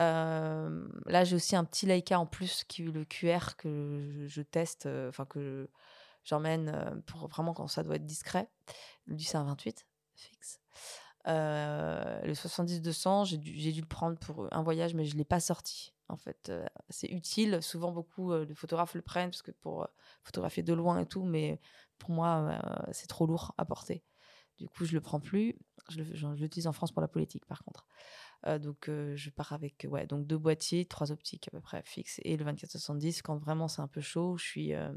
[0.00, 5.08] Là, j'ai aussi un petit Leica en plus, qui le QR que je, teste, euh,
[5.08, 5.68] enfin que
[6.24, 8.48] j'emmène euh, pour vraiment quand ça doit être discret.
[9.06, 10.60] Lui, c'est un 28 fixe.
[11.26, 15.40] Euh, le 70-200, j'ai dû, le prendre pour un voyage, mais je ne l'ai pas
[15.40, 15.92] sorti.
[16.08, 16.52] En fait,
[16.90, 17.62] c'est utile.
[17.62, 19.88] Souvent, beaucoup de photographes le prennent parce que pour
[20.22, 21.58] photographier de loin et tout, mais
[21.98, 22.60] pour moi,
[22.92, 24.04] c'est trop lourd à porter.
[24.58, 25.56] Du coup, je le prends plus.
[25.88, 26.02] Je
[26.34, 27.86] l'utilise en France pour la politique, par contre.
[28.46, 31.82] Euh, donc, euh, je pars avec ouais, donc deux boîtiers, trois optiques à peu près
[31.84, 33.22] fixes et le 24-70.
[33.22, 34.92] Quand vraiment c'est un peu chaud, je suis euh,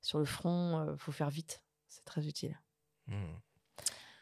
[0.00, 1.62] sur le front, il faut faire vite.
[1.88, 2.58] C'est très utile.
[3.06, 3.40] Mhm.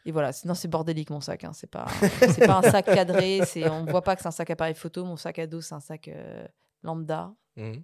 [0.05, 1.43] Et voilà, sinon c'est bordélique mon sac.
[1.43, 1.53] Hein.
[1.53, 1.87] C'est pas,
[2.19, 3.41] c'est pas un sac cadré.
[3.45, 5.05] C'est, on voit pas que c'est un sac appareil photo.
[5.05, 6.47] Mon sac à dos, c'est un sac euh,
[6.83, 7.33] lambda.
[7.55, 7.83] Mhm.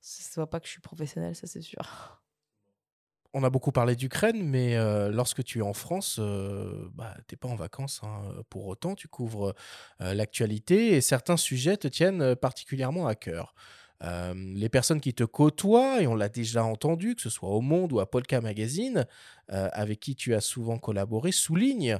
[0.00, 2.21] Ça se voit pas que je suis professionnelle, ça c'est sûr.
[3.34, 7.36] On a beaucoup parlé d'Ukraine, mais euh, lorsque tu es en France, euh, bah, t'es
[7.36, 8.00] pas en vacances.
[8.02, 8.22] hein.
[8.50, 9.54] Pour autant, tu couvres
[10.02, 13.54] euh, l'actualité et certains sujets te tiennent particulièrement à cœur.
[14.34, 17.92] Les personnes qui te côtoient, et on l'a déjà entendu, que ce soit au Monde
[17.92, 19.06] ou à Polka Magazine,
[19.46, 21.98] avec qui tu as souvent collaboré, soulignent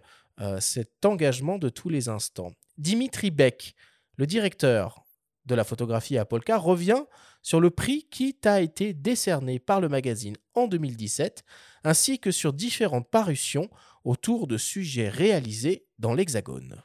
[0.59, 2.51] cet engagement de tous les instants.
[2.77, 3.77] Dimitri Beck,
[4.17, 5.02] le directeur
[5.47, 7.05] de la photographie à Polka, revient
[7.43, 11.45] sur le prix qui t'a été décerné par le magazine en 2017,
[11.85, 13.69] ainsi que sur différentes parutions
[14.05, 16.83] autour de sujets réalisés dans l'Hexagone.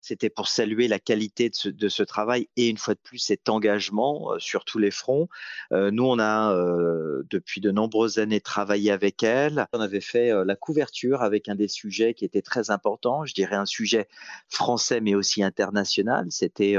[0.00, 4.32] C'était pour saluer la qualité de ce, travail et une fois de plus cet engagement
[4.32, 5.28] euh, sur tous les fronts.
[5.72, 9.66] Euh, nous, on a euh, depuis de nombreuses années travaillé avec elle.
[9.74, 13.56] On avait fait la couverture avec un des sujets qui était très important, je dirais
[13.56, 14.08] un sujet
[14.48, 16.26] français mais aussi international.
[16.30, 16.76] C'était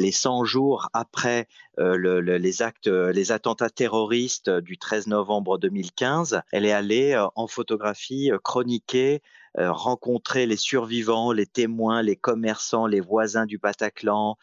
[0.00, 1.46] les 100 jours après
[1.78, 6.42] euh, le, le, les actes, les attentats terroristes du 13 novembre 2015.
[6.52, 9.22] Elle est allée euh, en photographie chroniquer
[9.58, 14.38] euh, rencontrer les survivants, les témoins, les commerçants, les voisins du Bataclan,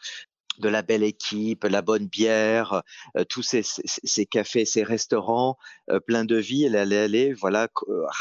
[0.58, 2.82] de la belle équipe, la bonne bière,
[3.16, 5.56] euh, tous ces, cafés, ces restaurants
[5.90, 6.64] euh, pleins de vie.
[6.64, 7.68] Elle allait aller voilà,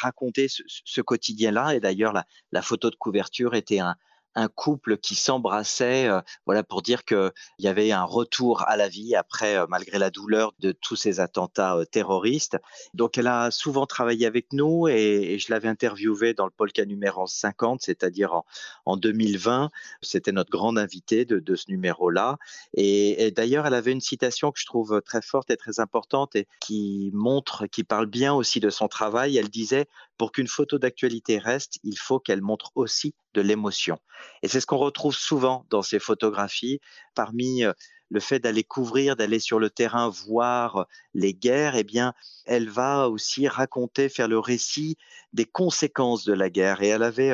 [0.02, 1.76] raconter ce, quotidien-là.
[1.76, 2.14] Et d'ailleurs,
[2.54, 3.96] la, photo de couverture était un,
[4.38, 8.88] un couple qui s'embrassait, euh, voilà pour dire qu'il y avait un retour à la
[8.88, 12.56] vie après, euh, malgré la douleur de tous ces attentats euh, terroristes.
[12.94, 17.26] Donc elle a souvent travaillé avec nous et, je l'avais interviewée dans le Polka numéro
[17.26, 18.46] 50, c'est-à-dire en,
[18.86, 19.72] en, 2020.
[20.04, 22.38] C'était notre grande invitée de, de ce numéro-là.
[22.76, 26.36] Et, et d'ailleurs, elle avait une citation que je trouve très forte et très importante
[26.36, 29.38] et qui montre, qui parle bien aussi de son travail.
[29.38, 29.88] Elle disait
[30.18, 34.00] pour qu'une photo d'actualité reste, il faut qu'elle montre aussi de l'émotion.
[34.42, 36.80] Et c'est ce qu'on retrouve souvent dans ces photographies,
[37.14, 37.64] parmi
[38.10, 42.14] le fait d'aller couvrir, d'aller sur le terrain voir les guerres, eh bien,
[42.46, 44.98] elle va aussi raconter, faire le récit
[45.34, 46.82] des conséquences de la guerre.
[46.82, 47.34] Et elle avait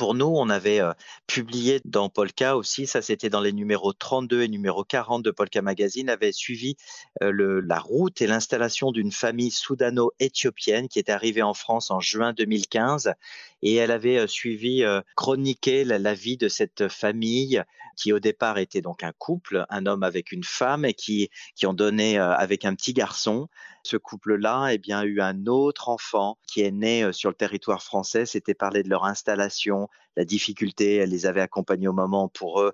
[0.00, 0.94] pour nous, on avait euh,
[1.26, 5.60] publié dans Polka aussi, ça c'était dans les numéros 32 et numéro 40 de Polka
[5.60, 6.76] Magazine, avait suivi
[7.22, 12.32] euh, la route et l'installation d'une famille soudano-éthiopienne qui était arrivée en France en juin
[12.32, 13.12] 2015
[13.60, 14.82] et elle avait euh, suivi,
[15.16, 17.62] chroniqué la, la, vie de cette famille
[17.94, 21.66] qui au départ était donc un couple, un homme avec une femme et qui, qui
[21.66, 23.48] ont donné avec un petit garçon.
[23.82, 27.82] Ce couple-là eh bien, a eu un autre enfant qui est né sur le territoire
[27.82, 28.26] français.
[28.26, 30.96] C'était parler de leur installation, la difficulté.
[30.96, 32.64] Elle les avait accompagnés au moment pour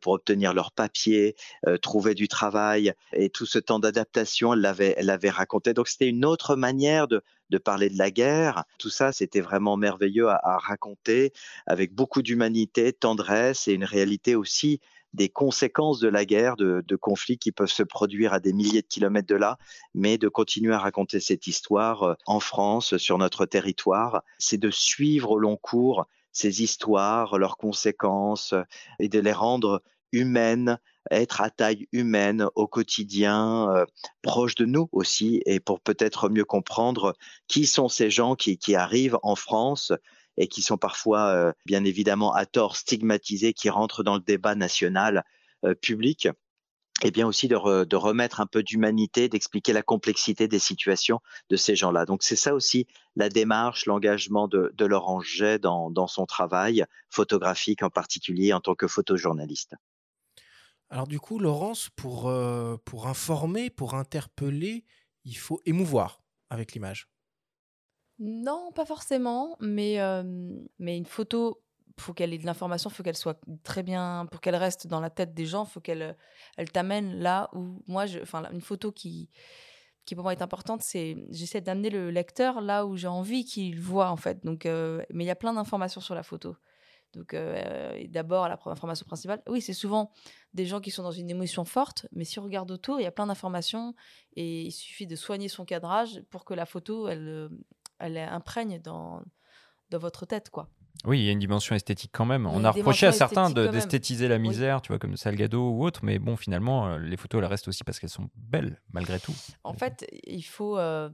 [0.00, 1.36] pour obtenir leurs papiers,
[1.82, 2.92] trouver du travail.
[3.12, 5.74] Et tout ce temps d'adaptation, elle l'avait, elle raconté.
[5.74, 8.64] Donc c'était une autre manière de, de parler de la guerre.
[8.78, 11.32] Tout ça, c'était vraiment merveilleux à, à raconter
[11.66, 14.80] avec beaucoup d'humanité, tendresse et une réalité aussi
[15.12, 18.86] des conséquences de la guerre, de, conflits qui peuvent se produire à des milliers de
[18.86, 19.58] kilomètres de là,
[19.94, 25.32] mais de continuer à raconter cette histoire en France, sur notre territoire, c'est de suivre
[25.32, 28.54] au long cours ces histoires, leurs conséquences,
[29.00, 29.82] et de les rendre
[30.12, 30.78] humaines,
[31.10, 33.84] être à taille humaine au quotidien, euh,
[34.22, 37.14] proche de nous aussi, et pour peut-être mieux comprendre
[37.48, 39.92] qui sont ces gens qui arrivent en France
[40.36, 44.54] et qui sont parfois, euh, bien évidemment, à tort stigmatisés, qui rentrent dans le débat
[44.54, 45.24] national
[45.64, 46.28] euh, public.
[47.02, 51.74] et bien aussi de, remettre un peu d'humanité, d'expliquer la complexité des situations de ces
[51.74, 52.04] gens-là.
[52.04, 52.86] Donc c'est ça aussi
[53.16, 58.86] la démarche, l'engagement de, Laurent Jet dans, son travail photographique en particulier en tant que
[58.86, 59.74] photojournaliste.
[60.90, 64.84] Alors du coup, Laurence, pour, euh, pour informer, pour interpeller,
[65.24, 67.08] il faut émouvoir avec l'image.
[68.20, 69.98] Non, pas forcément, mais,
[70.78, 71.62] mais une photo
[71.98, 75.10] faut qu'elle ait de l'information, faut qu'elle soit très bien, pour qu'elle reste dans la
[75.10, 76.16] tête des gens, faut qu'elle
[76.56, 79.30] elle t'amène là où moi, enfin, une photo qui
[80.06, 83.78] qui pour moi est importante, c'est j'essaie d'amener le lecteur là où j'ai envie qu'il
[83.78, 84.44] voit en fait.
[84.44, 86.56] Donc, mais il y a plein d'informations sur la photo.
[87.12, 87.36] Donc,
[88.08, 90.12] d'abord, la information principale, oui, c'est souvent
[90.54, 93.06] des gens qui sont dans une émotion forte, mais si on regarde autour, il y
[93.06, 93.94] a plein d'informations
[94.36, 97.50] et il suffit de soigner son cadrage pour que la photo, elle,
[98.00, 99.22] elle imprègne dans,
[99.90, 100.68] dans votre tête, quoi.
[101.04, 102.46] Oui, il y a une dimension esthétique quand même.
[102.46, 106.18] On a reproché à certains d'esthétiser la misère, tu vois, comme Salgado ou autre, mais
[106.18, 109.34] bon, finalement, euh, les photos, elles restent aussi parce qu'elles sont belles, malgré tout.
[109.64, 110.78] En fait, il faut.
[110.78, 111.08] Euh,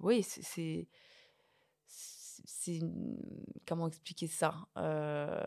[0.00, 0.88] oui, c'est.
[3.66, 5.46] Comment expliquer ça euh,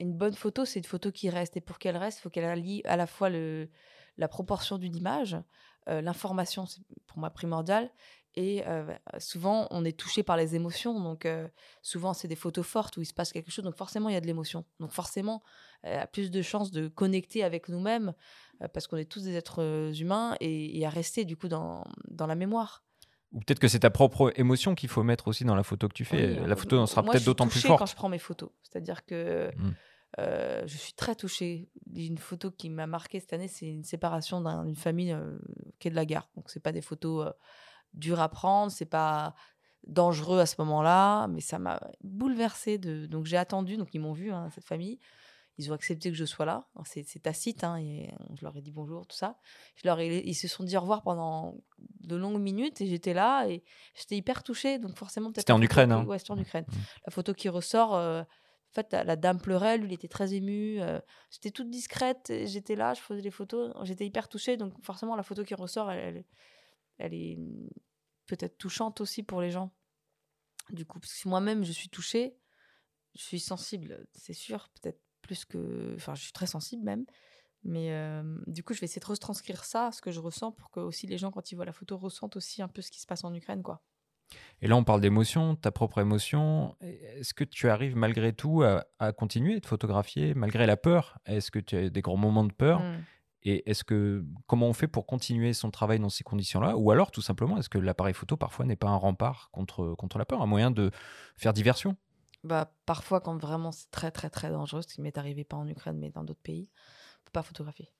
[0.00, 1.56] Une bonne photo, c'est une photo qui reste.
[1.56, 3.70] Et pour qu'elle reste, il faut qu'elle allie à la fois le,
[4.16, 5.36] la proportion d'une image,
[5.86, 7.90] l'information, c'est pour moi primordial,
[8.38, 8.62] et
[9.18, 11.00] souvent, on est touché par les émotions.
[11.00, 11.26] Donc,
[11.82, 13.64] souvent, c'est des photos fortes où il se passe quelque chose.
[13.64, 14.64] Donc, forcément, il y a de l'émotion.
[14.78, 15.42] Donc, forcément,
[15.82, 18.14] il y a plus de chances de connecter avec nous-mêmes
[18.72, 22.36] parce qu'on est tous des êtres humains et, à rester, du coup, dans, dans la
[22.36, 22.84] mémoire.
[23.32, 25.94] Ou peut-être que c'est ta propre émotion qu'il faut mettre aussi dans la photo que
[25.94, 26.34] tu fais.
[26.46, 27.80] la photo en sera peut-être d'autant plus forte.
[27.80, 28.50] quand je prends mes photos.
[28.62, 29.74] C'est-à-dire que mmh.
[30.64, 31.68] je suis très touchée.
[31.92, 35.16] Une photo qui m'a marqué cette année, c'est une séparation d'une famille
[35.80, 36.30] qui est de la gare.
[36.36, 37.32] Donc, c'est pas des photos
[37.94, 39.34] dur à prendre, c'est pas
[39.86, 42.78] dangereux à ce moment-là, mais ça m'a bouleversée.
[42.78, 43.06] De...
[43.06, 44.98] Donc j'ai attendu, donc ils m'ont vu, hein, cette famille.
[45.56, 46.68] Ils ont accepté que je sois là.
[46.84, 49.38] C'est tacite, hein, et je leur ai dit bonjour, tout ça.
[49.74, 50.20] Je leur ai...
[50.24, 53.64] Ils se sont dit au revoir pendant de longues minutes et j'étais là et
[53.96, 54.78] j'étais hyper touchée.
[54.78, 55.90] Donc forcément, C'était en Ukraine.
[55.90, 56.04] Hein.
[56.04, 56.64] Ouais, c'était en Ukraine.
[56.68, 56.76] Mmh.
[57.06, 60.80] La photo qui ressort, euh, en fait, la, dame pleurait, lui, il était très ému.
[60.80, 61.00] Euh,
[61.30, 63.74] j'étais toute discrète, j'étais là, je faisais les photos.
[63.82, 66.24] J'étais hyper touchée, donc forcément, la photo qui ressort, elle, elle
[66.98, 67.68] est mmh,
[68.26, 69.72] peut-être touchante aussi pour les gens.
[70.70, 72.36] Du coup, parce que moi-même, je suis touchée,
[73.14, 75.94] je suis sensible, c'est sûr, peut-être plus que.
[75.96, 77.06] Enfin, je suis très sensible même.
[77.64, 77.90] Mais
[78.46, 81.06] du coup, je vais essayer de retranscrire ça, ce que je ressens, pour que aussi
[81.06, 83.24] les gens, quand ils voient la photo, ressentent aussi un peu ce qui se passe
[83.24, 83.82] en Ukraine, quoi.
[84.60, 86.76] Et là, on parle d'émotion, ta propre émotion.
[86.80, 91.18] Est-ce que tu arrives malgré tout à, continuer de photographier, malgré la peur?
[91.24, 92.80] Est-ce que tu as des grands moments de peur?
[92.80, 93.04] Mmh.
[93.48, 96.76] Et est-ce que comment on fait pour continuer son travail dans ces conditions-là?
[96.76, 100.18] Ou alors, tout simplement, est-ce que l'appareil photo parfois n'est pas un rempart contre, contre
[100.18, 100.90] la peur, un moyen de
[101.34, 101.96] faire diversion?
[102.44, 105.66] Bah, Parfois, quand vraiment c'est très très très dangereux, ce qui m'est arrivé pas en
[105.66, 106.68] Ukraine mais dans d'autres pays,
[107.22, 107.90] on peut pas photographier.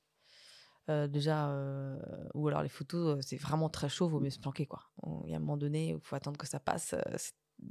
[0.91, 1.99] Euh, déjà, euh,
[2.35, 4.69] ou alors les photos, euh, c'est vraiment très chaud, vaut mieux se planquer.
[5.25, 6.95] Il y a un moment donné il faut attendre que ça passe.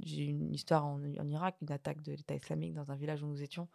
[0.02, 3.40] J'ai une histoire en, Irak, une attaque de l'État islamique dans un village où nous
[3.40, 3.68] étions.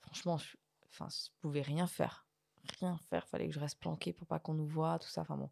[0.00, 0.56] Franchement, je,
[0.90, 2.26] enfin, je pouvais rien faire
[2.78, 3.26] rien faire.
[3.28, 5.22] Fallait que je reste planqué pour pas qu'on nous voit, tout ça.
[5.22, 5.50] Enfin bon,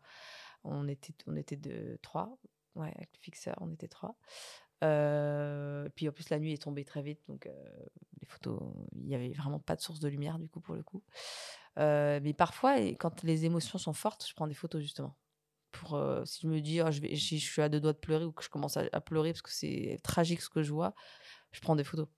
[0.64, 2.38] on était, on était de trois.
[2.74, 4.16] Ouais, avec le fixeur, on était trois.
[4.84, 7.52] Euh, puis en plus, la nuit est tombée très vite, donc euh,
[8.20, 8.60] les photos,
[8.94, 11.02] il n'y avait vraiment pas de source de lumière du coup pour le coup.
[11.78, 15.16] Euh, mais parfois, quand les émotions sont fortes, je prends des photos justement.
[15.72, 18.42] Pour si je me dis, oh, je, suis à deux doigts de pleurer ou que
[18.42, 20.94] je commence à pleurer parce que c'est tragique ce que je vois,
[21.52, 22.08] je prends des photos.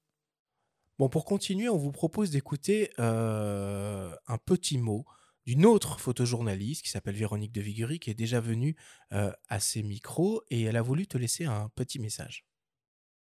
[1.01, 5.07] Bon, pour continuer, on vous propose d'écouter euh, un petit mot
[5.47, 8.77] d'une autre photojournaliste qui s'appelle Véronique de Viguerie, qui est déjà venue
[9.15, 12.45] euh, à ses micros et elle a voulu te laisser un petit message.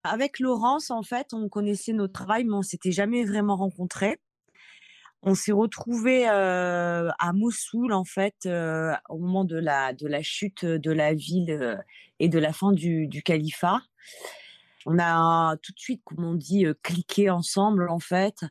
[0.02, 4.18] Avec Laurence, en fait, on connaissait notre travail, mais on s'était jamais vraiment rencontrés.
[5.22, 8.48] On s'est retrouvés euh, à Mossoul, en fait,
[9.08, 11.78] au moment de la, chute de la ville
[12.18, 13.80] et de la fin du califat.
[14.86, 18.44] On a tout de suite, comme on dit, cliqué ensemble, en fait.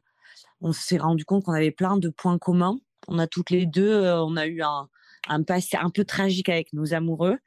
[0.62, 2.78] On s'est rendu compte qu'on avait plein de points communs.
[3.08, 6.94] On a toutes les deux, on a eu un, passé un peu tragique avec nos
[6.94, 7.38] amoureux.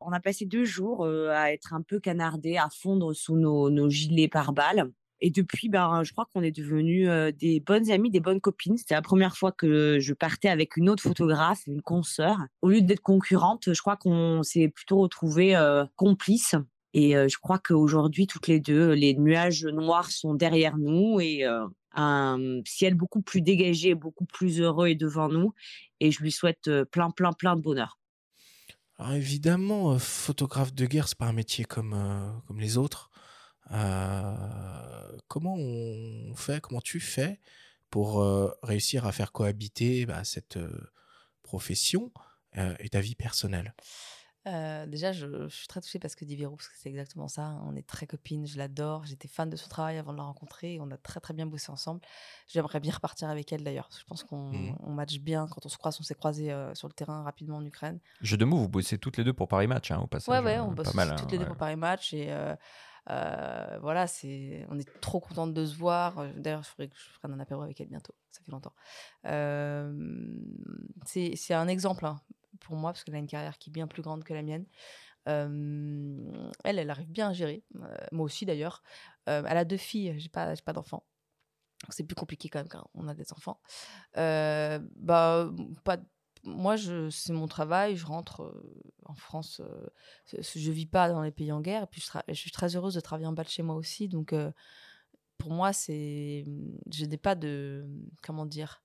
[0.00, 4.28] On a passé deux jours à être un peu canardés, à fondre sous nos, gilets
[4.28, 4.90] par balles.
[5.24, 7.08] Et depuis, ben, je crois qu'on est devenus
[7.38, 8.76] des bonnes amies, des bonnes copines.
[8.76, 12.38] C'était la première fois que je partais avec une autre photographe, une consoeur.
[12.60, 15.56] Au lieu d'être concurrente, je crois qu'on s'est plutôt retrouvés
[15.94, 16.56] complices.
[16.94, 21.44] Et je crois qu'aujourd'hui, toutes les deux, les nuages noirs sont derrière nous et
[21.94, 25.54] un ciel beaucoup plus dégagé, beaucoup plus heureux est devant nous.
[26.00, 27.98] Et je lui souhaite plein, plein, plein de bonheur.
[28.98, 33.10] Alors évidemment, photographe de guerre, c'est pas un métier comme, comme les autres.
[33.68, 37.40] comment on fait, comment tu fais
[37.88, 38.22] pour
[38.62, 40.58] réussir à faire cohabiter bah, cette
[41.42, 42.12] profession
[42.80, 43.74] et ta vie personnelle?
[44.48, 47.42] Euh, déjà, je, je suis très touchée parce que Diviero, parce que c'est exactement ça.
[47.44, 47.62] hein.
[47.66, 49.04] On est très copines, je l'adore.
[49.04, 50.74] J'étais fan de son travail avant de la rencontrer.
[50.74, 52.00] et On a très très bien bossé ensemble.
[52.48, 53.88] J'aimerais bien repartir avec elle d'ailleurs.
[53.96, 54.50] Je pense qu'on
[54.80, 55.96] on match bien quand on se croise.
[56.00, 58.00] On s'est croisés euh, sur le terrain rapidement en Ukraine.
[58.20, 60.32] Jeu de mots, vous bossez toutes les deux pour Paris Match, hein, au passage.
[60.32, 61.10] Ouais, ouais, euh, on bosse mal.
[61.16, 61.48] toutes hein, les deux ouais.
[61.48, 62.56] pour Paris Match et euh,
[63.10, 66.24] euh, voilà, c'est, on est trop contente de se voir.
[66.36, 68.14] D'ailleurs, je ferai que je ferai un apéro avec elle bientôt.
[68.30, 68.74] Ça fait longtemps.
[69.26, 69.92] Euh,
[71.04, 72.20] c'est, c'est un exemple hein,
[72.62, 74.66] pour moi parce qu'elle a une carrière qui est bien plus grande que la mienne.
[75.26, 77.62] Elle, elle arrive bien à gérer.
[78.12, 78.82] moi aussi d'ailleurs.
[79.26, 80.14] Elle a deux filles.
[80.18, 81.04] J'ai pas, pas d'enfants.
[81.88, 83.60] C'est plus compliqué quand même quand on a des enfants.
[84.14, 85.50] Bah,
[85.84, 85.98] pas,
[86.44, 87.96] moi, c'est mon travail.
[87.96, 88.54] Je rentre
[89.04, 89.60] en France.
[90.26, 91.84] je- vis pas dans les pays en guerre.
[91.84, 94.08] Et puis, je, suis très heureuse de travailler en bas de chez moi aussi.
[94.08, 94.34] Donc,
[95.42, 96.44] pour moi, c'est,
[96.92, 97.84] je n'ai pas de,
[98.22, 98.82] comment dire,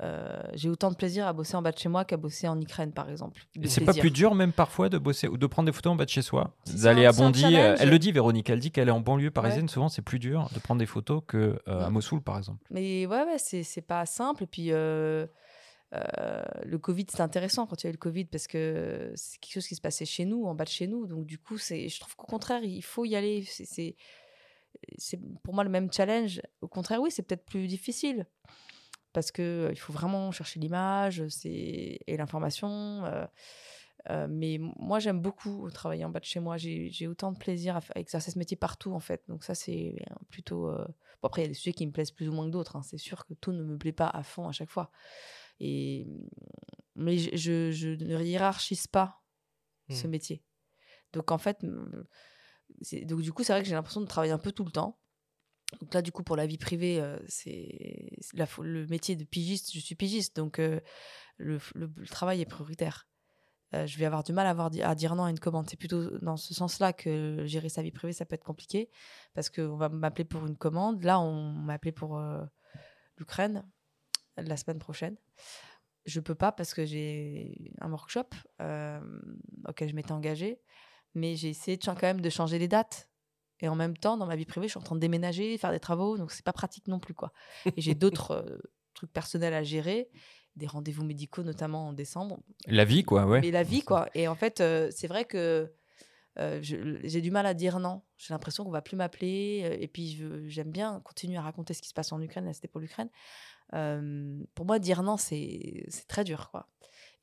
[0.00, 2.60] euh, j'ai autant de plaisir à bosser en bas de chez moi qu'à bosser en
[2.60, 3.42] Ukraine, par exemple.
[3.60, 5.96] Et c'est pas plus dur même parfois de bosser ou de prendre des photos en
[5.96, 7.44] bas de chez soi, d'aller à Bondy.
[7.44, 9.64] euh, elle le dit, Véronique, elle dit qu'elle est en banlieue parisienne.
[9.64, 9.68] Ouais.
[9.68, 11.90] Souvent, c'est plus dur de prendre des photos que euh.
[11.90, 12.64] Mossoul, par exemple.
[12.70, 14.44] Mais ouais, ouais c'est, pas simple.
[14.44, 15.26] Et puis, euh,
[15.92, 19.54] le Covid, c'est intéressant quand il y a eu le Covid parce que c'est quelque
[19.54, 21.06] chose qui se passait chez nous, en bas de chez nous.
[21.06, 23.44] Donc, du coup, je trouve qu'au contraire, il faut y aller.
[23.46, 26.40] C'est pour moi le même challenge.
[26.60, 28.26] Au contraire, oui, c'est peut-être plus difficile
[29.12, 33.04] parce que il faut vraiment chercher l'image c'est, et l'information.
[34.10, 36.56] euh, mais moi, j'aime beaucoup travailler en bas de chez moi.
[36.56, 39.22] J'ai, autant de plaisir à, exercer ce métier partout, en fait.
[39.28, 40.68] Donc, ça, c'est euh, plutôt.
[40.68, 40.84] euh,
[41.22, 42.74] Bon, après, il y a des sujets qui me plaisent plus ou moins que d'autres.
[42.76, 42.82] hein.
[42.82, 44.90] C'est sûr que tout ne me plaît pas à fond à chaque fois.
[45.60, 46.06] Et...
[46.96, 49.22] Mais je, je, je ne hiérarchise pas
[49.88, 50.10] ce Hmm.
[50.10, 50.42] métier.
[51.12, 52.04] Donc, en fait, mm,
[52.80, 54.72] c'est- donc, du coup, c'est vrai que j'ai l'impression de travailler un peu tout le
[54.72, 54.98] temps.
[55.80, 58.10] Donc là, du coup, pour la vie privée, euh, c'est
[58.60, 59.72] le métier de pigiste.
[59.72, 60.80] Je suis pigiste, donc euh,
[61.38, 61.58] le,
[62.10, 63.08] travail est prioritaire.
[63.74, 65.68] Euh, je vais avoir du mal à, dire non à une commande.
[65.68, 68.90] C'est plutôt dans ce sens-là que gérer sa vie privée, ça peut être compliqué.
[69.34, 71.02] Parce qu'on va m'appeler pour une commande.
[71.04, 72.20] Là, on m'a appelé pour
[73.16, 73.64] l'Ukraine
[74.36, 75.16] la semaine prochaine.
[76.04, 78.28] Je peux pas parce que j'ai un workshop
[79.68, 80.60] auquel je m'étais engagée.
[81.14, 83.08] Mais j'ai essayé quand même de changer les dates.
[83.62, 85.70] Et en même temps, dans ma vie privée, je suis en train de déménager, faire
[85.70, 86.18] des travaux.
[86.18, 87.14] Donc, c'est pas pratique non plus.
[87.14, 87.32] quoi.
[87.76, 88.58] Et j'ai d'autres euh,
[88.92, 90.10] trucs personnels à gérer,
[90.56, 92.40] des rendez-vous médicaux, notamment en décembre.
[92.66, 93.40] La vie, quoi, ouais.
[93.40, 94.08] Mais la vie, quoi.
[94.14, 95.72] Et en fait, euh, c'est vrai que
[96.38, 98.02] euh, j'ai du mal à dire non.
[98.18, 99.78] J'ai l'impression qu'on va plus m'appeler.
[99.80, 102.44] Et puis, j'aime bien continuer à raconter ce qui se passe en Ukraine.
[102.44, 103.10] Là, c'était pour l'Ukraine.
[104.54, 106.68] Pour moi, dire non, c'est très dur, quoi.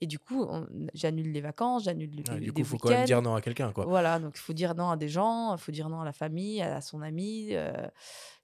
[0.01, 2.89] Et du coup, on- j'annule les vacances, j'annule les, Ouais, du coup, il faut quand
[2.89, 3.85] même dire non à quelqu'un, quoi.
[3.85, 6.13] Voilà, donc il faut dire non à des gens, il faut dire non à la
[6.13, 7.49] famille, à son ami.
[7.51, 7.87] euh,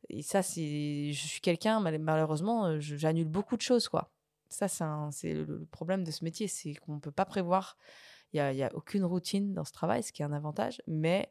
[0.10, 1.12] et ça, c'est.
[1.14, 4.12] Je suis quelqu'un, mal- malheureusement, euh, je- j'annule beaucoup de choses, quoi.
[4.50, 7.78] Ça, c'est un- c'est le, problème de ce métier, c'est qu'on ne peut pas prévoir.
[8.34, 10.82] Il n'y a, y a aucune routine dans ce travail, ce qui est un avantage,
[10.88, 11.30] mais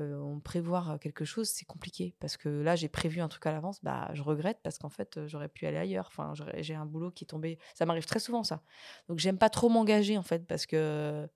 [0.00, 2.14] on prévoir quelque chose, c'est compliqué.
[2.20, 5.16] Parce que là, j'ai prévu un truc à l'avance, bah, je regrette parce qu'en fait,
[5.16, 6.08] euh, j'aurais pu aller ailleurs.
[6.08, 7.58] Enfin, j'ai un boulot qui est tombé.
[7.74, 8.62] Ça m'arrive très souvent, ça.
[9.08, 11.28] Donc, j'aime pas trop m'engager, en fait, parce que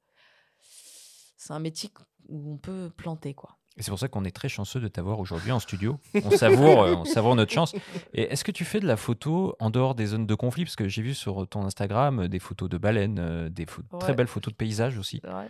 [1.37, 1.91] c'est un métier
[2.29, 3.59] où on peut planter, quoi.
[3.79, 5.99] Et c'est pour ça qu'on est très chanceux de t'avoir aujourd'hui en studio.
[6.25, 7.75] On savoure, euh, on savoure notre chance.
[8.13, 10.65] Et est-ce que tu fais de la photo en dehors des zones de conflit?
[10.65, 13.67] Parce que j'ai vu sur ton Instagram euh, des photos de baleines, euh, des
[13.99, 15.23] très belles photos de paysages aussi.
[15.25, 15.49] Ouais,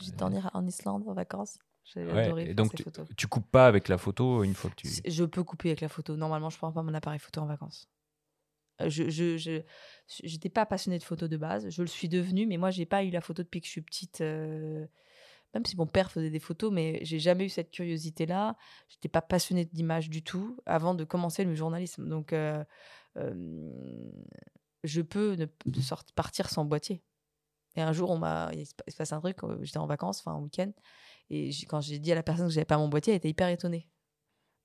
[0.00, 1.58] j'étais en, en Islande en vacances?
[1.94, 3.08] J'ai Ouais, adoré et faire donc ces tu, photos.
[3.16, 4.88] tu coupes pas avec la photo une fois que tu.
[5.06, 6.16] Je peux couper avec la photo.
[6.16, 7.88] Normalement, je prends pas mon appareil photo en vacances.
[8.80, 9.62] Euh, Je, je, je,
[10.22, 11.68] j'étais pas passionnée de photo de base.
[11.70, 13.82] Je le suis devenue, mais moi, j'ai pas eu la photo depuis que je suis
[13.82, 14.20] petite.
[14.20, 14.86] euh,
[15.54, 18.56] Même si mon père faisait des photos, mais j'ai jamais eu cette curiosité-là.
[18.88, 22.06] J'étais pas passionnée d'image du tout avant de commencer le journalisme.
[22.08, 22.62] Donc, euh,
[23.16, 23.32] euh,
[24.84, 25.46] je peux ne,
[25.80, 27.02] sortir, partir sans boîtier.
[27.76, 29.38] Et un jour, on m'a, il se passe un truc.
[29.62, 30.70] J'étais en vacances, enfin, un week-end.
[31.30, 33.48] Et quand j'ai dit à la personne que j'avais pas mon boîtier, elle était hyper
[33.48, 33.88] étonnée.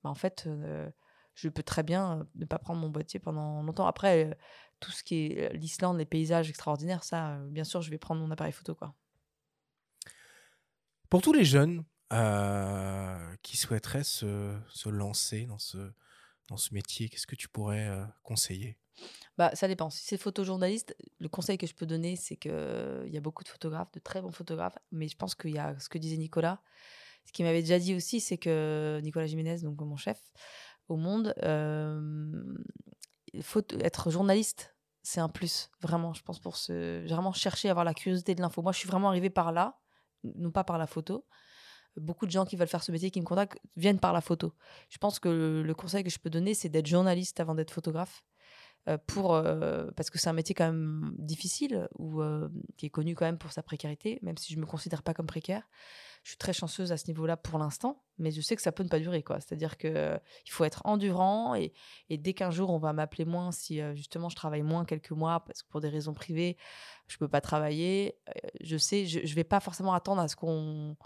[0.02, 0.90] Bah, en fait, euh,
[1.34, 3.86] je peux très bien euh, ne pas prendre mon boîtier pendant longtemps.
[3.86, 4.34] Après, euh,
[4.80, 8.30] tout ce qui est l'Islande, les paysages extraordinaires, ça, bien sûr, je vais prendre mon
[8.30, 8.94] appareil photo, quoi.
[11.10, 11.84] Pour tous les jeunes
[13.42, 17.90] qui souhaiteraient se, lancer dans ce, métier, qu'est-ce que tu pourrais
[18.22, 18.78] conseiller?
[19.36, 19.90] Bah, ça dépend.
[19.90, 23.48] Si c'est photojournaliste, le conseil que je peux donner, c'est qu'il y a beaucoup de
[23.48, 26.60] photographes, de très bons photographes, mais je pense qu'il y a ce que disait Nicolas.
[27.26, 30.20] Ce qu'il m'avait déjà dit aussi, c'est que Nicolas Jiménez, donc mon chef
[30.88, 32.42] au Monde, euh,
[33.42, 37.84] faut être journaliste, c'est un plus, vraiment, je pense, pour se, vraiment chercher à avoir
[37.84, 38.62] la curiosité de l'info.
[38.62, 39.78] Moi, je suis vraiment arrivée par là,
[40.22, 41.26] non pas par la photo.
[41.96, 44.54] Beaucoup de gens qui veulent faire ce métier, qui me contactent, viennent par la photo.
[44.88, 48.24] Je pense que le, conseil que je peux donner, c'est d'être journaliste avant d'être photographe
[48.24, 48.33] euh,
[49.06, 53.14] pour, euh, parce que c'est un métier quand même difficile, ou euh, qui est connu
[53.14, 55.62] quand même pour sa précarité, même si je me considère pas comme précaire.
[56.22, 58.82] Je suis très chanceuse à ce niveau-là pour l'instant, mais je sais que ça peut
[58.82, 59.22] ne pas durer.
[59.22, 59.40] quoi.
[59.40, 61.72] C'est-à-dire qu'il faut être endurant, et,
[62.08, 65.44] et dès qu'un jour on va m'appeler moins, si justement je travaille moins quelques mois,
[65.44, 66.56] parce que pour des raisons privées,
[67.08, 68.16] je ne peux pas travailler,
[68.62, 70.96] je sais, je ne vais pas forcément attendre à ce qu'on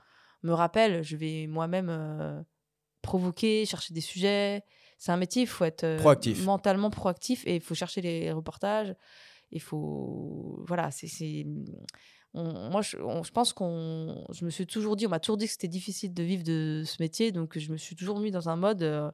[0.43, 2.45] me rappelle, je vais moi-même
[3.03, 4.65] provoquer, chercher des sujets.
[4.99, 6.45] C'est un métier, il faut être euh, Proactif.
[6.45, 8.95] mentalement proactif et il faut chercher les reportages.
[9.53, 10.63] Il faut.
[10.67, 11.47] Voilà, c'est.
[12.35, 14.25] on- moi, je, on- je pense qu'on.
[14.33, 16.83] Je me suis toujours dit, on m'a toujours dit que c'était difficile de vivre de
[16.85, 19.11] ce métier, donc je me suis toujours mis dans un mode, euh,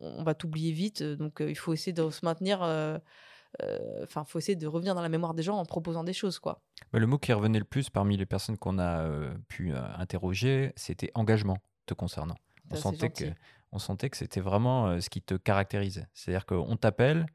[0.00, 2.62] on va t'oublier vite, euh, donc euh, il faut essayer de se maintenir.
[2.62, 2.98] euh,
[3.62, 6.12] euh, Enfin, il faut essayer de revenir dans la mémoire des gens en proposant des
[6.12, 6.60] choses, quoi.
[6.92, 9.80] Bah, le mot qui revenait le plus parmi les personnes qu'on a euh, pu euh,
[9.96, 12.34] interroger, c'était engagement te concernant.
[12.70, 13.24] On Ça, sentait, que.
[13.74, 16.06] On sentait que c'était vraiment euh, ce qui te caractérisait.
[16.14, 17.26] C'est-à-dire qu'on t'appelle,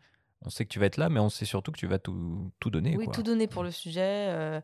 [0.41, 2.51] on sait que tu vas être là, mais on sait surtout que tu vas tout,
[2.59, 2.95] tout donner.
[2.97, 3.13] Oui, quoi.
[3.13, 4.29] tout donner pour le sujet.
[4.29, 4.61] euh,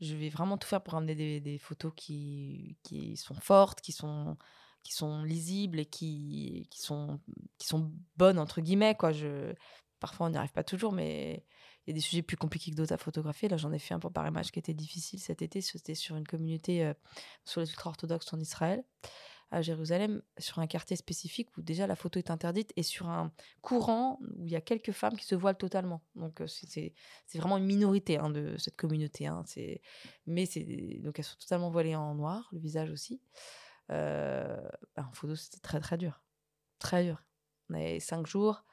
[0.00, 3.92] je vais vraiment tout faire pour amener des, des photos qui, qui sont fortes, qui
[3.92, 4.36] sont,
[4.82, 7.20] qui sont lisibles et qui, qui, sont,
[7.56, 8.96] qui sont bonnes, entre guillemets.
[8.96, 9.12] Quoi.
[9.12, 9.54] Je,
[10.00, 11.46] parfois, on n'y arrive pas toujours, mais
[11.86, 13.48] il y a des sujets plus compliqués que d'autres à photographier.
[13.48, 15.60] Là, j'en ai fait un pour Paris Match qui était difficile cet été.
[15.60, 16.94] C'était sur une communauté, euh,
[17.44, 18.82] sur les ultra-orthodoxes en Israël,
[19.52, 23.32] à Jérusalem, sur un quartier spécifique où déjà la photo est interdite et sur un
[23.60, 26.02] courant où il y a quelques femmes qui se voilent totalement.
[26.16, 26.94] Donc, euh, c'est-
[27.34, 29.26] vraiment une minorité hein, de cette communauté.
[29.26, 29.44] hein.
[30.26, 30.46] Mais
[31.00, 33.20] donc elles sont totalement voilées en noir, le visage aussi.
[33.90, 34.56] Euh,
[34.96, 36.22] bah, en photo, c'était très très dur.
[36.78, 37.22] Très dur.
[37.70, 38.64] On avait cinq jours,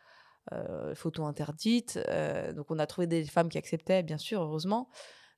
[0.54, 2.00] euh, photo interdite.
[2.56, 4.90] donc on a trouvé des femmes qui acceptaient, bien sûr, heureusement.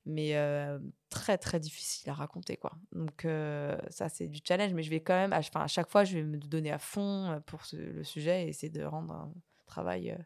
[0.04, 0.80] Mais euh,
[1.10, 2.72] très très difficile à raconter quoi.
[2.90, 6.18] Donc euh, ça c'est du challenge, mais je vais quand même, à, chaque fois je
[6.18, 9.32] vais me donner à fond euh, pour le sujet et essayer de rendre un
[9.66, 10.16] travail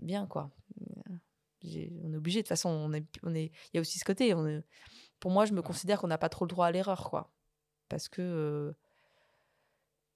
[0.00, 0.50] bien quoi.
[1.64, 4.04] On est obligé de toute façon, on est, on est, il y a aussi ce
[4.04, 4.34] côté.
[5.20, 7.32] Pour moi, je me considère qu'on n'a pas trop le droit à l'erreur quoi,
[7.88, 8.74] parce que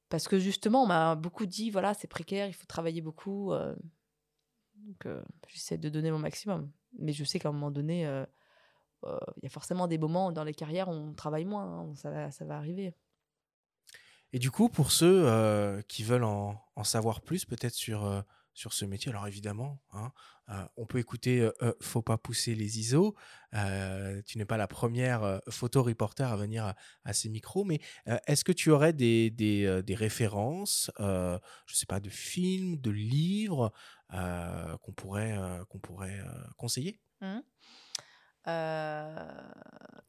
[0.08, 3.52] parce que justement, on m'a beaucoup dit voilà c'est précaire, il faut travailler beaucoup.
[4.74, 5.06] donc
[5.48, 8.24] j'essaie de donner mon maximum, mais je sais qu'à un moment donné, euh,
[9.04, 11.94] euh, il y a forcément des moments dans les carrières où on travaille moins, hein,
[11.94, 12.94] ça, va, ça va arriver.
[14.32, 18.24] Et du coup, pour ceux euh, qui veulent en, en savoir plus, peut-être sur,
[18.54, 20.12] sur ce métier, alors évidemment, hein,
[20.48, 23.14] euh, on peut écouter euh, euh, Faut pas pousser les ISO.
[23.52, 26.74] Tu n'es pas la première euh, photo-reporter à venir
[27.04, 27.80] à, ces micros, mais
[28.26, 33.72] est-ce que tu aurais des, références, je sais pas, de films, de livres
[34.10, 35.38] qu'on pourrait,
[36.56, 37.00] conseiller?
[37.20, 37.42] Mhm.
[38.48, 39.28] Euh,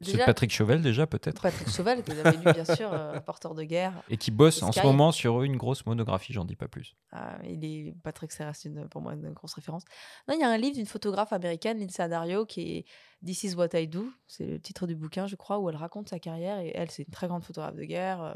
[0.00, 3.20] C'est déjà- Patrick Chauvel déjà peut-être Patrick Chauvel, que vous avez lu bien sûr, euh,
[3.26, 3.92] Porteur de guerre.
[4.10, 6.96] Et qui bosse en ce moment sur une grosse monographie, j'en dis pas plus.
[7.12, 9.84] Ah, il est Patrick Serra, c'est une- pour moi une grosse référence.
[10.28, 12.84] Non, il y a un livre d'une photographe américaine, Lindsay Dario, qui est
[13.24, 14.10] This is what I do.
[14.26, 16.58] C'est le titre du bouquin, je crois, où elle raconte sa carrière.
[16.58, 18.22] Et elle, c'est une très grande photographe de guerre.
[18.22, 18.34] Euh,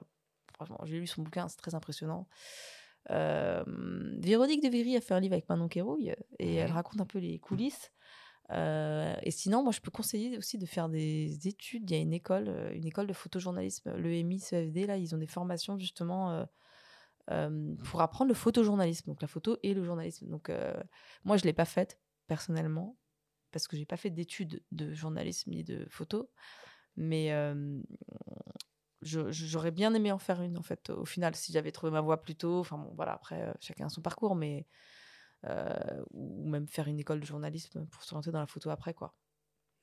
[0.54, 2.26] Franchement, j'ai lu son bouquin, c'est très impressionnant.
[3.10, 3.62] Euh,
[4.18, 7.18] Véronique de Viry a fait un livre avec Manon Kérouille et elle raconte un peu
[7.20, 7.92] les coulisses.
[8.50, 11.90] Euh, et sinon, moi, je peux conseiller aussi de faire des études.
[11.90, 15.18] Il y a une école, euh, une école de photojournalisme, l'EMI, CFD, là, ils ont
[15.18, 16.46] des formations justement
[17.30, 20.28] euh, pour apprendre le photojournalisme, donc la photo et le journalisme.
[20.28, 20.50] Donc,
[21.24, 22.96] moi, je ne l'ai pas faite personnellement
[23.50, 26.30] parce que j'ai pas fait d'études de journalisme ni de photo,
[26.96, 27.32] mais
[29.02, 30.90] je- je- j'aurais bien aimé en faire une en fait.
[30.90, 34.02] Au final, si j'avais trouvé ma voie plus tôt, enfin bon, voilà, après chacun son
[34.02, 34.66] parcours, mais
[36.12, 39.14] ou même faire une école de journalisme pour se lancer dans la photo après quoi.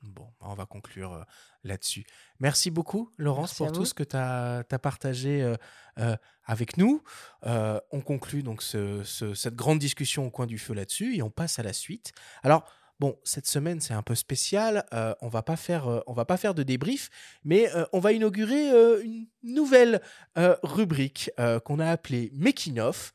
[0.01, 1.23] Bon, on va conclure euh,
[1.63, 2.05] là-dessus.
[2.39, 3.85] Merci beaucoup, Laurence, Merci pour tout vous.
[3.85, 5.55] ce que tu as, partagé euh,
[5.99, 7.01] euh, avec nous.
[7.47, 11.23] Euh, on conclut donc ce- ce- cette grande discussion au coin du feu là-dessus et
[11.23, 12.11] on passe à la suite.
[12.43, 12.69] Alors,
[12.99, 14.85] bon, cette semaine, c'est un peu spécial.
[14.93, 17.09] euh, on va pas faire, euh, va pas faire de débrief,
[17.43, 18.69] mais euh, on va inaugurer
[19.03, 20.01] une nouvelle
[20.63, 21.31] rubrique
[21.63, 23.13] qu'on a appelée Making of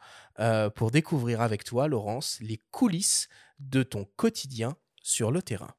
[0.75, 3.29] pour découvrir avec toi, Laurence, les coulisses
[3.59, 5.75] de ton quotidien sur le terrain.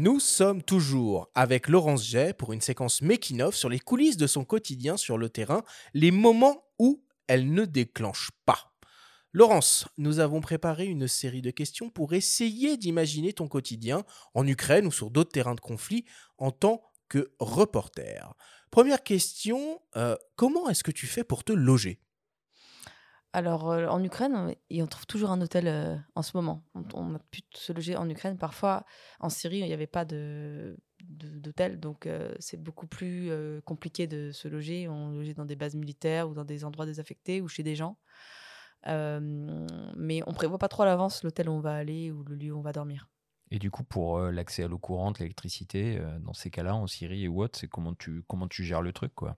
[0.00, 4.46] Nous sommes toujours avec Laurence Jay pour une séquence making-of sur les coulisses de son
[4.46, 5.62] quotidien sur le terrain,
[5.92, 8.72] les moments où elle ne déclenche pas.
[9.34, 14.86] Laurence, nous avons préparé une série de questions pour essayer d'imaginer ton quotidien en Ukraine
[14.86, 16.06] ou sur d'autres terrains de conflit
[16.38, 18.32] en tant que reporter.
[18.70, 22.00] Première question, euh, comment est-ce que tu fais pour te loger?
[23.32, 26.64] Alors, euh, en Ukraine, on- et trouve toujours un hôtel euh, en ce moment.
[26.94, 28.36] On a pu se loger en Ukraine.
[28.36, 28.84] Parfois,
[29.20, 33.30] en Syrie, il n'y avait pas de de- d'hôtel, donc euh, c'est beaucoup plus
[33.64, 34.86] compliqué de se loger.
[34.88, 37.96] On logeait dans des bases militaires ou dans des endroits désaffectés ou chez des gens.
[38.86, 42.52] Mais on prévoit pas trop à l'avance l'hôtel où on va aller ou le lieu
[42.52, 43.08] où on va dormir.
[43.50, 47.42] Et du coup, pour l'accès à l'eau courante, l'électricité, dans ces cas-là, en Syrie ou
[47.42, 49.34] autre, c'est comment tu, comment tu gères le truc, quoi?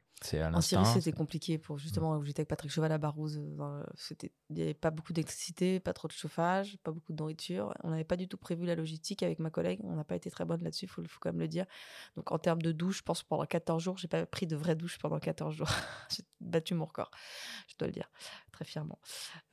[0.55, 3.39] En Syrie, c'était compliqué pour justement où j'étais avec Patrick Cheval à Barouze.
[3.39, 7.13] euh, le- c'était- Il n'y avait pas beaucoup d'électricité, pas trop de chauffage, pas beaucoup
[7.13, 7.75] de nourriture.
[7.83, 9.81] On n'avait pas du tout prévu la logistique avec ma collègue.
[9.83, 11.67] On n'a pas été très bonne là-dessus, il faut, faut quand même le dire.
[12.17, 14.55] Donc en termes de douche, je pense que pendant 14 jours, j'ai pas pris de
[14.55, 15.69] vraie douche pendant 14 jours.
[16.11, 17.11] j'ai battu mon record,
[17.67, 18.09] je dois le dire,
[18.53, 19.01] très fièrement.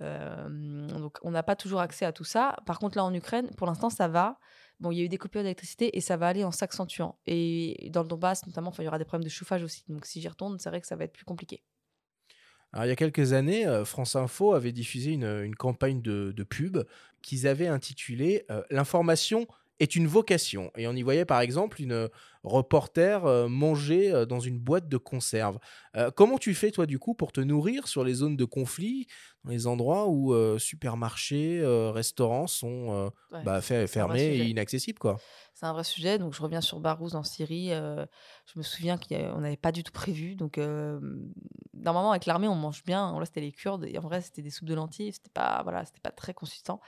[0.02, 2.58] Euh, donc on n'a pas toujours accès à tout ça.
[2.66, 4.40] Par contre, là en Ukraine, pour l'instant, ça va.
[4.80, 7.18] Bon, il y a eu des coupures d'électricité et ça va aller en s'accentuant.
[7.28, 9.84] Et dans le Donbass, notamment, il y aura des problèmes de chauffage aussi.
[9.90, 11.62] Donc si j'y retourne, c'est vrai que ça va être plus compliqué.
[12.72, 16.84] Alors, il y a quelques années, euh, France Info avait diffusé une, campagne de, pub
[17.22, 19.48] qu'ils avaient intitulée euh, L'information
[19.80, 20.72] est une vocation.
[20.78, 22.10] Et on y voyait par exemple une
[22.44, 25.58] reporter euh, manger dans une boîte de conserve.
[26.16, 29.08] Comment tu fais, toi, du coup, pour te nourrir sur les zones de conflit,
[29.44, 35.00] dans les endroits où euh, supermarchés, euh, restaurants sont euh, Ouais, bah, fermés et inaccessibles,
[35.00, 35.18] quoi
[35.54, 36.18] C'est un vrai sujet.
[36.18, 37.70] Donc, je reviens sur Barouz en Syrie.
[37.70, 40.36] je me souviens qu'on n'avait pas du tout prévu.
[40.36, 40.58] Donc,
[41.74, 43.18] normalement, avec l'armée, on mange bien.
[43.18, 43.86] Là, c'était les Kurdes.
[43.86, 45.14] Et en vrai, c'était des soupes de lentilles.
[45.14, 46.82] C'était pas, voilà, c'était pas très consistant.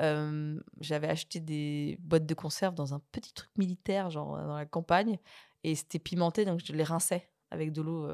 [0.00, 5.18] J'avais acheté des boîtes de conserve dans un petit truc militaire, genre dans la campagne.
[5.62, 6.44] Et c'était pimenté.
[6.44, 8.06] Donc, je les rinçais avec de l'eau,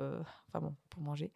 [0.48, 1.32] enfin bon, pour manger.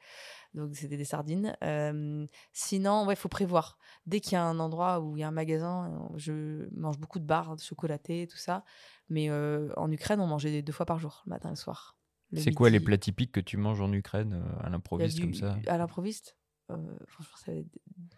[0.57, 1.57] Donc, c'était des sardines.
[1.63, 3.79] Euh, sinon, ouais, il faut prévoir.
[4.07, 7.19] Dès qu'il y a un endroit où il y a un magasin, je mange beaucoup
[7.19, 8.65] de barres chocolatées, tout ça.
[9.09, 11.97] Mais euh, en Ukraine, on mangeait deux fois par jour, le matin et le soir.
[12.33, 15.57] Le C'est quoi les plats typiques que tu manges en Ukraine à l'improviste comme ça?
[15.67, 16.37] À l'improviste
[16.69, 17.69] Franchement, c'est des,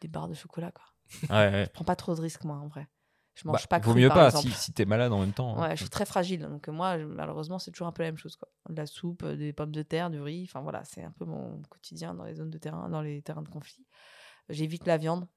[0.01, 0.85] des barres de chocolat, quoi.
[1.29, 1.65] Ouais, ouais.
[1.67, 2.89] Je prends pas trop de risques, moi, en vrai.
[3.39, 4.49] Je Bah, mange pas vaut cru, mieux par pas exemple.
[4.49, 5.57] si, si t'es malade en même temps.
[5.57, 5.63] hein.
[5.69, 6.41] Ouais, je suis très fragile.
[6.43, 8.35] Donc, moi, je- malheureusement, c'est toujours un peu la même chose.
[8.37, 8.49] Quoi.
[8.69, 10.45] De la soupe, euh, des pommes de terre, du riz.
[10.49, 13.43] Enfin, voilà, c'est un peu mon quotidien dans les zones de terrain, dans les terrains
[13.43, 13.87] de conflit.
[14.49, 15.29] J'évite la viande.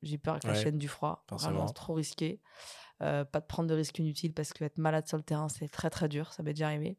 [0.00, 1.24] J'ai peur avec la chaîne du froid.
[1.42, 2.40] Vraiment, c'est trop risqué.
[3.02, 5.68] Euh, pas de prendre de risques inutiles parce que être malade sur le terrain, c'est
[5.68, 6.32] très, très dur.
[6.32, 6.98] Ça m'est déjà arrivé.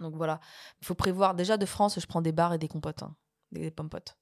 [0.00, 0.40] Donc, voilà.
[0.80, 1.34] Il faut prévoir.
[1.34, 3.02] Déjà, de France, je prends des bars et des compotes.
[3.02, 3.14] hein,
[3.52, 4.16] des, des pommes potes.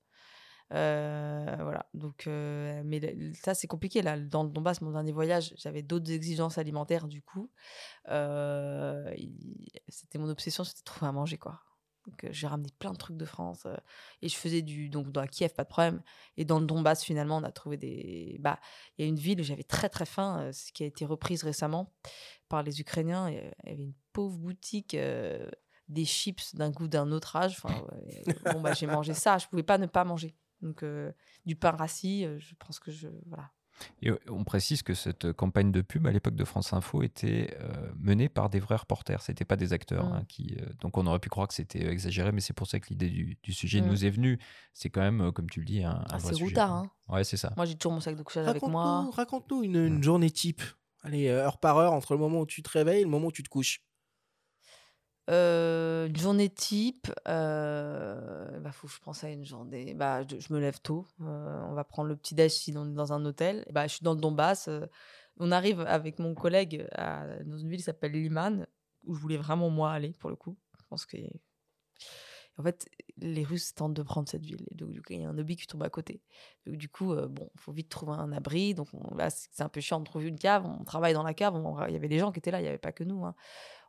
[0.72, 3.00] Euh, voilà, donc, euh, mais
[3.34, 4.18] ça c'est compliqué là.
[4.18, 7.50] Dans le Donbass, mon dernier voyage, j'avais d'autres exigences alimentaires du coup.
[8.08, 9.14] Euh,
[9.88, 11.60] c'était mon obsession, c'était de trouver à manger quoi.
[12.06, 13.66] Donc j'ai ramené plein de trucs de France
[14.22, 16.02] et je faisais du donc dans Kiev pas de problème
[16.36, 18.60] et dans le Donbass finalement on a trouvé des bah
[18.96, 21.42] il y a une ville où j'avais très très faim ce qui a été reprise
[21.42, 21.92] récemment
[22.48, 24.96] par les Ukrainiens il y avait une pauvre boutique
[25.88, 27.84] des chips d'un goût d'un autre âge enfin
[28.52, 31.12] bon bah j'ai mangé ça je pouvais pas ne pas manger donc euh,
[31.44, 33.50] du pain rassis euh, je pense que je voilà
[34.00, 37.54] Et euh, on précise que cette campagne de pub à l'époque de France Info était
[37.60, 39.20] euh, menée par des vrais reporters.
[39.20, 40.06] C'était pas des acteurs.
[40.08, 40.12] Mm.
[40.14, 42.80] hein, qui, euh, donc on aurait pu croire que c'était exagéré, mais c'est pour ça
[42.80, 43.86] que l'idée du, du sujet Mm.
[43.86, 44.38] nous est venue.
[44.72, 46.44] C'est quand même, comme tu le dis, un, un Ah, vrai c'est sujet.
[46.44, 47.52] routard hein Ouais, c'est ça.
[47.56, 50.62] moi j'ai toujours mon sac de couchage avec moi Raconte-nous une, une journée type.
[51.02, 53.32] Allez, heure par heure, entre le moment où tu te réveilles et le moment où
[53.32, 53.80] tu te couches.
[55.28, 59.94] Euh, une journée type, euh, bah, faut que je pense à une journée.
[59.94, 61.06] Bah, je, me lève tôt.
[61.20, 63.64] euh, on va prendre le petit déj si on est dans un hôtel.
[63.72, 64.68] Bah, je suis dans le Donbass.
[65.38, 68.66] on arrive avec mon collègue dans une ville qui s'appelle Liman,
[69.04, 70.56] où je voulais vraiment moi aller pour le coup.
[70.78, 71.16] Je pense que
[72.58, 72.88] en fait,
[73.18, 74.64] les Russes tentent de prendre cette ville.
[74.70, 76.22] Et donc, du coup, il y a un hobby qui tombe à côté.
[76.64, 78.72] Donc, du coup, bon, faut vite trouver un abri.
[78.72, 80.64] Donc, on- là, c'est un peu chiant de trouver une cave.
[80.64, 81.54] On travaille dans la cave.
[81.88, 83.26] Il y avait des gens qui étaient là, il n'y avait pas que nous.
[83.26, 83.34] hein.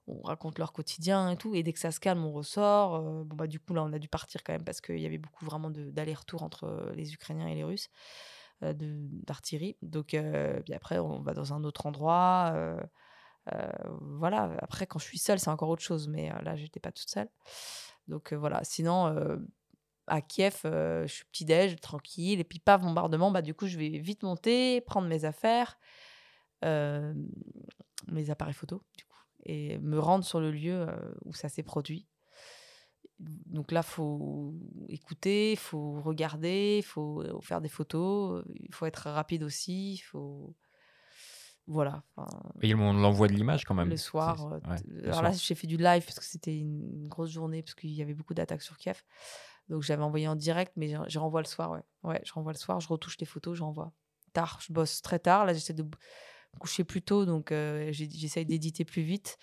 [0.08, 1.54] On raconte leur quotidien et tout.
[1.54, 2.96] Et dès que ça se calme, on ressort.
[2.96, 5.06] Euh, bon, bah, du coup, là, on a dû partir quand même parce qu'il y
[5.06, 7.90] avait beaucoup vraiment d'allers-retours entre euh, les Ukrainiens et les Russes
[8.64, 9.76] euh, d'artillerie.
[9.82, 10.16] Donc,
[10.66, 12.56] puis après, on va dans un autre endroit.
[14.02, 14.56] voilà.
[14.62, 16.08] Après, quand je suis seule, c'est encore autre chose.
[16.08, 17.30] Mais là, j'étais pas toute seule.
[18.08, 18.64] Donc, voilà.
[18.64, 19.14] Sinon,
[20.08, 22.40] à Kiev, je suis petit-déj, tranquille.
[22.40, 23.30] Et puis, pas bombardement.
[23.32, 25.78] Bah, du coup, je vais vite monter, prendre mes affaires,
[26.64, 29.04] mes appareils photo, du
[29.44, 32.08] et me rendre sur le lieu euh, où ça s'est produit.
[33.20, 34.54] Donc là, faut
[34.90, 39.94] écouter, il faut regarder, il faut euh, faire des photos, il faut être rapide aussi,
[39.94, 40.56] il faut...
[41.70, 42.04] Voilà.
[42.62, 43.90] Et on l'envoie de l'image quand même.
[43.90, 44.54] le soir.
[44.54, 47.76] euh, ouais, alors là, j'ai fait du live parce que c'était une grosse journée, parce
[47.76, 49.04] qu'il y avait beaucoup d'attaques sur Kiev.
[49.68, 51.84] Donc j'avais envoyé en direct, mais je, je renvoie le soir, ouais.
[52.04, 53.92] Ouais, je renvoie le soir, je retouche les photos, j'envoie.
[54.32, 55.46] Tard, je bosse très tard.
[55.46, 55.86] Là, j'essaie de
[56.58, 57.54] coucher plus tôt, donc
[57.92, 59.38] j'essaye d'éditer plus vite.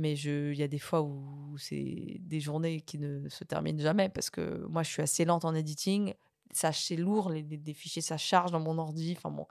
[0.00, 4.08] Mais il y a des fois où c'est des journées qui ne se terminent jamais
[4.08, 6.14] parce que moi, je suis assez lente en editing.
[6.52, 9.14] Ça, c'est lourd, les fichiers, ça charge dans mon ordi.
[9.16, 9.46] Enfin bon,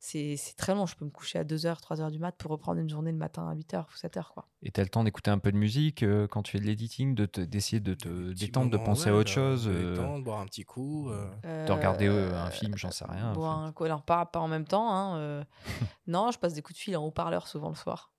[0.00, 0.86] c'est très long.
[0.86, 3.48] Je peux me coucher à 2h, 3h du mat pour reprendre une journée le matin
[3.48, 4.28] à 8h ou 7h.
[4.32, 4.46] Quoi.
[4.62, 6.64] Et tu as le temps d'écouter un peu de musique euh, quand tu fais de
[6.64, 9.94] l'editing, de te- d'essayer de te détendre, de penser à autre de- chose, de euh,
[9.96, 11.10] détendre, boire un petit coup.
[11.10, 11.66] euh.
[11.66, 13.32] de regarder euh, Euh, un film, j'en sais rien.
[13.36, 13.64] Enfin.
[13.66, 14.90] un- quoi, alors pas, pas en même temps.
[14.92, 15.44] hein, euh,
[16.06, 18.12] non, je passe des coups de fil en haut-parleur souvent le soir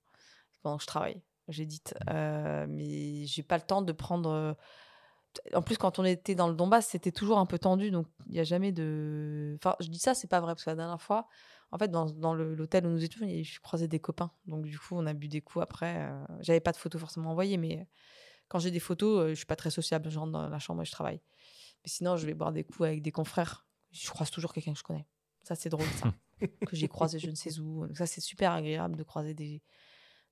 [0.62, 1.22] pendant que je travaille.
[1.48, 1.96] J'édite.
[2.10, 4.30] Euh, mais j'ai pas le temps de prendre.
[4.30, 4.54] euh,
[5.54, 7.90] En plus, quand on était dans le Donbass, c'était toujours un peu tendu.
[7.92, 9.56] Donc, il n'y a jamais de.
[9.60, 10.54] Enfin, je dis ça, c'est pas vrai.
[10.54, 11.28] Parce que la dernière fois,
[11.72, 14.32] en fait, dans, l'hôtel où nous étions, je croisais des copains.
[14.46, 16.10] Donc, du coup, on a bu des coups après.
[16.10, 17.58] euh, J'avais pas de photos forcément envoyées.
[17.58, 17.88] Mais
[18.48, 20.10] quand j'ai des photos, euh, je suis pas très sociable.
[20.10, 21.22] Je rentre dans la chambre et je travaille.
[21.84, 23.68] Mais sinon, je vais boire des coups avec des confrères.
[23.92, 25.08] Je croise toujours quelqu'un que je connais.
[25.44, 26.14] Ça, c'est drôle, ça.
[26.68, 27.86] que j'ai croisé je ne sais où.
[27.86, 29.62] Donc ça, c'est super agréable de croiser des,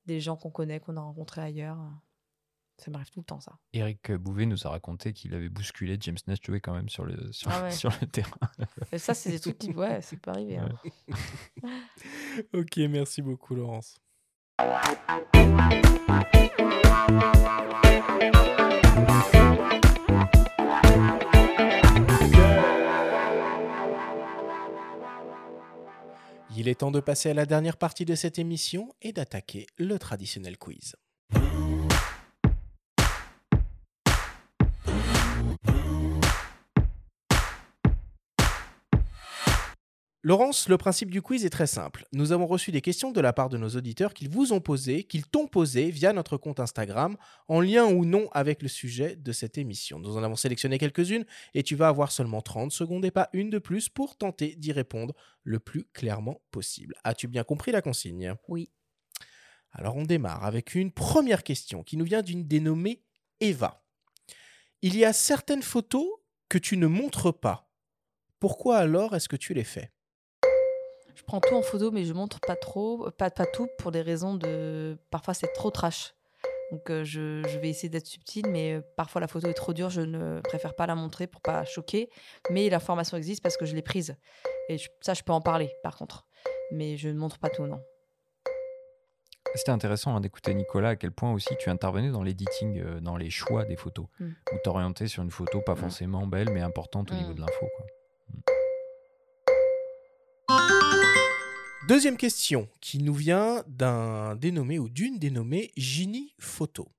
[0.06, 1.78] des gens qu'on connaît, qu'on a rencontrés ailleurs.
[2.78, 3.58] Ça m'arrive tout le temps, ça.
[3.74, 7.50] Eric Bouvet nous a raconté qu'il avait bousculé James Naismith quand même sur le, sur,
[7.52, 7.72] Ah ouais.
[7.72, 8.38] sur le terrain.
[8.92, 9.72] Et ça, c'est des trucs qui.
[9.72, 10.58] Ouais, ça peut arriver.
[10.58, 10.70] hein.
[12.54, 13.98] ok, merci beaucoup, Laurence.
[26.56, 30.00] Il est temps de passer à la dernière partie de cette émission et d'attaquer le
[30.00, 30.96] traditionnel quiz.
[40.28, 42.06] Laurence, le principe du quiz est très simple.
[42.12, 45.06] Nous avons reçu des questions de la part de nos auditeurs qu'ils vous ont posées,
[45.06, 47.16] qu'ils t'ont posées via notre compte Instagram,
[47.48, 50.00] en lien ou non avec le sujet de cette émission.
[50.00, 51.24] Nous en avons sélectionné quelques-unes
[51.54, 54.74] et tu vas avoir seulement 30 secondes et pas une de plus pour tenter d'y
[54.74, 55.14] répondre
[55.44, 56.96] le plus clairement possible.
[57.06, 58.36] As-tu bien compris la consigne?
[58.50, 58.70] Oui.
[59.72, 63.02] Alors on démarre avec une première question qui nous vient d'une dénommée
[63.40, 63.82] Eva.
[64.82, 66.06] Il y a certaines photos
[66.50, 67.72] que tu ne montres pas.
[68.42, 69.94] Pourquoi alors est-ce que tu les fais?
[71.18, 74.02] Je prends tout en photo, mais je montre pas trop, pas, pas tout, pour des
[74.02, 74.98] raisons de.
[75.10, 76.14] Parfois, c'est trop trash.
[76.72, 79.74] Donc, euh, je, je vais essayer d'être subtile, mais euh, parfois la photo est trop
[79.74, 79.90] dure.
[79.90, 82.10] Je ne préfère pas la montrer pour pas choquer.
[82.52, 84.16] Mais l'information existe parce que je l'ai prise.
[84.70, 86.26] Et je- ça, je peux en parler, par contre.
[86.72, 87.82] Mais je ne montre pas tout, non.
[89.56, 93.18] C'était intéressant hein, d'écouter Nicolas à quel point aussi tu intervenais dans l'editing, euh, dans
[93.18, 94.26] les choix des photos, Mm.
[94.54, 97.36] où t'orientais sur une photo pas forcément belle mais importante au niveau Mm.
[97.36, 97.66] de l'info.
[97.76, 97.86] quoi.
[101.88, 106.90] Deuxième question qui nous vient d'un dénommé ou d'une dénommée Ginny Photo.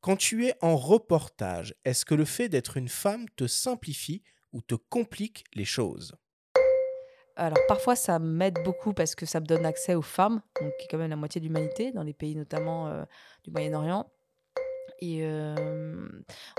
[0.00, 4.22] Quand tu es en reportage, est-ce que le fait d'être une femme te simplifie
[4.52, 6.14] ou te complique les choses?
[7.34, 10.88] Alors parfois ça m'aide beaucoup parce que ça me donne accès aux femmes, qui est
[10.88, 13.02] quand même la moitié de l'humanité, dans les pays notamment euh,
[13.42, 14.08] du Moyen-Orient.
[15.00, 16.08] Et euh,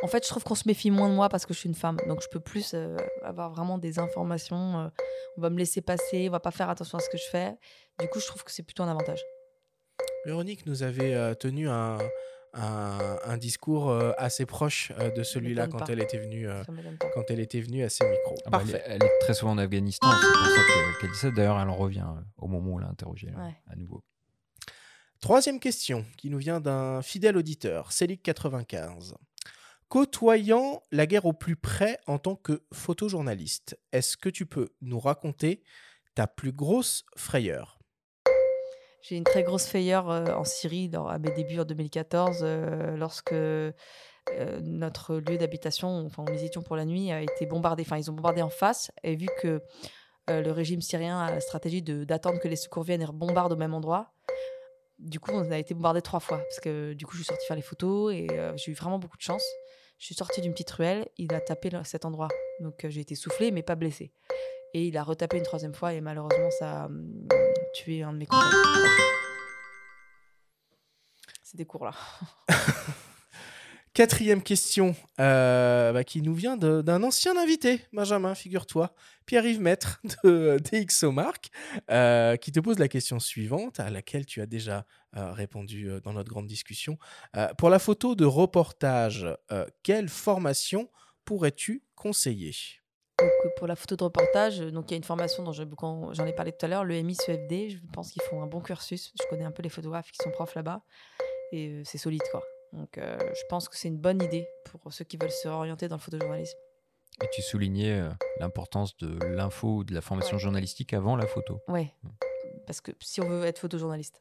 [0.03, 1.75] en fait, je trouve qu'on se méfie moins de moi parce que je suis une
[1.75, 4.79] femme, donc je peux plus euh, avoir vraiment des informations.
[4.79, 4.87] euh,
[5.37, 7.55] on va me laisser passer, on va pas faire attention à ce que je fais.
[7.99, 9.21] Du coup, je trouve que c'est plutôt un avantage.
[10.25, 11.97] Véronique nous avait euh, tenu un,
[12.53, 15.85] un- un discours euh, assez proche euh, de celui-là quand pas.
[15.89, 16.63] elle était venue euh,
[17.13, 18.35] quand elle était venue à ses micros.
[18.45, 18.87] Ah bah, elle, est- Parfait.
[18.87, 21.31] elle est très souvent en Afghanistan, c'est pour ça que- qu'elle dit ça.
[21.31, 23.55] D'ailleurs, elle en revient euh, au moment où on l'a interrogée Ouais.
[23.71, 24.03] à nouveau.
[25.21, 29.13] Troisième question qui nous vient d'un fidèle auditeur, Célic95.
[29.89, 34.99] Côtoyant la guerre au plus près en tant que photojournaliste, est-ce que tu peux nous
[34.99, 35.63] raconter
[36.13, 37.79] ta plus grosse frayeur?
[39.01, 42.97] J'ai une très grosse frayeur euh, en Syrie dans- à mes débuts en 2014, euh,
[42.97, 43.71] lorsque euh,
[44.61, 47.83] notre lieu d'habitation, enfin où nous étions pour la nuit, a été bombardé.
[47.83, 48.91] Enfin, ils ont bombardé en face.
[49.03, 49.61] Et vu que
[50.29, 53.57] euh, le régime syrien a la stratégie d'attendre que les secours viennent et bombardent au
[53.57, 54.11] même endroit,
[54.99, 56.37] du coup, on a été bombardé trois fois.
[56.37, 58.99] Parce que du coup, je suis sortie faire les photos et euh, j'ai eu vraiment
[58.99, 59.43] beaucoup de chance.
[59.99, 62.27] Je suis sortie d'une petite ruelle, il a tapé cet endroit.
[62.59, 64.11] Donc euh, j'ai été soufflée, mais pas blessée.
[64.73, 67.27] Et il a retapé une troisième fois et malheureusement, ça a hum,
[67.73, 68.27] tué un de mes.
[71.43, 71.93] C'est des cours là.
[73.97, 78.93] Quatrième question euh, bah, qui nous vient d'un ancien invité, Benjamin, figure-toi,
[79.25, 81.49] Pierre-Yves Maître de DxOMark,
[81.89, 86.13] euh, qui te pose la question suivante, à laquelle tu as déjà euh, répondu dans
[86.13, 86.99] notre grande discussion.
[87.57, 89.25] Pour la photo de reportage,
[89.81, 90.91] quelle formation
[91.25, 92.53] pourrais-tu conseiller?
[93.57, 96.51] Pour la photo de reportage, donc il y a une formation dont j'en ai parlé
[96.51, 97.69] tout à l'heure, le MICEFD.
[97.71, 99.11] Je pense qu'ils font un bon cursus.
[99.19, 100.83] Je connais un peu les photographes qui sont profs là-bas
[101.51, 102.43] et c'est solide quoi.
[102.73, 105.87] Donc euh, je pense que c'est une bonne idée pour ceux qui veulent se orienter
[105.87, 106.57] dans le photojournalisme.
[107.23, 110.41] Et tu soulignais euh, l'importance de l'info ou de la formation Ouais.
[110.43, 111.59] journalistique avant la photo.
[111.67, 111.93] Ouais,
[112.67, 114.19] parce que si on veut être photojournaliste.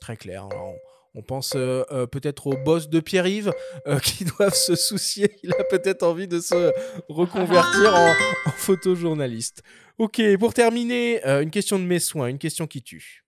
[0.00, 0.44] Très clair.
[0.50, 0.74] Alors,
[1.14, 3.52] on, on pense euh, euh, peut-être aux boss de Pierre-Yves
[3.86, 5.36] euh, qui doivent se soucier.
[5.42, 6.72] Il a peut-être envie de se
[7.08, 8.10] reconvertir en,
[8.46, 9.62] en photojournaliste.
[9.98, 13.24] Ok, pour terminer, euh, une question de mes soins, une question qui tue.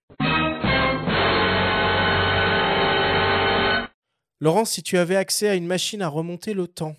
[4.41, 6.95] Laurence, si tu avais accès à une machine à remonter le temps,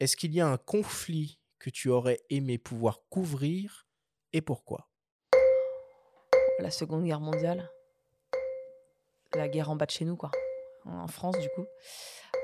[0.00, 3.86] est-ce qu'il y a un conflit que tu aurais aimé pouvoir couvrir
[4.32, 4.88] et pourquoi?
[6.58, 7.70] La Seconde Guerre mondiale.
[9.34, 10.30] La guerre en bas de chez nous, quoi.
[10.86, 11.66] En France, du coup.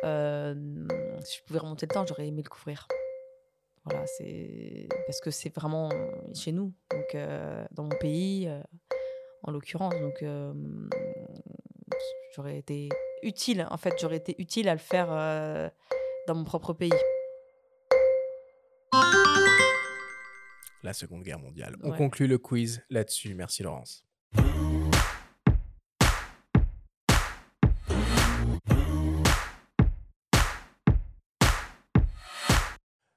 [0.05, 0.55] Euh,
[1.25, 2.87] si je pouvais remonter le temps, j'aurais aimé le couvrir.
[3.85, 5.89] Parce que c'est vraiment
[6.35, 6.75] chez nous,
[7.15, 8.61] euh, dans mon pays, euh,
[9.45, 9.95] en l'occurrence.
[12.37, 12.91] J'aurais été
[13.23, 13.67] utile.
[13.71, 15.69] En fait, j'aurais été utile à le faire euh,
[16.27, 16.91] dans mon propre pays.
[20.83, 21.77] La Seconde Guerre mondiale.
[21.83, 21.97] On Ouais.
[21.99, 23.35] conclut le quiz là-dessus.
[23.35, 24.05] Merci Laurence.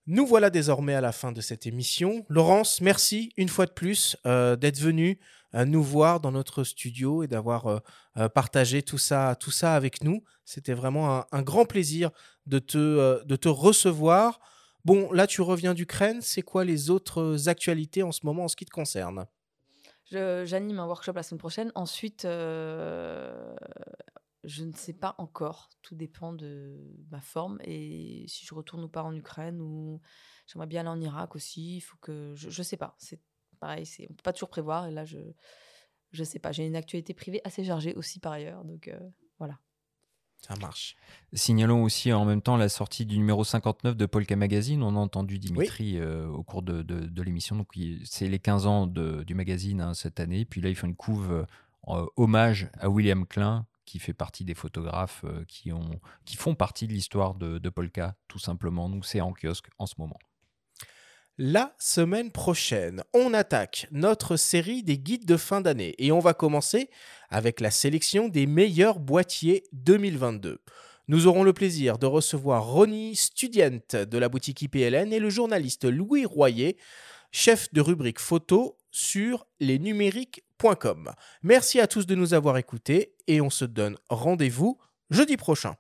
[0.08, 2.26] Nous voilà désormais à la fin de cette émission.
[2.28, 7.24] Laurence, merci une fois de plus euh, d'être venue euh, nous voir dans notre studio
[7.24, 7.80] et d'avoir euh,
[8.18, 10.24] euh, partagé tout ça, tout ça avec nous.
[10.46, 12.12] C'était vraiment un, grand plaisir
[12.46, 14.40] de te, euh, de te recevoir.
[14.86, 16.22] Bon, là, tu reviens d'Ukraine.
[16.22, 19.28] C'est quoi les autres actualités en ce moment en ce qui te concerne?
[20.06, 21.72] J'anime un workshop la semaine prochaine.
[21.74, 23.54] Ensuite, je
[24.44, 25.70] ne sais pas encore.
[25.82, 26.78] Tout dépend de
[27.12, 30.02] ma forme et si je retourne ou pas en Ukraine ou
[30.48, 31.78] j'aimerais bien aller en Irak aussi.
[31.78, 32.96] Il faut que je, je sais pas.
[32.98, 33.22] C'est
[33.62, 35.20] pareil, c'est on peut pas toujours prévoir et là je
[36.12, 36.52] je sais pas.
[36.52, 39.00] J'ai une actualité privée assez chargée aussi par ailleurs, donc euh,
[39.40, 39.58] voilà.
[40.46, 40.96] Ça marche.
[41.34, 44.82] Signalons aussi en même temps la sortie du numéro 59 de Polka Magazine.
[44.84, 47.56] On a entendu Dimitri euh, au cours de, de- de l'émission.
[47.56, 50.44] Donc, il- c'est les 15 ans de- du magazine hein, cette année.
[50.44, 51.46] Puis là, ils font une couve euh,
[51.84, 56.56] en hommage à William Klein, qui fait partie des photographes euh, qui, ont, qui font
[56.56, 58.90] partie de l'histoire de, de Polka, tout simplement.
[58.90, 60.18] Donc, c'est en kiosque en ce moment.
[61.38, 66.34] La semaine prochaine, on attaque notre série des guides de fin d'année et on va
[66.34, 66.90] commencer
[67.30, 70.60] avec la sélection des meilleurs boîtiers 2022.
[71.08, 75.86] Nous aurons le plaisir de recevoir Ronnie Studient de la boutique IPLN et le journaliste
[75.86, 76.78] Louis Royer,
[77.32, 81.14] chef de rubrique photo sur lesnumériques.com.
[81.44, 84.78] Merci à tous de nous avoir écoutés et on se donne rendez-vous
[85.10, 85.78] jeudi prochain.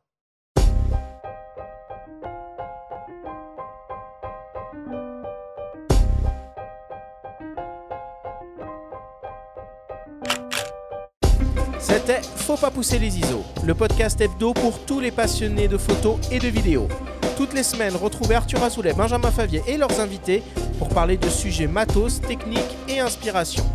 [11.94, 16.20] C'était Faut pas pousser les ISO, le podcast hebdo pour tous les passionnés de photos
[16.32, 16.88] et de vidéos.
[17.36, 20.42] Toutes les semaines, retrouvez Arthur Azoulay, Benjamin Favier et leurs invités
[20.80, 23.66] pour parler de sujets matos, techniques et inspiration.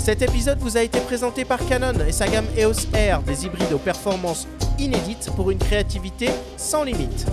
[0.00, 3.72] Cet épisode vous a été présenté par Canon et sa gamme EOS R, des hybrides
[3.72, 4.48] aux performances
[4.80, 7.26] inédites pour une créativité sans limite.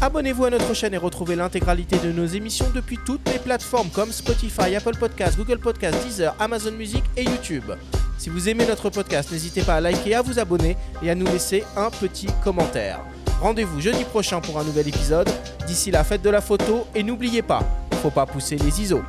[0.00, 4.10] Abonnez-vous à notre chaîne et retrouvez l'intégralité de nos émissions depuis toutes les plateformes comme
[4.10, 7.72] Spotify, Apple Podcasts, Google Podcasts, Deezer, Amazon Music et YouTube.
[8.18, 11.26] Si vous aimez notre podcast, n'hésitez pas à liker, à vous abonner et à nous
[11.26, 12.98] laisser un petit commentaire.
[13.40, 15.30] Rendez-vous jeudi prochain pour un nouvel épisode.
[15.68, 17.62] D'ici la fête de la photo et n'oubliez pas,
[18.02, 19.02] faut pas pousser les ISO.